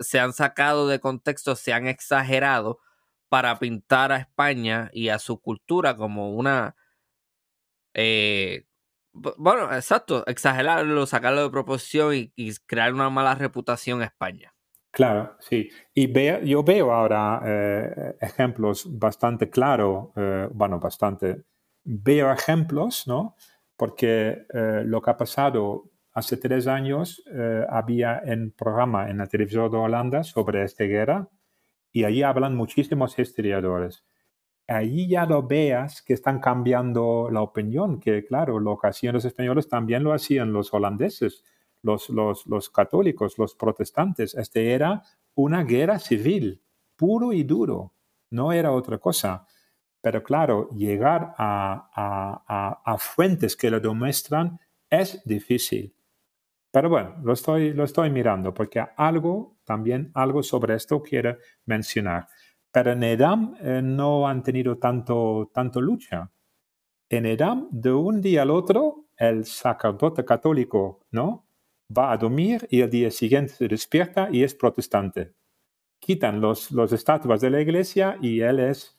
se 0.00 0.18
han 0.18 0.32
sacado 0.32 0.88
de 0.88 1.00
contexto, 1.00 1.54
se 1.54 1.72
han 1.72 1.86
exagerado 1.86 2.80
para 3.28 3.58
pintar 3.58 4.12
a 4.12 4.18
España 4.18 4.90
y 4.92 5.08
a 5.08 5.18
su 5.18 5.40
cultura 5.40 5.96
como 5.96 6.34
una... 6.34 6.76
Eh, 7.94 8.66
bueno, 9.12 9.72
exacto, 9.74 10.26
exagerarlo, 10.26 11.06
sacarlo 11.06 11.42
de 11.42 11.50
proporción 11.50 12.14
y, 12.14 12.54
crear 12.66 12.92
una 12.92 13.10
mala 13.10 13.34
reputación 13.34 14.02
a 14.02 14.06
España. 14.06 14.54
Claro, 14.90 15.36
sí. 15.40 15.70
Y 15.94 16.12
yo 16.46 16.62
veo 16.62 16.92
ahora 16.92 17.40
eh, 17.44 18.16
ejemplos 18.20 18.86
bastante 18.98 19.48
claros, 19.48 20.08
eh, 20.16 20.48
bueno, 20.52 20.78
bastante 20.78 21.44
veo 21.84 22.32
ejemplos, 22.32 23.06
¿no? 23.06 23.36
Porque 23.76 24.46
eh, 24.52 24.82
lo 24.84 25.02
que 25.02 25.10
ha 25.10 25.16
pasado 25.16 25.90
hace 26.12 26.36
tres 26.36 26.66
años, 26.66 27.22
eh, 27.32 27.64
había 27.68 28.22
un 28.26 28.52
programa 28.56 29.10
en 29.10 29.18
la 29.18 29.26
televisión 29.26 29.70
de 29.70 29.78
Holanda 29.78 30.22
sobre 30.24 30.62
esta 30.62 30.84
guerra 30.84 31.28
y 31.90 32.04
allí 32.04 32.22
hablan 32.22 32.56
muchísimos 32.56 33.18
historiadores. 33.18 34.04
Allí 34.68 35.08
ya 35.08 35.26
lo 35.26 35.42
veas 35.42 36.02
que 36.02 36.14
están 36.14 36.38
cambiando 36.40 37.28
la 37.30 37.42
opinión, 37.42 37.98
que 37.98 38.24
claro, 38.24 38.60
lo 38.60 38.78
que 38.78 38.88
hacían 38.88 39.14
los 39.14 39.24
españoles 39.24 39.68
también 39.68 40.04
lo 40.04 40.12
hacían 40.12 40.52
los 40.52 40.72
holandeses, 40.72 41.42
los, 41.82 42.08
los, 42.10 42.46
los 42.46 42.70
católicos, 42.70 43.38
los 43.38 43.54
protestantes. 43.54 44.34
Este 44.34 44.72
era 44.72 45.02
una 45.34 45.64
guerra 45.64 45.98
civil, 45.98 46.62
puro 46.96 47.32
y 47.32 47.42
duro, 47.42 47.94
no 48.30 48.52
era 48.52 48.72
otra 48.72 48.98
cosa. 48.98 49.46
Pero 50.02 50.22
claro, 50.22 50.68
llegar 50.70 51.32
a, 51.38 52.96
fuentes 52.98 53.56
que 53.56 53.70
lo 53.70 53.78
demuestran 53.80 54.58
es 54.90 55.22
difícil. 55.24 55.94
Pero 56.72 56.88
bueno, 56.88 57.16
lo 57.22 57.32
estoy, 57.32 57.72
lo 57.72 57.84
estoy 57.84 58.10
mirando 58.10 58.52
porque 58.52 58.84
algo, 58.96 59.56
también 59.64 60.10
algo 60.14 60.42
sobre 60.42 60.74
esto 60.74 61.02
quiero 61.02 61.36
mencionar. 61.66 62.26
Pero 62.72 62.92
en 62.92 63.02
Edam 63.04 63.54
eh, 63.60 63.80
no 63.82 64.26
han 64.26 64.42
tenido 64.42 64.78
tanto, 64.78 65.50
tanto 65.54 65.80
lucha. 65.80 66.30
En 67.08 67.26
Edam, 67.26 67.68
de 67.70 67.92
un 67.92 68.20
día 68.20 68.42
al 68.42 68.50
otro, 68.50 69.04
el 69.16 69.44
sacerdote 69.44 70.24
católico 70.24 71.06
¿no? 71.10 71.46
va 71.96 72.10
a 72.10 72.16
dormir 72.16 72.66
y 72.70 72.80
el 72.80 72.90
día 72.90 73.10
siguiente 73.10 73.52
se 73.52 73.68
despierta 73.68 74.28
y 74.32 74.42
es 74.42 74.54
protestante. 74.54 75.34
Quitan 76.00 76.40
los, 76.40 76.72
los 76.72 76.92
estatuas 76.92 77.40
de 77.40 77.50
la 77.50 77.60
iglesia 77.60 78.18
y 78.20 78.40
él 78.40 78.58
es 78.58 78.98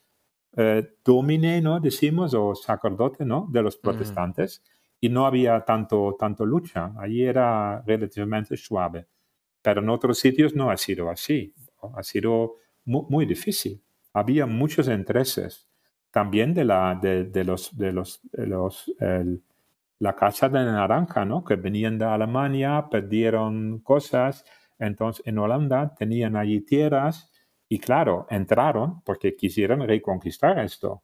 eh, 0.55 0.97
domine, 1.03 1.61
¿no? 1.61 1.79
Decimos, 1.79 2.33
o 2.33 2.53
sacerdote, 2.53 3.25
¿no? 3.25 3.47
De 3.51 3.61
los 3.61 3.77
protestantes. 3.77 4.63
Y 4.99 5.09
no 5.09 5.25
había 5.25 5.59
tanto, 5.61 6.15
tanto 6.17 6.45
lucha. 6.45 6.93
Allí 6.97 7.23
era 7.23 7.81
relativamente 7.85 8.55
suave. 8.55 9.07
Pero 9.61 9.81
en 9.81 9.89
otros 9.89 10.19
sitios 10.19 10.55
no 10.55 10.69
ha 10.69 10.77
sido 10.77 11.09
así. 11.09 11.53
Ha 11.95 12.03
sido 12.03 12.55
muy, 12.85 13.25
difícil. 13.25 13.81
Había 14.13 14.45
muchos 14.45 14.87
intereses. 14.87 15.67
También 16.11 16.53
de, 16.53 16.65
la, 16.65 16.99
de, 17.01 17.43
los, 17.43 17.75
de 17.75 17.91
los, 17.91 18.21
los 18.33 18.93
la 19.99 20.15
Casa 20.15 20.49
de 20.49 20.63
Naranja, 20.63 21.25
¿no? 21.25 21.43
Que 21.43 21.55
venían 21.55 21.97
de 21.97 22.05
Alemania, 22.05 22.87
perdieron 22.91 23.79
cosas. 23.79 24.45
Entonces, 24.77 25.25
en 25.25 25.39
Holanda 25.39 25.95
tenían 25.97 26.35
allí 26.35 26.61
tierras 26.61 27.32
y 27.73 27.79
claro, 27.79 28.27
entraron 28.29 29.01
porque 29.03 29.35
quisieron 29.35 29.81
reconquistar 29.81 30.59
esto. 30.59 31.01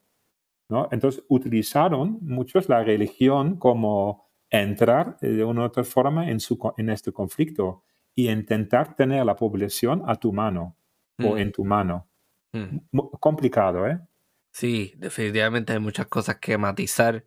¿no? 0.70 0.88
Entonces 0.92 1.24
utilizaron 1.28 2.20
muchos 2.22 2.70
la 2.70 2.84
religión 2.84 3.58
como 3.58 4.30
entrar 4.52 5.18
de 5.20 5.44
una 5.44 5.62
u 5.62 5.64
otra 5.64 5.84
forma 5.84 6.30
en, 6.30 6.40
su, 6.40 6.60
en 6.78 6.92
este 6.92 7.12
conflicto 7.12 7.82
y 8.14 8.30
intentar 8.30 8.96
tener 8.96 9.26
la 9.26 9.36
población 9.36 10.04
a 10.06 10.16
tu 10.18 10.32
mano 10.32 10.76
o 11.18 11.34
mm. 11.34 11.38
en 11.40 11.52
tu 11.52 11.66
mano. 11.66 12.08
Mm. 12.52 12.78
Complicado, 13.20 13.88
¿eh? 13.88 14.00
Sí, 14.52 14.94
definitivamente 14.98 15.74
hay 15.74 15.80
muchas 15.80 16.06
cosas 16.06 16.36
que 16.36 16.56
matizar 16.60 17.26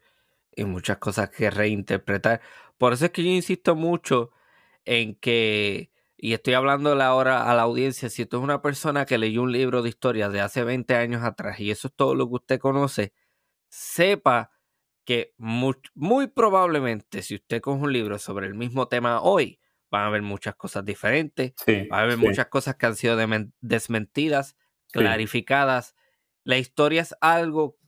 y 0.55 0.64
muchas 0.64 0.98
cosas 0.98 1.31
que 1.31 1.51
reinterpretar. 1.51 2.40
Por 2.78 2.93
eso 2.93 3.06
es 3.06 3.10
que 3.10 3.24
yo 3.24 3.31
insisto 3.31 3.74
mucho 3.74 4.31
en 4.85 5.16
que 5.16 5.91
y 6.24 6.35
estoy 6.35 6.55
hablando 6.55 6.93
ahora 7.03 7.51
a 7.51 7.55
la 7.57 7.62
audiencia, 7.62 8.09
si 8.09 8.24
tú 8.27 8.36
es 8.36 8.44
una 8.44 8.62
persona 8.62 9.07
que 9.07 9.19
leyó 9.19 9.43
un 9.43 9.51
libro 9.51 9.82
de 9.82 9.89
historia 9.89 10.28
de 10.28 10.40
hace 10.40 10.62
20 10.62 10.94
años 10.94 11.24
atrás 11.24 11.59
y 11.59 11.73
eso 11.73 11.89
es 11.89 11.94
todo 11.97 12.15
lo 12.15 12.28
que 12.28 12.35
usted 12.36 12.61
conoce, 12.61 13.12
sepa 13.69 14.53
que 15.05 15.35
muy, 15.36 16.28
probablemente 16.28 17.23
si 17.23 17.35
usted 17.35 17.61
coge 17.61 17.82
un 17.82 17.93
libro 17.93 18.20
sobre 18.20 18.47
el 18.47 18.55
mismo 18.55 18.86
tema 18.86 19.20
hoy, 19.20 19.59
van 19.90 20.03
a 20.05 20.07
haber 20.07 20.23
muchas 20.23 20.55
cosas 20.55 20.85
diferentes, 20.85 21.55
van 21.66 21.99
a 21.99 22.03
haber 22.05 22.19
muchas 22.19 22.47
cosas 22.47 22.77
que 22.77 22.86
han 22.86 22.94
sido 22.94 23.19
desmentidas, 23.61 24.57
clarificadas. 24.93 25.97
La 26.44 26.57
historia 26.57 27.03
es 27.03 27.16
algo 27.20 27.81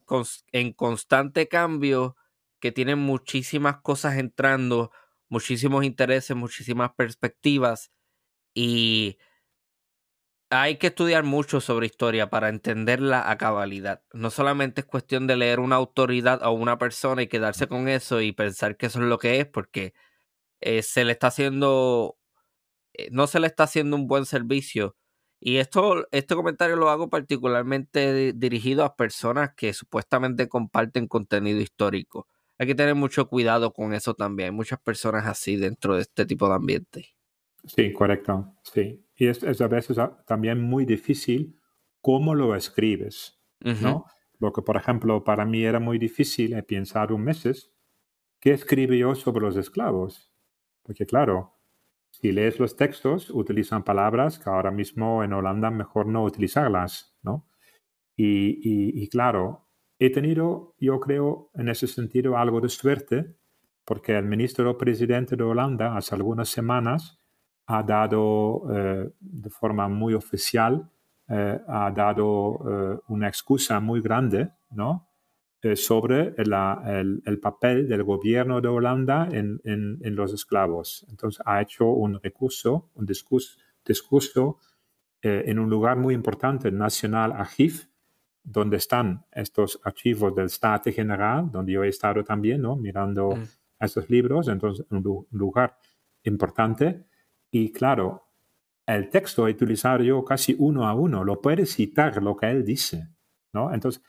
en 0.51 0.73
constante 0.73 1.47
cambio 1.47 2.17
que 2.59 2.73
tiene 2.73 2.97
muchísimas 2.97 3.77
cosas 3.77 4.19
entrando, 4.19 4.91
muchísimos 5.29 5.85
intereses, 5.85 6.37
muchísimas 6.37 6.95
perspectivas 6.97 7.93
y 8.55 9.19
hay 10.51 10.77
que 10.79 10.89
estudiar 10.89 11.25
mucho 11.25 11.61
sobre 11.61 11.87
historia 11.87 12.31
para 12.31 12.49
entenderla 12.49 13.29
a 13.31 13.37
cabalidad. 13.39 14.03
No 14.13 14.31
solamente 14.31 14.83
es 14.83 14.87
cuestión 14.87 15.27
de 15.27 15.37
leer 15.37 15.59
una 15.61 15.77
autoridad 15.77 16.43
o 16.45 16.53
una 16.53 16.79
persona 16.79 17.23
y 17.23 17.27
quedarse 17.29 17.67
con 17.67 17.89
eso 17.89 18.21
y 18.21 18.33
pensar 18.33 18.77
que 18.77 18.87
eso 18.87 19.01
es 19.01 19.07
lo 19.07 19.19
que 19.19 19.41
es, 19.41 19.47
porque 19.47 19.95
eh, 20.61 20.83
se 20.83 21.05
le 21.05 21.13
está 21.13 21.29
haciendo, 21.29 22.19
eh, 22.95 23.09
no 23.13 23.27
se 23.29 23.41
le 23.41 23.49
está 23.49 23.65
haciendo 23.65 23.97
un 23.97 24.09
buen 24.09 24.27
servicio. 24.27 24.97
Y 25.41 25.59
esto, 25.59 26.07
este 26.13 26.37
comentario 26.37 26.77
lo 26.77 26.91
hago 26.91 27.11
particularmente 27.11 28.33
dirigido 28.35 28.85
a 28.85 28.97
personas 28.97 29.53
que 29.57 29.75
supuestamente 29.75 30.49
comparten 30.49 31.09
contenido 31.09 31.61
histórico. 31.61 32.29
Hay 32.59 32.67
que 32.69 32.75
tener 32.77 32.95
mucho 32.97 33.29
cuidado 33.29 33.73
con 33.73 33.95
eso 33.95 34.15
también. 34.15 34.49
Hay 34.51 34.57
muchas 34.57 34.81
personas 34.81 35.27
así 35.27 35.57
dentro 35.57 35.97
de 35.97 36.03
este 36.03 36.27
tipo 36.27 36.49
de 36.49 36.55
ambiente. 36.57 37.14
Sí, 37.67 37.93
correcto. 37.93 38.55
Sí. 38.63 39.05
Y 39.17 39.27
es, 39.27 39.61
a 39.61 39.69
veces 39.69 39.97
también 40.27 40.61
muy 40.61 40.85
difícil 40.85 41.59
cómo 42.01 42.35
lo 42.35 42.55
escribes, 42.55 43.41
¿no? 43.61 44.05
Lo 44.39 44.53
que, 44.53 44.63
por 44.63 44.77
ejemplo, 44.77 45.25
para 45.25 45.45
mí 45.47 45.65
era 45.65 45.81
muy 45.81 45.99
difícil, 45.99 46.53
he 46.55 46.63
pensado 46.63 47.17
meses, 47.17 47.73
¿qué 48.41 48.51
escribe 48.51 48.99
yo 48.99 49.15
sobre 49.15 49.47
los 49.47 49.57
esclavos? 49.57 50.33
Porque 50.83 51.07
claro, 51.07 51.55
si 52.11 52.33
lees 52.33 52.59
los 52.59 52.77
textos, 52.77 53.31
utilizan 53.31 53.85
palabras 53.85 54.39
que 54.39 54.51
ahora 54.51 54.71
mismo 54.71 55.25
en 55.25 55.33
Holanda 55.33 55.71
mejor 55.71 56.07
no 56.07 56.25
utilizarlas, 56.25 57.17
¿no? 57.23 57.49
Y, 58.17 59.03
y 59.03 59.09
claro, 59.09 59.69
he 59.99 60.11
tenido, 60.11 60.75
yo 60.79 61.01
creo, 61.01 61.51
en 61.55 61.69
ese 61.69 61.87
sentido 61.87 62.37
algo 62.37 62.61
de 62.61 62.69
suerte, 62.69 63.37
porque 63.85 64.17
el 64.17 64.25
ministro 64.25 64.77
presidente 64.77 65.37
de 65.37 65.45
Holanda 65.45 65.97
hace 65.97 66.15
algunas 66.15 66.49
semanas 66.49 67.24
ha 67.67 67.83
dado 67.83 68.63
eh, 68.73 69.11
de 69.21 69.51
forma 69.51 69.89
muy 69.89 70.15
oficial, 70.15 70.89
eh, 71.29 71.59
ha 71.67 71.91
dado 71.91 72.61
eh, 72.69 72.99
una 73.09 73.29
excusa 73.29 73.81
muy 73.81 74.01
grande 74.01 74.51
¿no? 74.71 75.09
sobre 75.77 76.35
el, 76.37 77.41
papel 77.41 77.89
del 77.89 78.03
gobierno 78.03 78.61
de 78.61 78.69
Holanda 78.69 79.29
en, 79.33 79.59
en, 79.65 80.15
los 80.15 80.35
esclavos. 80.35 81.07
Entonces 81.09 81.43
ha 81.47 81.63
hecho 81.63 81.87
un 81.87 82.21
recurso, 82.23 82.91
un 82.95 83.07
discurso, 83.07 83.59
discurso 83.83 84.59
eh, 85.25 85.45
en 85.47 85.59
un 85.59 85.71
lugar 85.71 85.97
muy 85.97 86.13
importante, 86.13 86.69
el 86.69 86.77
National 86.77 87.33
Archive, 87.33 87.89
donde 88.43 88.77
están 88.77 89.25
estos 89.33 89.81
archivos 89.83 90.35
del 90.35 90.47
State 90.47 90.93
General, 90.93 91.51
donde 91.51 91.73
yo 91.73 91.83
he 91.83 91.89
estado 91.89 92.23
también, 92.23 92.61
¿no? 92.61 92.77
Mirando 92.77 93.31
mm. 93.31 93.43
estos 93.81 94.11
libros, 94.11 94.49
entonces 94.49 94.85
un 94.91 95.27
lugar 95.31 95.79
importante. 96.25 97.07
Y 97.57 97.71
claro, 97.71 98.27
el 98.85 99.11
texto 99.11 99.45
utilizado 99.45 100.03
yo 100.03 100.25
casi 100.25 100.57
uno 100.59 100.89
a 100.89 100.95
uno, 100.95 101.23
lo 101.23 101.41
puedes 101.41 101.73
citar 101.73 102.21
lo 102.21 102.35
que 102.35 102.51
él 102.51 102.65
dice, 102.65 103.11
¿no? 103.53 103.73
Entonces, 103.73 104.03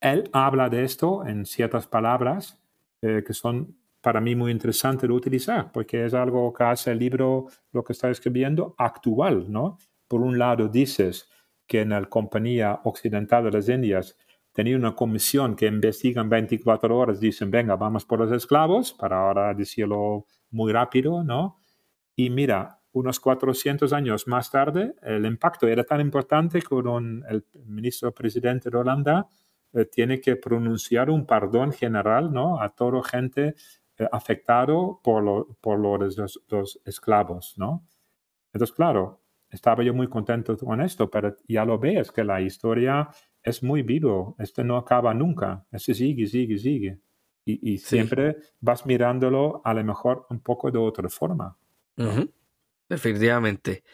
él 0.00 0.30
habla 0.32 0.70
de 0.70 0.84
esto 0.84 1.22
en 1.26 1.44
ciertas 1.44 1.86
palabras 1.86 2.58
eh, 3.02 3.22
que 3.26 3.34
son 3.34 3.76
para 4.00 4.22
mí 4.22 4.34
muy 4.34 4.52
interesantes 4.52 5.06
de 5.06 5.14
utilizar, 5.14 5.70
porque 5.70 6.06
es 6.06 6.14
algo 6.14 6.50
que 6.54 6.64
hace 6.64 6.90
el 6.90 6.98
libro, 6.98 7.48
lo 7.72 7.84
que 7.84 7.92
está 7.92 8.08
escribiendo, 8.08 8.74
actual, 8.78 9.52
¿no? 9.52 9.76
Por 10.08 10.22
un 10.22 10.38
lado 10.38 10.66
dices 10.66 11.28
que 11.66 11.82
en 11.82 11.90
la 11.90 12.02
Compañía 12.06 12.80
Occidental 12.84 13.44
de 13.44 13.50
las 13.50 13.68
Indias 13.68 14.16
tenía 14.52 14.78
una 14.78 14.94
comisión 14.94 15.56
que 15.56 15.66
investiga 15.66 16.22
en 16.22 16.30
24 16.30 16.96
horas, 16.96 17.20
dicen, 17.20 17.50
venga, 17.50 17.76
vamos 17.76 18.06
por 18.06 18.20
los 18.20 18.32
esclavos, 18.32 18.94
para 18.94 19.20
ahora 19.20 19.52
decirlo 19.52 20.24
muy 20.50 20.72
rápido, 20.72 21.22
¿no? 21.22 21.58
Y 22.16 22.30
mira, 22.30 22.77
unos 22.92 23.20
400 23.20 23.92
años 23.92 24.26
más 24.26 24.50
tarde, 24.50 24.94
el 25.02 25.26
impacto 25.26 25.66
era 25.68 25.84
tan 25.84 26.00
importante 26.00 26.60
que 26.60 26.74
el 26.74 27.44
ministro 27.66 28.12
presidente 28.12 28.70
de 28.70 28.78
Holanda 28.78 29.28
eh, 29.72 29.84
tiene 29.84 30.20
que 30.20 30.36
pronunciar 30.36 31.10
un 31.10 31.26
perdón 31.26 31.72
general 31.72 32.32
¿no? 32.32 32.60
a 32.60 32.70
toda 32.70 33.02
gente 33.02 33.54
eh, 33.98 34.08
afectado 34.10 35.00
por, 35.02 35.22
lo, 35.22 35.58
por 35.60 35.78
los, 35.78 36.40
los, 36.48 36.80
esclavos. 36.84 37.54
¿no? 37.58 37.86
Entonces, 38.52 38.74
claro, 38.74 39.22
estaba 39.50 39.82
yo 39.82 39.92
muy 39.92 40.08
contento 40.08 40.56
con 40.56 40.80
esto, 40.80 41.10
pero 41.10 41.36
ya 41.46 41.64
lo 41.64 41.78
ves 41.78 42.10
que 42.10 42.24
la 42.24 42.40
historia 42.40 43.08
es 43.42 43.62
muy 43.62 43.82
vivo, 43.82 44.34
esto 44.38 44.64
no 44.64 44.76
acaba 44.76 45.14
nunca, 45.14 45.66
este 45.70 45.94
sigue, 45.94 46.26
sigue, 46.26 46.58
sigue. 46.58 47.00
Y, 47.44 47.74
y 47.74 47.78
siempre 47.78 48.36
vas 48.60 48.84
mirándolo 48.84 49.62
a 49.64 49.72
lo 49.72 49.82
mejor 49.82 50.26
un 50.28 50.40
poco 50.40 50.70
de 50.70 50.78
otra 50.78 51.08
forma. 51.08 51.56
Definitivamente. 52.90 53.84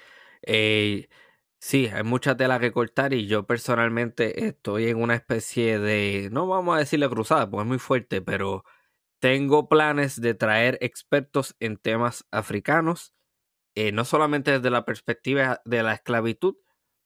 Eh, 0.43 1.09
sí, 1.61 1.89
hay 1.89 2.05
mucha 2.05 2.37
tela 2.37 2.61
que 2.61 2.73
cortar 2.73 3.13
y 3.15 3.27
yo 3.27 3.47
personalmente 3.47 4.47
estoy 4.47 4.89
en 4.89 4.99
una 5.03 5.15
especie 5.17 5.79
de, 5.81 6.29
no 6.33 6.47
vamos 6.47 6.77
a 6.77 6.81
decirle 6.81 7.09
cruzada, 7.09 7.51
porque 7.51 7.63
es 7.65 7.69
muy 7.69 7.79
fuerte, 7.79 8.23
pero 8.23 8.65
tengo 9.21 9.69
planes 9.69 10.21
de 10.21 10.35
traer 10.35 10.79
expertos 10.83 11.57
en 11.61 11.77
temas 11.79 12.27
africanos, 12.33 13.15
eh, 13.77 13.93
no 13.93 14.05
solamente 14.05 14.53
desde 14.53 14.71
la 14.71 14.85
perspectiva 14.87 15.63
de 15.65 15.83
la 15.83 15.95
esclavitud, 15.95 16.57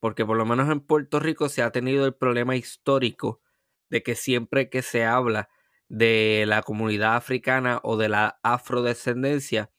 porque 0.00 0.26
por 0.26 0.36
lo 0.36 0.46
menos 0.46 0.70
en 0.70 0.80
Puerto 0.80 1.20
Rico 1.20 1.48
se 1.48 1.62
ha 1.62 1.72
tenido 1.72 2.06
el 2.06 2.14
problema 2.14 2.56
histórico 2.56 3.42
de 3.90 4.02
que 4.02 4.14
siempre 4.16 4.70
que 4.70 4.82
se 4.82 5.04
habla 5.06 5.48
de 5.88 6.44
la 6.46 6.62
comunidad 6.62 7.16
africana 7.16 7.80
o 7.84 7.96
de 7.96 8.08
la 8.08 8.38
afrodescendencia, 8.42 9.70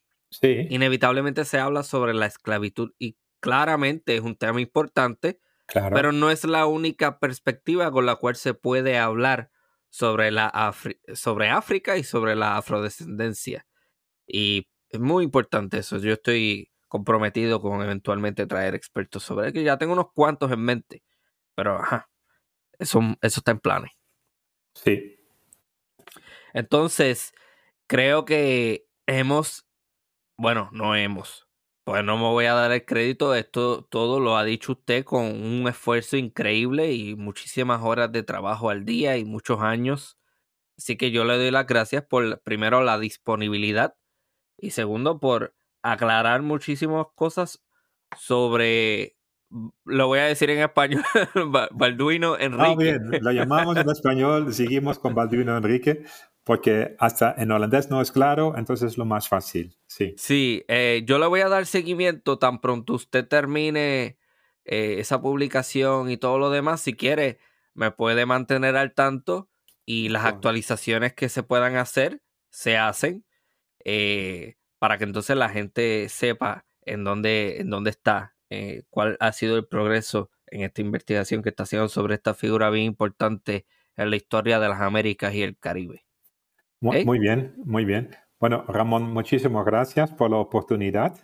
Inevitablemente 0.42 1.46
se 1.46 1.60
habla 1.60 1.84
sobre 1.84 2.14
la 2.14 2.26
esclavitud 2.26 2.92
y 3.00 3.18
claramente 3.40 4.16
es 4.16 4.22
un 4.22 4.36
tema 4.36 4.62
importante, 4.62 5.40
pero 5.74 6.12
no 6.12 6.32
es 6.32 6.44
la 6.46 6.66
única 6.66 7.20
perspectiva 7.20 7.92
con 7.92 8.06
la 8.06 8.16
cual 8.16 8.36
se 8.36 8.54
puede 8.54 8.98
hablar 8.98 9.52
sobre, 9.90 10.32
la 10.32 10.74
sobre 11.14 11.50
África 11.50 11.98
y 11.98 12.04
sobre 12.04 12.36
la 12.36 12.58
afrodescendencia. 12.58 13.66
Y 14.28 14.68
es 14.90 15.00
muy 15.00 15.24
importante 15.24 15.80
eso. 15.80 15.98
Yo 15.98 16.14
estoy 16.14 16.72
comprometido 16.88 17.62
con 17.62 17.82
eventualmente 17.82 18.48
traer 18.48 18.76
expertos 18.76 19.24
sobre 19.24 19.54
que 19.54 19.64
ya 19.64 19.78
tengo 19.78 19.94
unos 19.94 20.12
cuantos 20.14 20.52
en 20.52 20.62
mente, 20.62 21.04
pero 21.56 21.78
ajá, 21.78 22.10
eso, 22.78 23.00
eso 23.22 23.40
está 23.40 23.52
en 23.52 23.60
planes. 23.60 23.92
Sí. 24.74 25.20
Entonces, 26.54 27.34
creo 27.88 28.26
que 28.26 28.88
hemos 29.06 29.69
bueno, 30.40 30.70
no 30.72 30.96
hemos. 30.96 31.50
Pues 31.84 32.02
no 32.06 32.16
me 32.16 32.24
voy 32.24 32.46
a 32.46 32.54
dar 32.54 32.72
el 32.72 32.86
crédito, 32.86 33.36
esto 33.36 33.84
todo 33.84 34.22
lo 34.22 34.38
ha 34.38 34.46
dicho 34.46 34.72
usted 34.72 35.04
con 35.04 35.26
un 35.26 35.68
esfuerzo 35.68 36.16
increíble 36.16 36.94
y 36.94 37.16
muchísimas 37.16 37.82
horas 37.84 38.10
de 38.14 38.24
trabajo 38.24 38.70
al 38.70 38.86
día 38.86 39.18
y 39.18 39.26
muchos 39.26 39.60
años. 39.60 40.18
Así 40.78 40.96
que 40.96 41.12
yo 41.12 41.26
le 41.26 41.38
doy 41.38 41.52
las 41.52 41.68
gracias 41.68 42.06
por, 42.06 42.40
primero, 42.42 42.84
la 42.84 42.98
disponibilidad 42.98 43.96
y 44.58 44.72
segundo, 44.72 45.20
por 45.20 45.56
aclarar 45.82 46.42
muchísimas 46.42 47.08
cosas 47.16 47.62
sobre, 48.18 49.18
lo 49.84 50.08
voy 50.08 50.20
a 50.20 50.26
decir 50.26 50.50
en 50.52 50.60
español, 50.60 51.04
Balduino 51.72 52.36
ah, 52.36 52.38
Enrique. 52.40 52.92
Ah, 52.94 52.98
bien, 53.10 53.24
lo 53.24 53.32
llamamos 53.34 53.76
en 53.76 53.90
español, 53.90 54.54
seguimos 54.54 55.00
con 55.00 55.14
Balduino 55.14 55.58
Enrique 55.58 56.06
porque 56.50 56.96
hasta 56.98 57.36
en 57.38 57.52
holandés 57.52 57.92
no 57.92 58.02
es 58.02 58.12
claro, 58.12 58.58
entonces 58.58 58.94
es 58.94 58.98
lo 58.98 59.06
más 59.06 59.30
fácil, 59.30 59.78
sí. 59.86 60.16
Sí, 60.18 60.66
eh, 60.68 61.04
yo 61.06 61.20
le 61.20 61.28
voy 61.28 61.42
a 61.42 61.48
dar 61.48 61.68
seguimiento 61.68 62.40
tan 62.40 62.60
pronto 62.60 62.94
usted 62.94 63.28
termine 63.28 64.18
eh, 64.66 64.96
esa 64.98 65.22
publicación 65.22 66.10
y 66.10 66.18
todo 66.18 66.40
lo 66.40 66.50
demás. 66.50 66.82
Si 66.82 66.96
quiere, 66.96 67.38
me 67.76 67.92
puede 67.92 68.26
mantener 68.26 68.78
al 68.78 68.96
tanto 68.96 69.48
y 69.86 70.10
las 70.10 70.26
actualizaciones 70.26 71.14
que 71.14 71.30
se 71.30 71.44
puedan 71.44 71.76
hacer 71.76 72.24
se 72.50 72.78
hacen 72.78 73.24
eh, 73.86 74.56
para 74.80 74.98
que 74.98 75.04
entonces 75.04 75.38
la 75.38 75.50
gente 75.50 76.10
sepa 76.10 76.66
en 76.82 77.04
dónde, 77.04 77.58
en 77.60 77.70
dónde 77.70 77.92
está, 77.92 78.36
cuál 78.90 79.18
ha 79.20 79.34
sido 79.34 79.56
el 79.56 79.68
progreso 79.68 80.32
en 80.48 80.62
esta 80.62 80.82
investigación 80.82 81.44
que 81.44 81.50
está 81.50 81.62
haciendo 81.62 81.90
sobre 81.90 82.16
esta 82.16 82.34
figura 82.34 82.72
bien 82.72 82.86
importante 82.86 83.68
en 83.98 84.10
la 84.10 84.16
historia 84.16 84.60
de 84.60 84.68
las 84.68 84.82
Américas 84.82 85.36
y 85.36 85.44
el 85.44 85.56
Caribe. 85.56 86.09
Muy, 86.82 87.20
bien, 87.20 87.54
muy 87.58 87.84
bien. 87.84 88.16
Bueno, 88.40 88.64
Ramón, 88.68 89.12
muchísimas 89.12 89.66
gracias 89.66 90.12
por 90.12 90.32
la 90.32 90.38
oportunidad. 90.38 91.18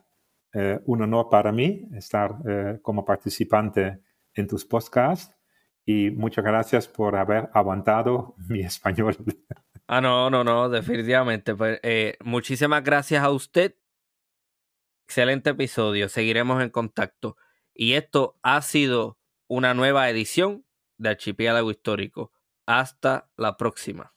Eh, 0.53 0.80
un 0.86 1.02
honor 1.02 1.30
para 1.30 1.52
mí 1.52 1.88
estar 1.94 2.36
eh, 2.48 2.80
como 2.82 3.06
participante 3.06 4.02
en 4.34 4.48
tus 4.48 4.65
podcasts 4.65 5.36
y 5.86 6.10
muchas 6.11 6.44
gracias 6.44 6.88
por 6.88 7.15
haber 7.15 7.49
aguantado 7.53 8.36
mi 8.49 8.61
español. 8.61 9.15
Ah, 9.88 10.02
no, 10.02 10.30
no, 10.30 10.44
no, 10.44 10.68
definitivamente. 10.68 11.56
Pues, 11.56 11.80
eh, 11.84 12.18
muchísimas 12.23 12.84
gracias 12.84 13.23
a 13.23 13.30
usted. 13.30 13.76
Excelente 15.07 15.52
episodio. 15.52 16.10
Seguiremos 16.10 16.61
en 16.64 16.69
contacto. 16.69 17.38
Y 17.73 17.94
esto 17.94 18.40
ha 18.41 18.61
sido 18.61 19.19
una 19.48 19.73
nueva 19.73 20.10
edición 20.10 20.65
de 20.98 21.10
Archipiélago 21.10 21.69
Histórico. 21.69 22.32
Hasta 22.65 23.30
la 23.38 23.57
próxima. 23.57 24.15